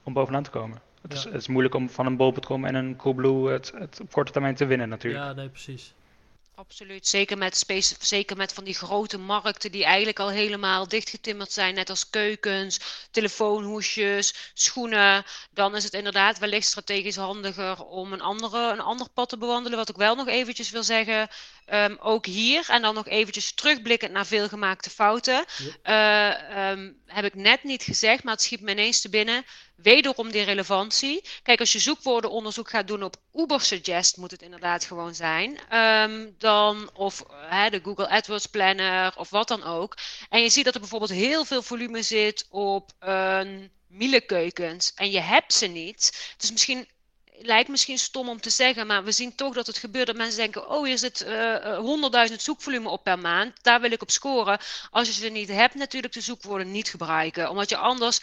om 0.03 0.13
bovenaan 0.13 0.43
te 0.43 0.51
komen. 0.51 0.81
Het, 1.03 1.13
is, 1.13 1.25
het 1.25 1.35
is 1.35 1.49
moeilijk 1.49 1.75
om 1.75 1.91
van 1.91 2.07
een 2.07 2.17
bol.com 2.17 2.65
en 2.65 2.75
een 2.75 2.97
Coolblue 2.97 3.53
het, 3.53 3.73
het 3.75 4.01
op 4.01 4.13
korte 4.13 4.33
termijn 4.33 4.55
te 4.55 4.67
winnen 4.67 4.89
natuurlijk. 4.89 5.25
Ja, 5.25 5.33
nee, 5.33 5.49
precies. 5.49 5.95
Absoluut. 6.59 7.09
Zeker 7.09 7.39
met, 7.39 7.65
zeker 8.01 8.37
met 8.37 8.53
van 8.53 8.65
die 8.65 8.75
grote 8.75 9.19
markten 9.19 9.73
die 9.73 9.85
eigenlijk 9.85 10.19
al 10.19 10.31
helemaal 10.31 10.89
dichtgetimmerd 10.89 11.53
zijn, 11.53 11.75
net 11.75 11.91
als 11.91 12.11
keukens, 12.11 12.81
telefoonhoesjes, 13.11 14.53
schoenen. 14.55 15.25
Dan 15.51 15.77
is 15.77 15.85
het 15.85 15.93
inderdaad 15.93 16.39
wellicht 16.39 16.67
strategisch 16.67 17.17
handiger 17.17 17.85
om 17.85 18.13
een, 18.13 18.21
andere, 18.21 18.73
een 18.73 18.81
ander 18.81 19.09
pad 19.15 19.29
te 19.29 19.39
bewandelen. 19.39 19.79
Wat 19.79 19.89
ik 19.89 19.97
wel 19.97 20.15
nog 20.15 20.29
eventjes 20.29 20.71
wil 20.71 20.83
zeggen, 20.83 21.29
um, 21.73 21.97
ook 22.01 22.27
hier, 22.27 22.65
en 22.69 22.83
dan 22.83 22.95
nog 22.95 23.09
eventjes 23.09 23.53
terugblikkend 23.53 24.13
naar 24.13 24.27
veelgemaakte 24.27 24.91
fouten, 24.91 25.45
uh, 25.85 26.71
um, 26.71 27.03
heb 27.07 27.25
ik 27.25 27.35
net 27.35 27.63
niet 27.63 27.83
gezegd, 27.83 28.23
maar 28.23 28.33
het 28.33 28.43
schiet 28.43 28.61
me 28.61 28.71
ineens 28.71 29.01
te 29.01 29.09
binnen. 29.09 29.45
Wederom 29.83 30.31
die 30.31 30.43
relevantie. 30.43 31.25
Kijk, 31.43 31.61
als 31.61 31.73
je 31.73 31.79
zoekwoordenonderzoek 31.79 32.71
gaat 32.71 32.87
doen 32.87 33.03
op 33.03 33.17
Uber 33.35 33.61
Suggest, 33.61 34.17
moet 34.17 34.31
het 34.31 34.43
inderdaad 34.43 34.85
gewoon 34.85 35.15
zijn. 35.15 35.59
Um, 35.73 36.35
dan, 36.39 36.91
of 36.95 37.17
de 37.71 37.81
Google 37.83 38.09
AdWords 38.09 38.47
Planner, 38.47 39.13
of 39.17 39.31
wat 39.31 39.49
dan 39.49 39.63
ook. 39.63 39.97
En 40.29 40.43
je 40.43 40.49
ziet 40.49 40.65
dat 40.65 40.75
er 40.75 40.81
bijvoorbeeld 40.81 41.11
heel 41.11 41.45
veel 41.45 41.63
volume 41.63 42.03
zit 42.03 42.47
op 42.51 42.91
een 42.99 43.71
Miele-keukens 43.87 44.93
en 44.95 45.11
je 45.11 45.21
hebt 45.21 45.53
ze 45.53 45.67
niet. 45.67 46.35
Dus 46.37 46.51
misschien 46.51 46.89
lijkt 47.41 47.69
misschien 47.69 47.99
stom 47.99 48.29
om 48.29 48.41
te 48.41 48.51
zeggen, 48.51 48.87
maar 48.87 49.05
we 49.05 49.13
zien 49.13 49.35
toch 49.35 49.55
dat 49.55 49.67
het 49.67 49.79
gebeurt 49.79 50.07
dat 50.07 50.17
mensen 50.17 50.39
denken: 50.39 50.69
oh, 50.71 50.85
hier 50.85 50.99
zit 50.99 51.27
uh, 51.27 52.29
100.000 52.31 52.37
zoekvolume 52.37 52.89
op 52.89 53.03
per 53.05 53.19
maand, 53.19 53.63
daar 53.63 53.81
wil 53.81 53.93
ik 53.93 54.03
op 54.03 54.11
scoren. 54.11 54.59
Als 54.91 55.07
je 55.07 55.13
ze 55.13 55.29
niet 55.29 55.49
hebt, 55.49 55.75
natuurlijk 55.75 56.13
de 56.13 56.21
zoekwoorden 56.21 56.71
niet 56.71 56.89
gebruiken, 56.89 57.51
omdat 57.51 57.69
je 57.69 57.77
anders, 57.77 58.21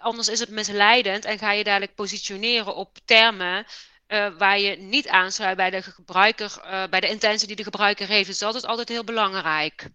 anders 0.00 0.28
is 0.28 0.40
het 0.40 0.48
misleidend 0.48 1.24
en 1.24 1.38
ga 1.38 1.52
je 1.52 1.64
dadelijk 1.64 1.94
positioneren 1.94 2.74
op 2.74 2.98
termen. 3.04 3.66
Uh, 4.08 4.38
waar 4.38 4.58
je 4.58 4.76
niet 4.76 5.08
aansluit 5.08 5.56
bij 5.56 5.70
de 5.70 5.82
gebruiker, 5.82 6.60
uh, 6.64 6.86
bij 6.86 7.00
de 7.00 7.08
intentie 7.08 7.46
die 7.46 7.56
de 7.56 7.62
gebruiker 7.62 8.08
heeft. 8.08 8.26
Dus 8.28 8.38
dat 8.38 8.54
is 8.54 8.64
altijd 8.64 8.88
heel 8.88 9.04
belangrijk. 9.04 9.88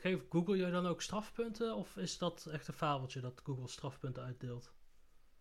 Geeft 0.00 0.22
Google 0.30 0.56
je 0.56 0.70
dan 0.70 0.86
ook 0.86 1.02
strafpunten? 1.02 1.74
Of 1.74 1.96
is 1.96 2.18
dat 2.18 2.46
echt 2.52 2.68
een 2.68 2.74
fabeltje 2.74 3.20
dat 3.20 3.40
Google 3.44 3.68
strafpunten 3.68 4.22
uitdeelt? 4.22 4.70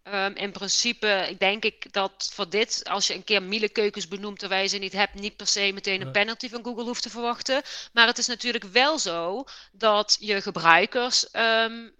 Um, 0.04 0.36
in 0.36 0.52
principe 0.52 1.36
denk 1.38 1.64
ik 1.64 1.94
dat 1.94 2.32
voor 2.34 2.50
dit, 2.50 2.82
als 2.90 3.08
je 3.08 3.14
een 3.14 3.24
keer 3.24 3.44
Miele-keukens 3.44 4.08
benoemt 4.08 4.40
terwijl 4.40 4.62
je 4.62 4.68
ze 4.68 4.78
niet 4.78 4.94
hebt, 4.94 5.14
niet 5.14 5.36
per 5.36 5.48
se 5.48 5.72
meteen 5.74 6.02
een 6.02 6.12
penalty 6.12 6.50
van 6.50 6.64
Google 6.64 6.84
hoeft 6.84 7.02
te 7.02 7.10
verwachten. 7.10 7.62
Maar 7.94 8.08
het 8.08 8.18
is 8.18 8.28
natuurlijk 8.28 8.64
wel 8.64 9.00
zo 9.00 9.44
dat 9.72 10.18
je 10.20 10.42
gebruikers 10.42 11.28
um, 11.34 11.94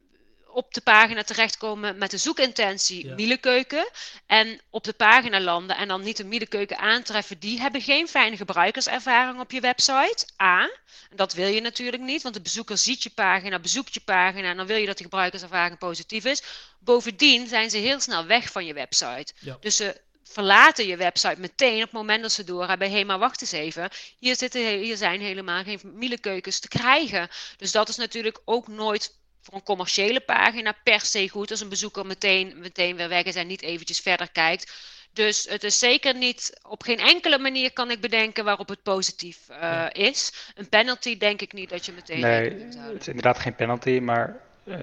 op 0.54 0.74
de 0.74 0.82
pagina 0.82 1.24
terechtkomen 1.24 1.98
met 1.98 2.12
de 2.12 2.18
zoekintentie 2.18 3.08
ja. 3.08 3.16
Mielekeuken. 3.16 3.90
En 4.26 4.62
op 4.70 4.84
de 4.84 4.94
pagina 4.94 5.40
landen 5.40 5.78
en 5.78 5.88
dan 5.88 6.02
niet 6.02 6.20
een 6.20 6.28
Mielekeuken 6.28 6.78
aantreffen. 6.78 7.40
Die 7.40 7.60
hebben 7.60 7.82
geen 7.82 8.08
fijne 8.08 8.38
gebruikerservaring 8.38 9.40
op 9.40 9.52
je 9.52 9.60
website. 9.60 10.28
A. 10.42 10.62
En 11.10 11.18
dat 11.18 11.34
wil 11.34 11.48
je 11.48 11.62
natuurlijk 11.62 12.04
niet, 12.04 12.22
want 12.22 12.36
de 12.36 12.42
bezoeker 12.42 12.78
ziet 12.78 13.04
je 13.04 13.10
pagina, 13.10 13.60
bezoekt 13.60 13.94
je 13.94 14.00
pagina. 14.00 14.50
En 14.50 14.58
dan 14.58 14.68
wil 14.68 14.78
je 14.78 14.86
dat 14.86 14.98
de 14.98 15.04
gebruikerservaring 15.04 15.78
positief 15.78 16.26
is. 16.26 16.44
Bovendien 16.80 17.48
zijn 17.48 17.70
ze 17.70 17.78
heel 17.78 18.00
snel 18.00 18.26
weg 18.26 18.52
van 18.52 18.66
je 18.66 18.74
website. 18.74 19.34
Ja. 19.40 19.58
Dus 19.60 19.76
ze 19.76 20.02
verlaten 20.24 20.88
je 20.88 20.98
website 20.98 21.40
meteen 21.40 21.76
op 21.76 21.82
het 21.82 21.92
moment 21.92 22.22
dat 22.22 22.32
ze 22.32 22.44
doorhebben. 22.44 22.88
Hé, 22.88 22.94
hey, 22.94 23.06
maar 23.06 23.20
wacht 23.20 23.42
eens 23.42 23.52
even. 23.52 23.90
Hier, 24.20 24.36
zitten, 24.36 24.80
hier 24.80 24.98
zijn 24.98 25.22
helemaal 25.22 25.64
geen 25.64 25.80
Mielekeukens 25.84 26.60
te 26.60 26.68
krijgen. 26.68 27.30
Dus 27.58 27.72
dat 27.72 27.90
is 27.90 27.96
natuurlijk 27.96 28.42
ook 28.46 28.68
nooit 28.68 29.20
voor 29.42 29.54
een 29.54 29.64
commerciële 29.64 30.20
pagina 30.20 30.76
per 30.84 31.00
se 31.00 31.30
goed 31.30 31.52
als 31.52 31.62
een 31.62 31.70
bezoeker 31.70 32.06
meteen, 32.06 32.54
meteen 32.60 32.96
weer 32.96 33.10
weg 33.10 33.24
is 33.24 33.36
en 33.36 33.48
niet 33.48 33.62
eventjes 33.62 34.00
verder 34.00 34.32
kijkt. 34.32 34.74
Dus 35.14 35.50
het 35.50 35.64
is 35.64 35.80
zeker 35.80 36.16
niet, 36.16 36.60
op 36.68 36.84
geen 36.84 37.00
enkele 37.00 37.38
manier 37.38 37.74
kan 37.74 37.92
ik 37.92 38.02
bedenken 38.02 38.44
waarop 38.44 38.68
het 38.68 38.84
positief 38.84 39.40
uh, 39.50 39.58
ja. 39.58 39.94
is. 39.94 40.52
Een 40.56 40.70
penalty 40.70 41.18
denk 41.18 41.42
ik 41.42 41.54
niet 41.54 41.70
dat 41.70 41.86
je 41.86 41.92
meteen. 41.92 42.20
Nee, 42.20 42.50
het 42.74 43.02
is 43.02 43.08
inderdaad 43.08 43.40
geen 43.40 43.56
penalty, 43.56 44.00
maar 44.00 44.38
uh, 44.64 44.76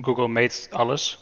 Google 0.00 0.28
meet 0.28 0.68
alles. 0.70 1.18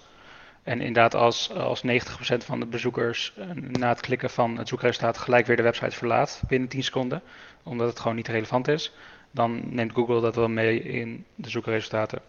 En 0.62 0.80
inderdaad, 0.80 1.14
als, 1.14 1.50
als 1.52 1.82
90% 1.86 1.90
van 2.36 2.60
de 2.60 2.66
bezoekers 2.66 3.32
uh, 3.38 3.50
na 3.54 3.88
het 3.88 4.00
klikken 4.00 4.30
van 4.30 4.58
het 4.58 4.68
zoekresultaat 4.68 5.18
gelijk 5.18 5.46
weer 5.46 5.56
de 5.56 5.62
website 5.62 5.96
verlaat 5.96 6.42
binnen 6.48 6.68
10 6.68 6.82
seconden, 6.82 7.22
omdat 7.62 7.88
het 7.88 8.00
gewoon 8.00 8.16
niet 8.16 8.28
relevant 8.28 8.68
is, 8.68 8.92
dan 9.30 9.74
neemt 9.74 9.92
Google 9.92 10.20
dat 10.20 10.36
wel 10.36 10.48
mee 10.48 10.82
in 10.82 11.24
de 11.34 11.50
zoekresultaten. 11.50 12.20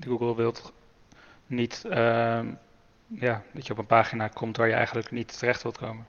Google 0.00 0.34
wil 0.34 0.54
niet 1.46 1.82
uh, 1.86 2.40
ja, 3.06 3.42
dat 3.52 3.66
je 3.66 3.72
op 3.72 3.78
een 3.78 3.86
pagina 3.86 4.28
komt 4.28 4.56
waar 4.56 4.68
je 4.68 4.74
eigenlijk 4.74 5.10
niet 5.10 5.38
terecht 5.38 5.62
wilt 5.62 5.78
komen. 5.78 6.06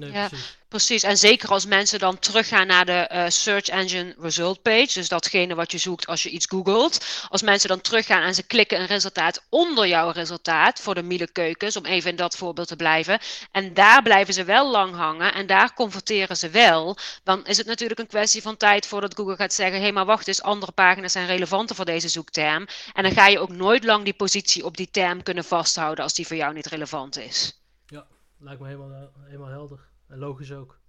Nee, 0.00 0.12
ja, 0.12 0.28
precies. 0.28 0.56
precies. 0.68 1.02
En 1.02 1.16
zeker 1.16 1.48
als 1.48 1.66
mensen 1.66 1.98
dan 1.98 2.18
teruggaan 2.18 2.66
naar 2.66 2.84
de 2.84 3.10
uh, 3.12 3.24
Search 3.28 3.68
Engine 3.68 4.14
Result 4.18 4.62
Page, 4.62 4.90
dus 4.92 5.08
datgene 5.08 5.54
wat 5.54 5.72
je 5.72 5.78
zoekt 5.78 6.06
als 6.06 6.22
je 6.22 6.30
iets 6.30 6.46
googelt. 6.46 7.24
Als 7.28 7.42
mensen 7.42 7.68
dan 7.68 7.80
teruggaan 7.80 8.22
en 8.22 8.34
ze 8.34 8.42
klikken 8.42 8.80
een 8.80 8.86
resultaat 8.86 9.42
onder 9.48 9.86
jouw 9.86 10.10
resultaat 10.10 10.80
voor 10.80 10.94
de 10.94 11.02
Miele 11.02 11.32
keukens, 11.32 11.76
om 11.76 11.84
even 11.84 12.10
in 12.10 12.16
dat 12.16 12.36
voorbeeld 12.36 12.68
te 12.68 12.76
blijven. 12.76 13.18
En 13.50 13.74
daar 13.74 14.02
blijven 14.02 14.34
ze 14.34 14.44
wel 14.44 14.70
lang 14.70 14.94
hangen 14.94 15.34
en 15.34 15.46
daar 15.46 15.74
converteren 15.74 16.36
ze 16.36 16.48
wel. 16.48 16.96
Dan 17.24 17.46
is 17.46 17.56
het 17.56 17.66
natuurlijk 17.66 18.00
een 18.00 18.06
kwestie 18.06 18.42
van 18.42 18.56
tijd 18.56 18.86
voordat 18.86 19.14
Google 19.14 19.36
gaat 19.36 19.52
zeggen: 19.52 19.76
hé, 19.76 19.82
hey, 19.82 19.92
maar 19.92 20.04
wacht 20.04 20.28
eens, 20.28 20.42
andere 20.42 20.72
pagina's 20.72 21.12
zijn 21.12 21.26
relevanter 21.26 21.76
voor 21.76 21.84
deze 21.84 22.08
zoekterm. 22.08 22.66
En 22.92 23.02
dan 23.02 23.12
ga 23.12 23.26
je 23.26 23.38
ook 23.38 23.52
nooit 23.52 23.84
lang 23.84 24.04
die 24.04 24.14
positie 24.14 24.64
op 24.64 24.76
die 24.76 24.90
term 24.90 25.22
kunnen 25.22 25.44
vasthouden 25.44 26.04
als 26.04 26.14
die 26.14 26.26
voor 26.26 26.36
jou 26.36 26.54
niet 26.54 26.66
relevant 26.66 27.18
is. 27.18 27.60
Ja, 27.86 28.06
lijkt 28.38 28.60
me 28.60 28.66
helemaal, 28.66 29.10
helemaal 29.24 29.48
helder. 29.48 29.89
En 30.10 30.18
logisch 30.18 30.52
ook. 30.52 30.80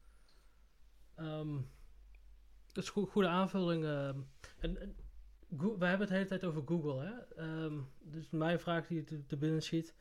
Um, 1.19 1.69
dat 2.71 2.83
is 2.83 2.91
een 2.95 3.07
goede 3.07 3.27
aanvulling. 3.27 3.83
Uh, 3.83 4.07
en, 4.07 4.27
en 4.59 4.95
we 5.47 5.65
hebben 5.67 5.99
het 5.99 6.07
de 6.07 6.13
hele 6.13 6.25
tijd 6.25 6.43
over 6.43 6.61
Google. 6.65 7.05
Hè? 7.05 7.43
Um, 7.63 7.89
dus 7.99 8.29
mijn 8.29 8.59
vraag 8.59 8.87
die 8.87 9.03
te, 9.03 9.25
te 9.25 9.37
binnen 9.37 9.61
schiet. 9.61 9.95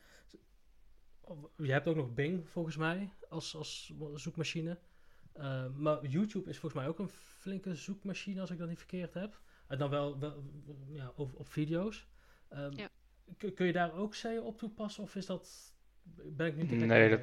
Je 1.57 1.71
hebt 1.71 1.87
ook 1.87 1.95
nog 1.95 2.13
Bing 2.13 2.49
volgens 2.49 2.77
mij 2.77 3.13
als, 3.29 3.55
als 3.55 3.93
zoekmachine. 4.13 4.79
Uh, 5.37 5.67
maar 5.67 6.05
YouTube 6.05 6.49
is 6.49 6.59
volgens 6.59 6.81
mij 6.81 6.91
ook 6.91 6.99
een 6.99 7.09
flinke 7.09 7.75
zoekmachine 7.75 8.41
als 8.41 8.51
ik 8.51 8.57
dat 8.57 8.67
niet 8.67 8.77
verkeerd 8.77 9.13
heb. 9.13 9.41
En 9.67 9.77
dan 9.77 9.89
wel, 9.89 10.19
wel 10.19 10.43
ja, 10.87 11.11
op, 11.15 11.35
op 11.35 11.47
video's. 11.47 12.07
Um, 12.49 12.77
ja. 12.77 12.89
Kun 13.37 13.65
je 13.65 13.73
daar 13.73 13.93
ook 13.93 14.15
SEO 14.15 14.41
op 14.41 14.57
toepassen 14.57 15.03
of 15.03 15.15
is 15.15 15.25
dat... 15.25 15.73
Ben 16.25 16.47
ik 16.47 16.55
niet 16.55 16.71
Nee, 16.71 17.09
dat, 17.09 17.19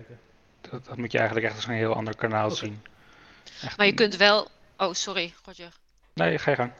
dat, 0.61 0.85
dat, 0.85 0.97
moet 0.97 1.13
je 1.13 1.19
eigenlijk 1.19 1.47
echt 1.47 1.57
als 1.57 1.67
een 1.67 1.75
heel 1.75 1.95
ander 1.95 2.17
kanaal 2.17 2.45
okay. 2.45 2.57
zien. 2.57 2.83
Echt 3.63 3.77
maar 3.77 3.87
je 3.87 3.95
kunt 3.95 4.17
wel. 4.17 4.51
Oh, 4.77 4.93
sorry, 4.93 5.35
Roger. 5.45 5.73
Nee, 6.15 6.39
ga 6.39 6.51
je 6.51 6.57
gang. 6.57 6.73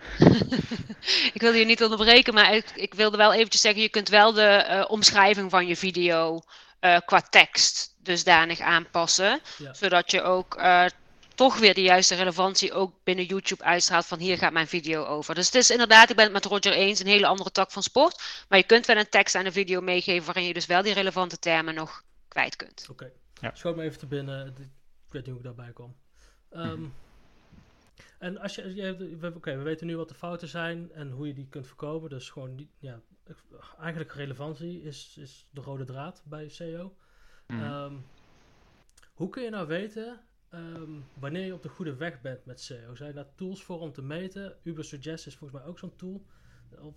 ik 1.35 1.41
wilde 1.41 1.59
je 1.59 1.65
niet 1.65 1.83
onderbreken, 1.83 2.35
maar 2.35 2.55
ik, 2.55 2.71
ik, 2.75 2.95
wilde 2.95 3.17
wel 3.17 3.33
eventjes 3.33 3.61
zeggen: 3.61 3.83
je 3.83 3.89
kunt 3.89 4.09
wel 4.09 4.33
de 4.33 4.67
uh, 4.71 4.85
omschrijving 4.89 5.51
van 5.51 5.67
je 5.67 5.77
video 5.77 6.43
uh, 6.81 6.99
qua 7.05 7.21
tekst 7.21 7.95
dusdanig 7.99 8.61
aanpassen. 8.61 9.41
Ja. 9.59 9.75
Zodat 9.75 10.11
je 10.11 10.23
ook 10.23 10.59
uh, 10.59 10.85
toch 11.35 11.59
weer 11.59 11.75
de 11.75 11.83
juiste 11.83 12.15
relevantie 12.15 12.73
ook 12.73 12.93
binnen 13.05 13.25
YouTube 13.25 13.65
uitstraalt 13.65 14.07
van 14.07 14.19
hier 14.19 14.39
gaat 14.39 14.53
mijn 14.53 14.69
video 14.69 15.05
over. 15.05 15.35
Dus 15.35 15.47
het 15.47 15.55
is 15.55 15.71
inderdaad, 15.71 16.11
ik 16.11 16.17
ben 16.17 16.25
het 16.25 16.35
met 16.35 16.45
Roger 16.45 16.73
eens, 16.73 17.01
een 17.01 17.07
hele 17.07 17.27
andere 17.27 17.51
tak 17.51 17.71
van 17.71 17.83
sport. 17.83 18.23
Maar 18.49 18.59
je 18.59 18.65
kunt 18.65 18.87
wel 18.87 18.97
een 18.97 19.09
tekst 19.09 19.35
aan 19.35 19.45
een 19.45 19.53
video 19.53 19.81
meegeven 19.81 20.25
waarin 20.25 20.45
je 20.45 20.53
dus 20.53 20.67
wel 20.67 20.83
die 20.83 20.93
relevante 20.93 21.39
termen 21.39 21.75
nog 21.75 22.03
kwijt 22.29 22.57
kunt. 22.57 22.87
Oké. 22.91 22.91
Okay. 22.91 23.13
Ja. 23.41 23.55
Schoot 23.55 23.77
me 23.77 23.83
even 23.83 23.99
te 23.99 24.07
binnen. 24.07 24.47
Ik 24.47 24.55
weet 25.09 25.27
niet 25.27 25.27
hoe 25.27 25.37
ik 25.37 25.43
daarbij 25.43 25.73
kom. 25.73 25.97
Um, 26.51 26.79
mm. 26.79 26.93
En 28.19 28.39
als 28.39 28.55
je, 28.55 28.75
je 28.75 29.17
oké, 29.17 29.37
okay, 29.37 29.57
we 29.57 29.63
weten 29.63 29.87
nu 29.87 29.97
wat 29.97 30.09
de 30.09 30.15
fouten 30.15 30.49
zijn 30.49 30.93
en 30.93 31.11
hoe 31.11 31.27
je 31.27 31.35
die 31.35 31.49
kunt 31.49 31.67
voorkomen. 31.67 32.11
Dus 32.11 32.31
gewoon, 32.31 32.57
die, 32.57 32.71
ja, 32.79 33.01
eigenlijk 33.81 34.13
relevantie 34.13 34.83
is, 34.83 35.17
is 35.21 35.49
de 35.51 35.61
rode 35.61 35.85
draad 35.85 36.23
bij 36.25 36.49
SEO. 36.49 36.97
Mm. 37.47 37.63
Um, 37.63 38.05
hoe 39.15 39.29
kun 39.29 39.43
je 39.43 39.51
nou 39.51 39.67
weten 39.67 40.21
um, 40.51 41.05
wanneer 41.15 41.45
je 41.45 41.55
op 41.55 41.63
de 41.63 41.69
goede 41.69 41.97
weg 41.97 42.21
bent 42.21 42.45
met 42.45 42.61
SEO? 42.61 42.95
Zijn 42.95 43.15
daar 43.15 43.35
tools 43.35 43.65
voor 43.65 43.81
om 43.81 43.93
te 43.93 44.03
meten? 44.03 44.57
Uber 44.63 44.85
Suggest 44.85 45.27
is 45.27 45.37
volgens 45.37 45.61
mij 45.61 45.69
ook 45.69 45.79
zo'n 45.79 45.97
tool. 45.97 46.27
Of, 46.71 46.81
of, 46.81 46.97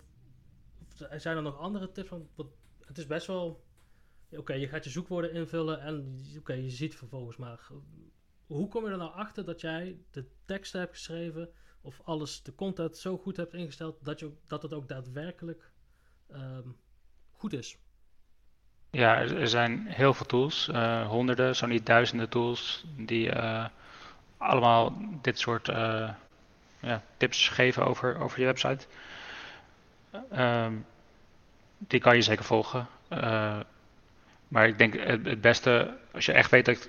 zijn 1.16 1.36
er 1.36 1.42
nog 1.42 1.58
andere 1.58 1.92
tips? 1.92 2.08
Want 2.08 2.28
het 2.80 2.98
is 2.98 3.06
best 3.06 3.26
wel 3.26 3.64
Oké, 4.36 4.52
je 4.52 4.68
gaat 4.68 4.84
je 4.84 4.90
zoekwoorden 4.90 5.32
invullen 5.32 5.80
en 5.80 6.20
oké, 6.38 6.52
je 6.52 6.70
ziet 6.70 6.96
vervolgens 6.96 7.36
maar. 7.36 7.60
Hoe 8.46 8.68
kom 8.68 8.84
je 8.84 8.90
er 8.90 8.96
nou 8.96 9.12
achter 9.12 9.44
dat 9.44 9.60
jij 9.60 9.96
de 10.10 10.26
tekst 10.44 10.72
hebt 10.72 10.92
geschreven 10.92 11.48
of 11.80 12.00
alles, 12.04 12.42
de 12.42 12.54
content 12.54 12.96
zo 12.96 13.18
goed 13.18 13.36
hebt 13.36 13.54
ingesteld 13.54 14.04
dat, 14.04 14.20
je, 14.20 14.30
dat 14.46 14.62
het 14.62 14.72
ook 14.72 14.88
daadwerkelijk 14.88 15.70
um, 16.32 16.76
goed 17.32 17.52
is? 17.52 17.76
Ja, 18.90 19.20
er, 19.20 19.48
zijn 19.48 19.86
heel 19.86 20.14
veel 20.14 20.26
tools, 20.26 20.68
uh, 20.68 21.08
honderden, 21.08 21.56
zo 21.56 21.66
niet 21.66 21.86
duizenden 21.86 22.28
tools, 22.28 22.84
die 22.96 23.34
uh, 23.34 23.66
allemaal 24.36 24.96
dit 25.22 25.38
soort 25.38 25.68
uh, 25.68 26.10
ja, 26.80 27.02
tips 27.16 27.48
geven 27.48 27.86
over, 27.86 28.20
over 28.20 28.40
je 28.40 28.46
website. 28.46 28.86
Um, 30.32 30.86
die 31.78 32.00
kan 32.00 32.16
je 32.16 32.22
zeker 32.22 32.44
volgen. 32.44 32.86
Maar 34.52 34.66
ik 34.66 34.78
denk 34.78 34.94
het, 34.94 35.26
het 35.26 35.40
beste, 35.40 35.96
als 36.12 36.26
je 36.26 36.32
echt 36.32 36.50
weet 36.50 36.64
dat 36.64 36.88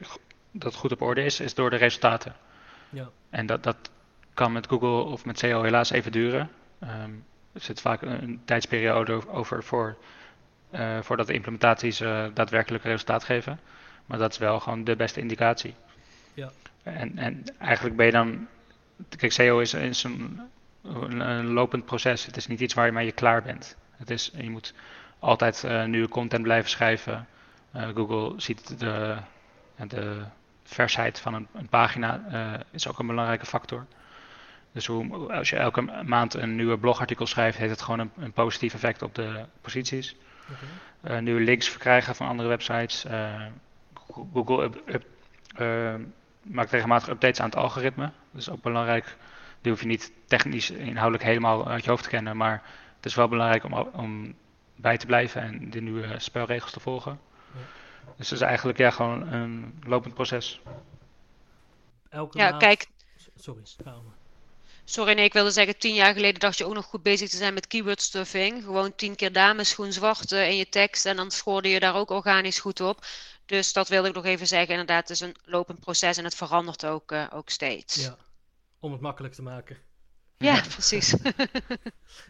dat 0.51 0.72
het 0.72 0.82
goed 0.82 0.91
op 0.91 1.01
orde 1.01 1.24
is, 1.24 1.39
is 1.39 1.53
door 1.53 1.70
de 1.70 1.76
resultaten. 1.76 2.36
Ja. 2.89 3.09
En 3.30 3.45
dat, 3.45 3.64
dat 3.64 3.91
kan 4.34 4.51
met 4.51 4.68
Google 4.68 5.03
of 5.03 5.26
met 5.26 5.39
SEO 5.39 5.64
helaas 5.64 5.91
even 5.91 6.11
duren. 6.11 6.49
Ehm, 6.80 7.11
er 7.53 7.61
zit 7.61 7.82
vaak 7.82 8.01
een, 8.01 8.41
tijdsperiode 8.45 9.30
over 9.30 9.64
voor, 9.64 9.97
uh, 10.72 11.01
voordat 11.01 11.28
de 11.28 11.34
implementaties 11.34 12.01
uh, 12.01 12.26
daadwerkelijk 12.34 12.84
resultaat 12.84 13.24
geven. 13.24 13.59
Maar 14.05 14.18
dat 14.18 14.32
is 14.32 14.38
wel 14.38 14.59
gewoon 14.59 14.84
de 14.84 14.95
beste 14.95 15.20
indicatie. 15.20 15.74
Ja. 16.34 16.51
En, 16.84 17.18
en 17.18 17.43
eigenlijk 17.59 17.95
ben 17.95 18.05
je 18.05 18.11
dan. 18.11 18.47
Kijk, 19.18 19.32
SEO 19.32 19.59
is, 19.59 19.74
is 19.74 20.03
een, 20.03 20.39
een, 20.82 21.47
lopend 21.47 21.86
proces. 21.86 22.26
Het 22.26 22.38
is 22.38 22.47
niet 22.47 22.59
iets 22.59 22.74
waarmee 22.74 23.05
je 23.05 23.11
klaar 23.11 23.43
bent. 23.43 23.78
Het 23.91 24.09
is, 24.09 24.32
je 24.36 24.49
moet 24.49 24.74
altijd 25.20 25.64
uh, 25.66 25.86
nieuwe 25.86 26.07
content 26.07 26.43
blijven 26.43 26.70
schrijven. 26.70 27.28
Google 27.74 28.34
ziet 28.41 28.80
de, 28.80 29.17
de 29.88 30.24
versheid 30.63 31.19
van 31.19 31.34
een, 31.34 31.47
een 31.53 31.67
pagina 31.67 32.24
uh, 32.32 32.59
is 32.71 32.88
ook 32.88 32.99
een 32.99 33.07
belangrijke 33.07 33.45
factor. 33.45 33.86
Dus 34.71 34.86
hoe, 34.86 35.34
als 35.34 35.49
je 35.49 35.55
elke 35.55 35.82
maand 36.05 36.34
een 36.34 36.55
nieuwe 36.55 36.78
blogartikel 36.78 37.26
schrijft, 37.26 37.57
heeft 37.57 37.71
het 37.71 37.82
gewoon 37.82 37.99
een, 37.99 38.11
een 38.17 38.32
positief 38.32 38.74
effect 38.74 39.01
op 39.01 39.15
de 39.15 39.45
posities. 39.61 40.15
Okay. 40.51 41.17
Uh, 41.17 41.24
nieuwe 41.24 41.41
links 41.41 41.69
verkrijgen 41.69 42.15
van 42.15 42.28
andere 42.28 42.49
websites. 42.49 43.05
Uh, 43.05 43.45
Google 44.34 44.63
up, 44.63 44.82
up, 44.86 45.05
maakt 46.41 46.71
regelmatig 46.71 47.09
updates 47.09 47.39
aan 47.39 47.45
het 47.45 47.55
algoritme. 47.55 48.11
Dat 48.32 48.41
is 48.41 48.49
ook 48.49 48.61
belangrijk. 48.61 49.17
Die 49.61 49.71
hoef 49.71 49.82
je 49.82 49.88
niet 49.88 50.11
technisch 50.28 50.71
inhoudelijk 50.71 51.24
helemaal 51.24 51.67
uit 51.67 51.84
je 51.84 51.89
hoofd 51.89 52.03
te 52.03 52.09
kennen, 52.09 52.38
maar 52.38 52.61
het 52.95 53.05
is 53.05 53.15
wel 53.15 53.28
belangrijk 53.28 53.63
om, 53.63 53.74
om 53.74 54.34
bij 54.76 54.97
te 54.97 55.05
blijven 55.05 55.41
en 55.41 55.69
de 55.69 55.82
nieuwe 55.82 56.19
spelregels 56.19 56.71
te 56.71 56.80
volgen. 56.80 57.19
Dus 58.18 58.30
het 58.30 58.39
is 58.39 58.45
eigenlijk 58.45 58.78
ja, 58.78 58.91
gewoon 58.91 59.34
een 59.34 59.82
lopend 59.86 60.14
proces. 60.14 60.62
Elke 62.10 62.38
ja, 62.38 62.49
maand... 62.49 62.62
kijk. 62.62 62.88
Sorry, 63.36 63.62
Sorry, 64.86 65.14
nee, 65.14 65.26
ik 65.26 65.34
wilde 65.34 65.51
zeggen, 65.51 65.78
tien 65.78 65.93
jaar 65.93 66.14
geleden 66.14 66.39
dacht 66.39 66.58
je 66.58 66.66
ook 66.66 66.74
nog 66.74 66.86
goed 66.86 67.04
bezig 67.04 67.30
te 67.30 67.38
zijn 67.38 67.54
met 67.54 67.68
keyword 67.68 68.01
stuffing. 68.01 68.64
Gewoon 68.64 68.95
tien 68.95 69.16
keer 69.16 69.32
dameschoen 69.32 69.93
zwart 69.93 70.32
in 70.32 70.58
je 70.58 70.70
tekst 70.70 71.06
en 71.06 71.16
dan 71.16 71.32
scoorde 71.32 71.70
je 71.70 71.80
daar 71.80 71.95
ook 71.95 72.10
organisch 72.10 72.60
goed 72.60 72.82
op. 72.82 73.06
Dus 73.45 73.74
dat 73.74 73.88
wilde 73.88 74.08
ik 74.08 74.16
nog 74.16 74.26
even 74.26 74.47
zeggen. 74.47 74.70
Inderdaad, 74.70 75.08
het 75.08 75.10
is 75.10 75.20
een 75.20 75.36
lopend 75.43 75.80
proces 75.80 76.18
en 76.18 76.24
het 76.24 76.36
verandert 76.36 76.86
ook, 76.86 77.12
uh, 77.12 77.28
ook 77.34 77.49
steeds. 77.49 77.95
Ja, 77.95 78.18
om 78.80 78.91
het 78.91 79.01
makkelijk 79.01 79.34
te 79.34 79.41
maken. 79.41 79.78
Ja, 80.38 80.62
precies. 80.62 81.16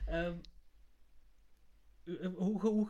um, 0.10 0.42
hoe, 2.36 2.60
hoe, 2.60 2.88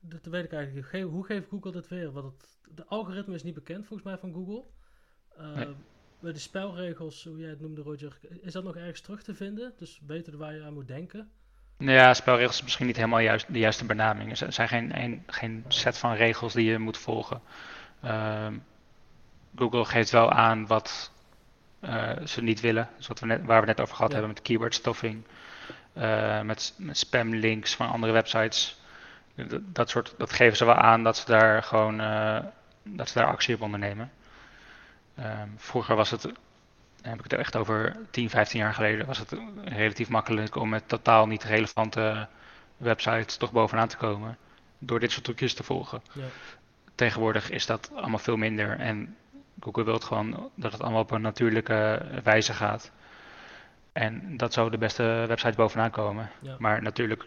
dat 0.00 0.26
weet 0.26 0.44
ik 0.44 0.52
eigenlijk 0.52 0.92
niet. 0.92 1.02
Hoe 1.02 1.24
geeft 1.24 1.48
Google 1.48 1.72
dit 1.72 1.88
weer? 1.88 2.12
Want 2.12 2.32
het, 2.32 2.58
de 2.74 2.86
algoritme 2.86 3.34
is 3.34 3.42
niet 3.42 3.54
bekend 3.54 3.86
volgens 3.86 4.08
mij 4.08 4.18
van 4.18 4.32
Google. 4.32 4.64
Uh, 5.38 5.68
Bij 6.20 6.32
de 6.32 6.38
spelregels, 6.38 7.24
hoe 7.24 7.38
jij 7.38 7.50
het 7.50 7.60
noemde 7.60 7.82
Roger, 7.82 8.18
is 8.40 8.52
dat 8.52 8.64
nog 8.64 8.76
ergens 8.76 9.00
terug 9.00 9.22
te 9.22 9.34
vinden? 9.34 9.72
Dus 9.78 10.00
weten 10.06 10.38
waar 10.38 10.54
je 10.54 10.62
aan 10.62 10.74
moet 10.74 10.88
denken? 10.88 11.30
Nou 11.78 11.92
ja, 11.92 12.14
spelregels 12.14 12.56
is 12.56 12.62
misschien 12.62 12.86
niet 12.86 12.96
helemaal 12.96 13.18
juist, 13.18 13.52
de 13.52 13.58
juiste 13.58 13.84
benaming. 13.84 14.40
Er 14.40 14.52
zijn 14.52 14.68
geen, 14.68 15.02
een, 15.02 15.22
geen 15.26 15.64
set 15.68 15.98
van 15.98 16.12
regels 16.12 16.52
die 16.52 16.70
je 16.70 16.78
moet 16.78 16.96
volgen. 16.98 17.40
Uh, 18.04 18.48
Google 19.56 19.84
geeft 19.84 20.10
wel 20.10 20.30
aan 20.30 20.66
wat 20.66 21.12
uh, 21.80 22.16
ze 22.24 22.42
niet 22.42 22.60
willen. 22.60 22.88
Dus 22.96 23.06
wat 23.06 23.20
we 23.20 23.26
net, 23.26 23.44
waar 23.44 23.60
we 23.60 23.66
net 23.66 23.80
over 23.80 23.94
gehad 23.94 24.10
ja. 24.10 24.16
hebben 24.16 24.34
met 24.34 24.44
keyword 24.44 24.74
stuffing. 24.74 25.24
Uh, 25.98 26.40
met, 26.40 26.74
met 26.76 26.98
spamlinks 26.98 27.74
van 27.74 27.90
andere 27.90 28.12
websites. 28.12 28.80
Dat, 29.34 29.60
dat, 29.64 29.90
soort, 29.90 30.14
dat 30.18 30.32
geven 30.32 30.56
ze 30.56 30.64
wel 30.64 30.74
aan 30.74 31.02
dat 31.02 31.16
ze 31.16 31.26
daar 31.26 31.62
gewoon 31.62 32.00
uh, 32.00 32.38
dat 32.86 33.08
ze 33.08 33.18
daar 33.18 33.26
actie 33.26 33.54
op 33.54 33.60
ondernemen. 33.60 34.10
Um, 35.18 35.54
vroeger 35.56 35.96
was 35.96 36.10
het, 36.10 36.22
heb 37.02 37.18
ik 37.18 37.22
het 37.22 37.32
echt 37.32 37.56
over 37.56 37.96
10, 38.10 38.30
15 38.30 38.60
jaar 38.60 38.74
geleden, 38.74 39.06
was 39.06 39.18
het 39.18 39.36
relatief 39.64 40.08
makkelijk 40.08 40.56
om 40.56 40.68
met 40.68 40.88
totaal 40.88 41.26
niet 41.26 41.44
relevante 41.44 42.28
websites 42.76 43.36
toch 43.36 43.52
bovenaan 43.52 43.88
te 43.88 43.96
komen. 43.96 44.36
Door 44.78 45.00
dit 45.00 45.10
soort 45.10 45.24
trucjes 45.24 45.54
te 45.54 45.62
volgen. 45.62 46.02
Ja. 46.12 46.22
Tegenwoordig 46.94 47.50
is 47.50 47.66
dat 47.66 47.90
allemaal 47.94 48.18
veel 48.18 48.36
minder. 48.36 48.78
En 48.78 49.16
Google 49.60 49.84
wil 49.84 49.98
gewoon 49.98 50.50
dat 50.54 50.72
het 50.72 50.80
allemaal 50.80 51.00
op 51.00 51.10
een 51.10 51.20
natuurlijke 51.20 52.06
wijze 52.22 52.52
gaat. 52.52 52.90
En 53.96 54.36
dat 54.36 54.52
zou 54.52 54.70
de 54.70 54.78
beste 54.78 55.02
websites 55.02 55.56
bovenaan 55.56 55.90
komen. 55.90 56.30
Ja. 56.40 56.56
Maar 56.58 56.82
natuurlijk, 56.82 57.26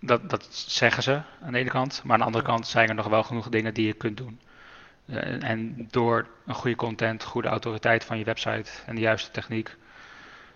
dat, 0.00 0.30
dat 0.30 0.54
zeggen 0.54 1.02
ze 1.02 1.22
aan 1.40 1.52
de 1.52 1.58
ene 1.58 1.70
kant. 1.70 2.02
Maar 2.04 2.12
aan 2.12 2.18
de 2.18 2.24
andere 2.24 2.44
kant 2.44 2.66
zijn 2.66 2.88
er 2.88 2.94
nog 2.94 3.06
wel 3.06 3.22
genoeg 3.22 3.48
dingen 3.48 3.74
die 3.74 3.86
je 3.86 3.92
kunt 3.92 4.16
doen. 4.16 4.40
Uh, 5.06 5.42
en 5.42 5.88
door 5.90 6.26
een 6.46 6.54
goede 6.54 6.76
content, 6.76 7.24
goede 7.24 7.48
autoriteit 7.48 8.04
van 8.04 8.18
je 8.18 8.24
website 8.24 8.70
en 8.86 8.94
de 8.94 9.00
juiste 9.00 9.30
techniek, 9.30 9.76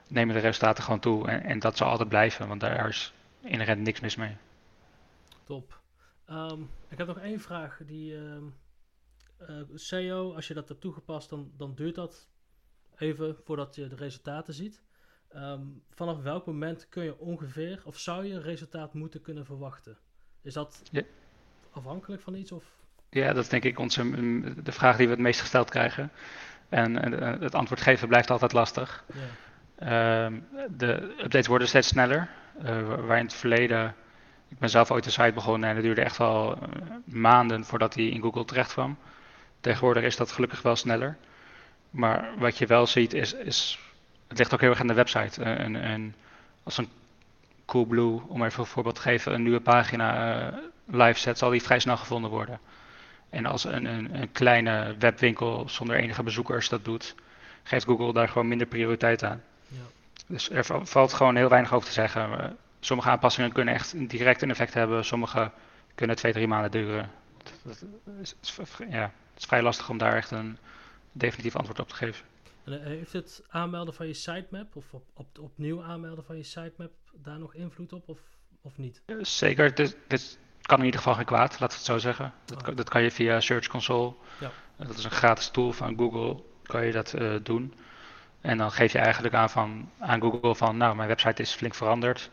nemen 0.06 0.34
de 0.34 0.40
resultaten 0.40 0.84
gewoon 0.84 1.00
toe. 1.00 1.28
En, 1.28 1.42
en 1.42 1.58
dat 1.58 1.76
zal 1.76 1.88
altijd 1.88 2.08
blijven, 2.08 2.48
want 2.48 2.60
daar 2.60 2.88
is 2.88 3.12
inherent 3.40 3.80
niks 3.80 4.00
mis 4.00 4.16
mee. 4.16 4.36
Top. 5.44 5.80
Um, 6.30 6.70
ik 6.88 6.98
heb 6.98 7.06
nog 7.06 7.18
één 7.18 7.40
vraag. 7.40 7.80
Die 7.86 8.14
um, 8.14 8.54
uh, 9.40 9.62
SEO, 9.74 10.34
als 10.34 10.48
je 10.48 10.54
dat 10.54 10.68
hebt 10.68 10.80
toegepast, 10.80 11.30
dan, 11.30 11.50
dan 11.56 11.74
duurt 11.74 11.94
dat 11.94 12.28
even 12.96 13.36
voordat 13.44 13.74
je 13.74 13.88
de 13.88 13.96
resultaten 13.96 14.54
ziet. 14.54 14.86
Um, 15.36 15.82
vanaf 15.90 16.22
welk 16.22 16.46
moment 16.46 16.86
kun 16.88 17.04
je 17.04 17.18
ongeveer, 17.18 17.80
of 17.84 17.98
zou 17.98 18.26
je 18.26 18.34
een 18.34 18.42
resultaat 18.42 18.94
moeten 18.94 19.20
kunnen 19.20 19.44
verwachten? 19.44 19.96
Is 20.42 20.52
dat 20.52 20.82
ja. 20.90 21.02
afhankelijk 21.70 22.22
van 22.22 22.34
iets? 22.34 22.52
Of? 22.52 22.64
Ja, 23.10 23.32
dat 23.32 23.42
is 23.44 23.48
denk 23.48 23.64
ik 23.64 23.78
onze, 23.78 24.10
de 24.62 24.72
vraag 24.72 24.96
die 24.96 25.06
we 25.06 25.12
het 25.12 25.22
meest 25.22 25.40
gesteld 25.40 25.70
krijgen. 25.70 26.10
En 26.68 27.14
uh, 27.14 27.40
het 27.40 27.54
antwoord 27.54 27.80
geven 27.80 28.08
blijft 28.08 28.30
altijd 28.30 28.52
lastig. 28.52 29.04
Ja. 29.78 30.24
Um, 30.24 30.46
de 30.76 30.92
updates 30.92 31.46
worden 31.46 31.68
steeds 31.68 31.88
sneller. 31.88 32.28
Uh, 32.62 33.04
waar 33.06 33.18
in 33.18 33.24
het 33.24 33.34
verleden, 33.34 33.94
ik 34.48 34.58
ben 34.58 34.70
zelf 34.70 34.90
ooit 34.90 35.06
een 35.06 35.12
site 35.12 35.32
begonnen 35.32 35.68
en 35.68 35.74
het 35.74 35.84
duurde 35.84 36.00
echt 36.00 36.16
wel 36.16 36.56
uh, 36.56 36.62
maanden 37.04 37.64
voordat 37.64 37.94
hij 37.94 38.04
in 38.04 38.20
Google 38.20 38.44
terecht 38.44 38.72
kwam. 38.72 38.98
Tegenwoordig 39.60 40.02
is 40.02 40.16
dat 40.16 40.32
gelukkig 40.32 40.62
wel 40.62 40.76
sneller. 40.76 41.16
Maar 41.90 42.30
wat 42.38 42.58
je 42.58 42.66
wel 42.66 42.86
ziet 42.86 43.14
is, 43.14 43.32
is 43.32 43.78
het 44.28 44.38
ligt 44.38 44.54
ook 44.54 44.60
heel 44.60 44.70
erg 44.70 44.80
aan 44.80 44.86
de 44.86 44.94
website. 44.94 45.42
En, 45.42 45.76
en 45.76 46.14
als 46.62 46.78
een 46.78 46.88
Coolblue, 47.64 48.20
om 48.28 48.44
even 48.44 48.60
een 48.60 48.66
voorbeeld 48.66 48.94
te 48.94 49.00
geven, 49.00 49.34
een 49.34 49.42
nieuwe 49.42 49.60
pagina 49.60 50.40
uh, 50.52 50.58
live 50.84 51.18
zet, 51.18 51.38
zal 51.38 51.50
die 51.50 51.62
vrij 51.62 51.78
snel 51.78 51.96
gevonden 51.96 52.30
worden. 52.30 52.60
En 53.30 53.46
als 53.46 53.64
een, 53.64 53.84
een, 53.84 54.20
een, 54.20 54.32
kleine 54.32 54.94
webwinkel 54.98 55.68
zonder 55.68 55.96
enige 55.96 56.22
bezoekers 56.22 56.68
dat 56.68 56.84
doet, 56.84 57.14
geeft 57.62 57.84
Google 57.84 58.12
daar 58.12 58.28
gewoon 58.28 58.48
minder 58.48 58.66
prioriteit 58.66 59.24
aan. 59.24 59.42
Ja. 59.66 59.78
Dus 60.26 60.50
er 60.50 60.86
valt 60.86 61.12
gewoon 61.12 61.36
heel 61.36 61.48
weinig 61.48 61.72
over 61.72 61.88
te 61.88 61.94
zeggen. 61.94 62.56
Sommige 62.80 63.08
aanpassingen 63.08 63.52
kunnen 63.52 63.74
echt 63.74 64.08
direct 64.08 64.42
een 64.42 64.50
effect 64.50 64.74
hebben, 64.74 65.04
sommige 65.04 65.50
kunnen 65.94 66.16
twee, 66.16 66.32
drie 66.32 66.46
maanden 66.46 66.70
duren. 66.70 67.10
Dat, 67.62 67.84
is, 68.20 68.34
ja, 68.90 69.02
het 69.02 69.38
is 69.38 69.44
vrij 69.44 69.62
lastig 69.62 69.88
om 69.88 69.98
daar 69.98 70.16
echt 70.16 70.30
een 70.30 70.58
definitief 71.12 71.56
antwoord 71.56 71.80
op 71.80 71.88
te 71.88 71.94
geven. 71.94 72.24
En 72.72 72.82
heeft 72.82 73.12
het 73.12 73.42
aanmelden 73.48 73.94
van 73.94 74.06
je 74.06 74.12
sitemap 74.12 74.76
of 74.76 74.92
op, 74.94 75.04
op, 75.14 75.38
opnieuw 75.38 75.82
aanmelden 75.82 76.24
van 76.24 76.36
je 76.36 76.42
sitemap 76.42 76.92
daar 77.12 77.38
nog 77.38 77.54
invloed 77.54 77.92
op 77.92 78.08
of, 78.08 78.18
of 78.60 78.78
niet? 78.78 79.02
Zeker, 79.20 79.74
dit, 79.74 79.96
dit 80.06 80.38
kan 80.62 80.78
in 80.78 80.84
ieder 80.84 81.00
geval 81.00 81.14
geen 81.14 81.24
kwaad, 81.24 81.60
laten 81.60 81.68
we 81.68 81.74
het 81.74 81.84
zo 81.84 81.98
zeggen. 81.98 82.32
Dat, 82.44 82.68
oh. 82.68 82.76
dat 82.76 82.88
kan 82.88 83.02
je 83.02 83.10
via 83.10 83.40
Search 83.40 83.66
Console. 83.66 84.14
Ja. 84.40 84.50
Dat 84.76 84.98
is 84.98 85.04
een 85.04 85.10
gratis 85.10 85.48
tool 85.48 85.72
van 85.72 85.96
Google, 85.96 86.42
kan 86.62 86.86
je 86.86 86.92
dat 86.92 87.14
uh, 87.14 87.34
doen. 87.42 87.74
En 88.40 88.58
dan 88.58 88.70
geef 88.70 88.92
je 88.92 88.98
eigenlijk 88.98 89.34
aan, 89.34 89.50
van, 89.50 89.90
aan 89.98 90.20
Google 90.20 90.54
van, 90.54 90.76
nou, 90.76 90.96
mijn 90.96 91.08
website 91.08 91.42
is 91.42 91.54
flink 91.54 91.74
veranderd. 91.74 92.30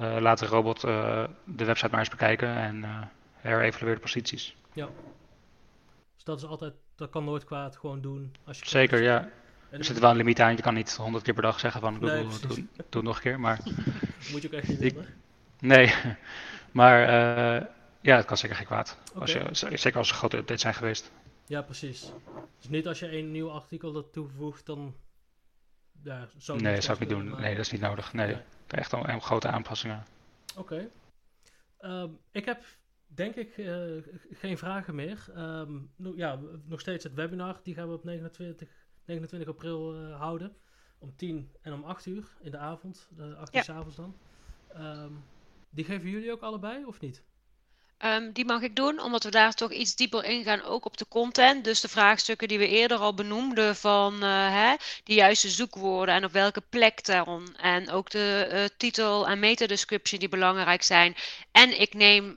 Uh, 0.00 0.16
laat 0.20 0.38
de 0.38 0.46
robot 0.46 0.84
uh, 0.84 1.24
de 1.44 1.64
website 1.64 1.90
maar 1.90 2.00
eens 2.00 2.08
bekijken 2.08 2.56
en 2.56 3.10
herevalueer 3.34 3.94
de 3.94 4.00
posities. 4.00 4.56
Ja. 4.72 4.88
Dus 6.14 6.24
dat 6.24 6.38
is 6.38 6.44
altijd, 6.44 6.74
dat 6.94 7.10
kan 7.10 7.24
nooit 7.24 7.44
kwaad 7.44 7.76
gewoon 7.76 8.00
doen. 8.00 8.34
Als 8.44 8.58
je 8.58 8.68
Zeker, 8.68 9.02
ja. 9.02 9.28
Er 9.78 9.84
zit 9.84 9.98
wel 9.98 10.10
een 10.10 10.16
limiet 10.16 10.40
aan. 10.40 10.56
Je 10.56 10.62
kan 10.62 10.74
niet 10.74 10.96
honderd 10.96 11.24
keer 11.24 11.34
per 11.34 11.42
dag 11.42 11.60
zeggen 11.60 11.80
van 11.80 11.94
Google, 11.94 12.24
nee, 12.24 12.38
doe, 12.48 12.66
doe 12.88 13.02
nog 13.02 13.16
een 13.16 13.22
keer. 13.22 13.40
Maar 13.40 13.60
Moet 14.32 14.42
je 14.42 14.48
ook 14.48 14.54
echt 14.54 14.68
niet 14.68 14.78
willen. 14.78 15.06
Nee, 15.60 15.94
maar 16.78 17.00
uh, 17.00 17.66
ja, 18.00 18.16
het 18.16 18.24
kan 18.24 18.36
zeker 18.36 18.56
geen 18.56 18.66
kwaad. 18.66 18.98
Okay. 19.08 19.20
Als 19.20 19.60
je, 19.60 19.76
zeker 19.76 19.98
als 19.98 20.10
er 20.10 20.16
grote 20.16 20.36
updates 20.36 20.60
zijn 20.62 20.74
geweest. 20.74 21.12
Ja, 21.46 21.62
precies. 21.62 22.12
Dus 22.58 22.68
niet 22.68 22.86
als 22.86 22.98
je 22.98 23.16
een 23.16 23.30
nieuw 23.30 23.50
artikel 23.50 23.92
dat 23.92 24.12
toevoegt, 24.12 24.66
dan... 24.66 24.94
Ja, 26.02 26.28
zo 26.38 26.56
nee, 26.56 26.74
dat 26.74 26.84
zou 26.84 26.94
ik 26.94 27.08
niet 27.08 27.18
doen. 27.18 27.28
Maar... 27.28 27.40
Nee, 27.40 27.54
dat 27.54 27.64
is 27.64 27.72
niet 27.72 27.80
nodig. 27.80 28.12
Nee, 28.12 28.26
nee. 28.26 28.42
echt 28.68 28.92
om, 28.92 29.00
om 29.00 29.20
grote 29.20 29.48
aanpassingen. 29.48 30.04
Oké. 30.56 30.88
Okay. 31.80 32.00
Um, 32.02 32.18
ik 32.30 32.44
heb 32.44 32.64
denk 33.06 33.34
ik 33.34 33.56
uh, 33.56 34.02
geen 34.30 34.58
vragen 34.58 34.94
meer. 34.94 35.26
Um, 35.36 35.90
no, 35.96 36.12
ja, 36.16 36.40
nog 36.64 36.80
steeds 36.80 37.04
het 37.04 37.14
webinar. 37.14 37.60
Die 37.62 37.74
gaan 37.74 37.88
we 37.88 37.94
op 37.94 38.04
29 38.04 38.68
29 39.04 39.48
april 39.48 39.94
uh, 39.94 40.20
houden. 40.20 40.56
Om 40.98 41.16
10 41.16 41.50
en 41.60 41.72
om 41.72 41.84
8 41.84 42.06
uur 42.06 42.36
in 42.40 42.50
de 42.50 42.58
avond. 42.58 43.08
De 43.16 43.36
8 43.36 43.54
uur 43.54 43.62
s 43.62 43.68
avonds 43.68 43.96
dan. 43.96 44.16
Um, 44.76 45.24
die 45.70 45.84
geven 45.84 46.10
jullie 46.10 46.32
ook 46.32 46.40
allebei 46.40 46.84
of 46.84 47.00
niet? 47.00 47.22
Ehm, 47.98 48.32
die 48.32 48.44
mag 48.44 48.62
ik 48.62 48.76
doen, 48.76 49.00
omdat 49.00 49.24
we 49.24 49.30
daar 49.30 49.54
toch 49.54 49.72
iets 49.72 49.94
dieper 49.94 50.24
ingaan, 50.24 50.62
ook 50.62 50.84
op 50.84 50.96
de 50.96 51.06
content. 51.08 51.64
Dus 51.64 51.80
de 51.80 51.88
vraagstukken 51.88 52.48
die 52.48 52.58
we 52.58 52.68
eerder 52.68 52.98
al 52.98 53.14
benoemden 53.14 53.76
van 53.76 54.14
uh, 54.14 54.20
hè, 54.50 54.74
de 55.04 55.14
juiste 55.14 55.48
zoekwoorden 55.48 56.14
en 56.14 56.24
op 56.24 56.32
welke 56.32 56.62
plek 56.68 57.04
daarom. 57.04 57.44
En 57.56 57.90
ook 57.90 58.10
de 58.10 58.48
uh, 58.52 58.64
titel 58.76 59.28
en 59.28 59.38
meta-description 59.38 60.20
die 60.20 60.28
belangrijk 60.28 60.82
zijn. 60.82 61.16
En 61.52 61.80
ik 61.80 61.94
neem 61.94 62.26
uh, 62.26 62.34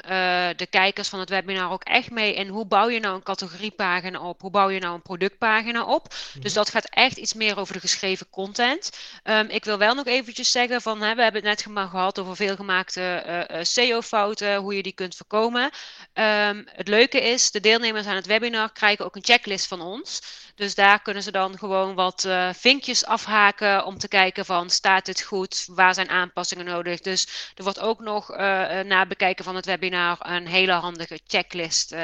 de 0.56 0.68
kijkers 0.70 1.10
van 1.10 1.20
het 1.20 1.30
webinar 1.30 1.72
ook 1.72 1.84
echt 1.84 2.12
mee 2.12 2.34
in 2.34 2.48
hoe 2.48 2.66
bouw 2.66 2.90
je 2.90 3.00
nou 3.00 3.16
een 3.16 3.24
categoriepagina 3.24 4.20
op? 4.20 4.42
Hoe 4.42 4.52
bouw 4.52 4.70
je 4.70 4.80
nou 4.80 4.94
een 4.94 5.02
productpagina 5.02 5.86
op? 5.86 6.14
Mm-hmm. 6.14 6.42
Dus 6.42 6.54
dat 6.54 6.70
gaat 6.70 6.90
echt 6.90 7.18
iets 7.18 7.34
meer 7.34 7.60
over 7.60 7.74
de 7.74 7.80
geschreven 7.80 8.30
content. 8.30 8.92
Um, 9.24 9.50
ik 9.50 9.66
wil 9.66 9.78
wel 9.78 9.96
nog 9.96 10.06
eventjes 10.06 10.52
zeggen 10.52 10.82
van, 10.82 11.02
hè, 11.02 11.16
we 11.16 11.24
hebben 11.24 11.46
het 11.46 11.66
net 11.66 11.88
gehad 11.90 12.20
over 12.20 12.36
veelgemaakte 12.36 13.46
SEO-fouten, 13.62 14.56
hoe 14.56 14.76
je 14.76 14.84
die 14.84 14.94
kunt 14.94 15.16
Um, 15.56 16.64
het 16.66 16.88
leuke 16.88 17.22
is, 17.22 17.52
de 17.52 17.60
deelnemers 17.60 18.06
aan 18.06 18.16
het 18.16 18.26
webinar 18.26 18.72
krijgen 18.72 19.06
ook 19.06 19.16
een 19.16 19.24
checklist 19.24 19.68
van 19.68 19.82
ons. 19.82 20.22
Dus 20.56 20.76
daar 20.76 21.02
kunnen 21.02 21.24
ze 21.24 21.32
dan 21.32 21.58
gewoon 21.58 21.96
wat 21.96 22.24
uh, 22.24 22.54
vinkjes 22.54 23.06
afhaken 23.06 23.86
om 23.86 23.98
te 23.98 24.08
kijken 24.08 24.46
van 24.46 24.70
staat 24.70 25.06
dit 25.06 25.22
goed, 25.22 25.68
waar 25.72 25.94
zijn 25.94 26.10
aanpassingen 26.10 26.66
nodig. 26.66 27.00
Dus 27.00 27.52
er 27.56 27.64
wordt 27.64 27.80
ook 27.80 28.00
nog 28.00 28.32
uh, 28.32 28.38
na 28.38 29.00
het 29.00 29.08
bekijken 29.08 29.44
van 29.44 29.56
het 29.56 29.66
webinar 29.66 30.18
een 30.20 30.48
hele 30.48 30.72
handige 30.72 31.20
checklist 31.28 31.96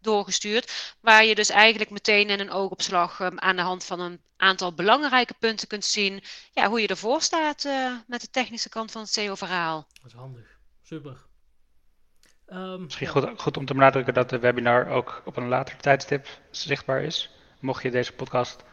doorgestuurd. 0.00 0.96
Waar 1.00 1.24
je 1.24 1.34
dus 1.34 1.48
eigenlijk 1.48 1.90
meteen 1.90 2.30
in 2.30 2.40
een 2.40 2.50
oogopslag 2.50 3.20
um, 3.20 3.38
aan 3.38 3.56
de 3.56 3.62
hand 3.62 3.84
van 3.84 4.00
een 4.00 4.20
aantal 4.36 4.74
belangrijke 4.74 5.34
punten 5.38 5.68
kunt 5.68 5.84
zien 5.84 6.22
ja, 6.52 6.68
hoe 6.68 6.80
je 6.80 6.86
ervoor 6.88 7.22
staat 7.22 7.68
met 8.06 8.20
de 8.20 8.30
technische 8.30 8.68
kant 8.68 8.90
van 8.90 9.00
het 9.00 9.12
SEO-verhaal. 9.12 9.86
Dat 9.92 10.10
is 10.10 10.18
handig. 10.18 10.58
Super. 10.82 11.27
Um, 12.52 12.82
Misschien 12.82 13.06
ja. 13.06 13.12
goed, 13.12 13.40
goed, 13.40 13.56
om 13.56 13.64
te 13.64 13.74
benadrukken 13.74 14.14
dat 14.14 14.30
de 14.30 14.38
webinar 14.38 14.88
ook 14.88 15.22
op 15.24 15.36
een 15.36 15.48
later 15.48 15.76
tijdstip 15.76 16.26
zichtbaar 16.50 17.02
is. 17.02 17.30
Mocht 17.60 17.82
je 17.82 17.90
deze 17.90 18.12
podcast 18.12 18.64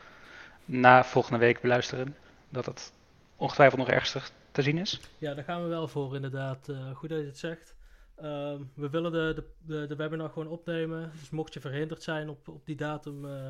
na 0.66 1.04
volgende 1.04 1.40
week 1.40 1.62
beluisteren, 1.62 2.16
dat 2.50 2.66
het 2.66 2.94
ongetwijfeld 3.36 3.80
nog 3.80 3.90
ergens 3.90 4.32
te 4.52 4.62
zien 4.62 4.78
is. 4.78 5.00
Ja, 5.18 5.34
daar 5.34 5.44
gaan 5.44 5.64
we 5.64 5.68
wel 5.68 5.88
voor 5.88 6.16
inderdaad. 6.16 6.68
Uh, 6.68 6.96
goed 6.96 7.10
dat 7.10 7.20
je 7.20 7.26
het 7.26 7.38
zegt. 7.38 7.76
Um, 8.24 8.72
we 8.74 8.90
willen 8.90 9.12
de, 9.12 9.34
de, 9.36 9.50
de, 9.80 9.88
de, 9.88 9.96
webinar 9.96 10.30
gewoon 10.30 10.48
opnemen. 10.48 11.12
Dus 11.20 11.30
mocht 11.30 11.54
je 11.54 11.60
verhinderd 11.60 12.04
zijn 12.04 12.30
op, 12.30 12.48
op 12.48 12.66
die 12.66 12.76
datum, 12.76 13.26
uh, 13.26 13.50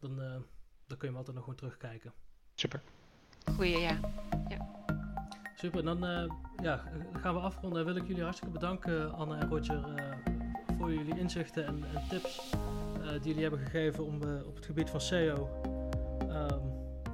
dan, 0.00 0.20
uh, 0.20 0.32
dan 0.86 0.98
kun 0.98 0.98
je 0.98 1.06
hem 1.06 1.16
altijd 1.16 1.34
nog 1.34 1.44
gewoon 1.44 1.58
terugkijken. 1.58 2.12
Super. 2.54 2.80
Goeie, 3.54 3.78
ja. 3.78 4.00
ja. 4.48 4.67
Super, 5.60 5.84
dan 5.84 6.04
uh, 6.04 6.30
ja, 6.62 6.82
gaan 7.20 7.34
we 7.34 7.40
afronden. 7.40 7.84
Wil 7.84 7.96
ik 7.96 8.06
jullie 8.06 8.22
hartstikke 8.22 8.52
bedanken, 8.52 9.12
Anne 9.12 9.36
en 9.36 9.48
Roger, 9.48 9.76
uh, 9.76 10.04
voor 10.78 10.92
jullie 10.92 11.18
inzichten 11.18 11.66
en, 11.66 11.84
en 11.94 12.02
tips 12.08 12.52
uh, 13.00 13.10
die 13.10 13.20
jullie 13.22 13.42
hebben 13.42 13.60
gegeven 13.60 14.04
om, 14.04 14.14
op 14.46 14.54
het 14.54 14.66
gebied 14.66 14.90
van 14.90 15.00
SEO. 15.00 15.48
Um, 16.20 16.60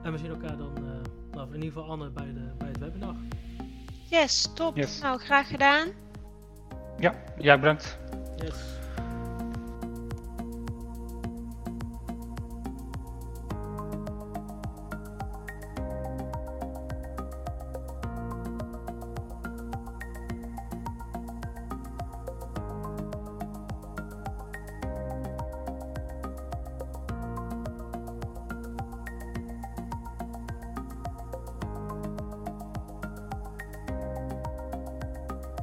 en 0.03 0.13
we 0.13 0.19
zien 0.19 0.31
elkaar 0.31 0.57
dan, 0.57 0.73
nou, 1.31 1.49
in 1.49 1.55
ieder 1.55 1.73
geval 1.73 1.91
Anne, 1.91 2.11
bij, 2.11 2.33
de, 2.33 2.53
bij 2.59 2.69
het 2.69 2.79
webinar. 2.79 3.15
Yes, 4.11 4.51
top. 4.55 4.77
Yes. 4.77 5.01
Nou, 5.01 5.19
graag 5.19 5.49
gedaan. 5.49 5.89
Ja, 6.99 7.15
ja 7.39 7.59
bedankt. 7.59 7.99
Yes. 8.37 8.55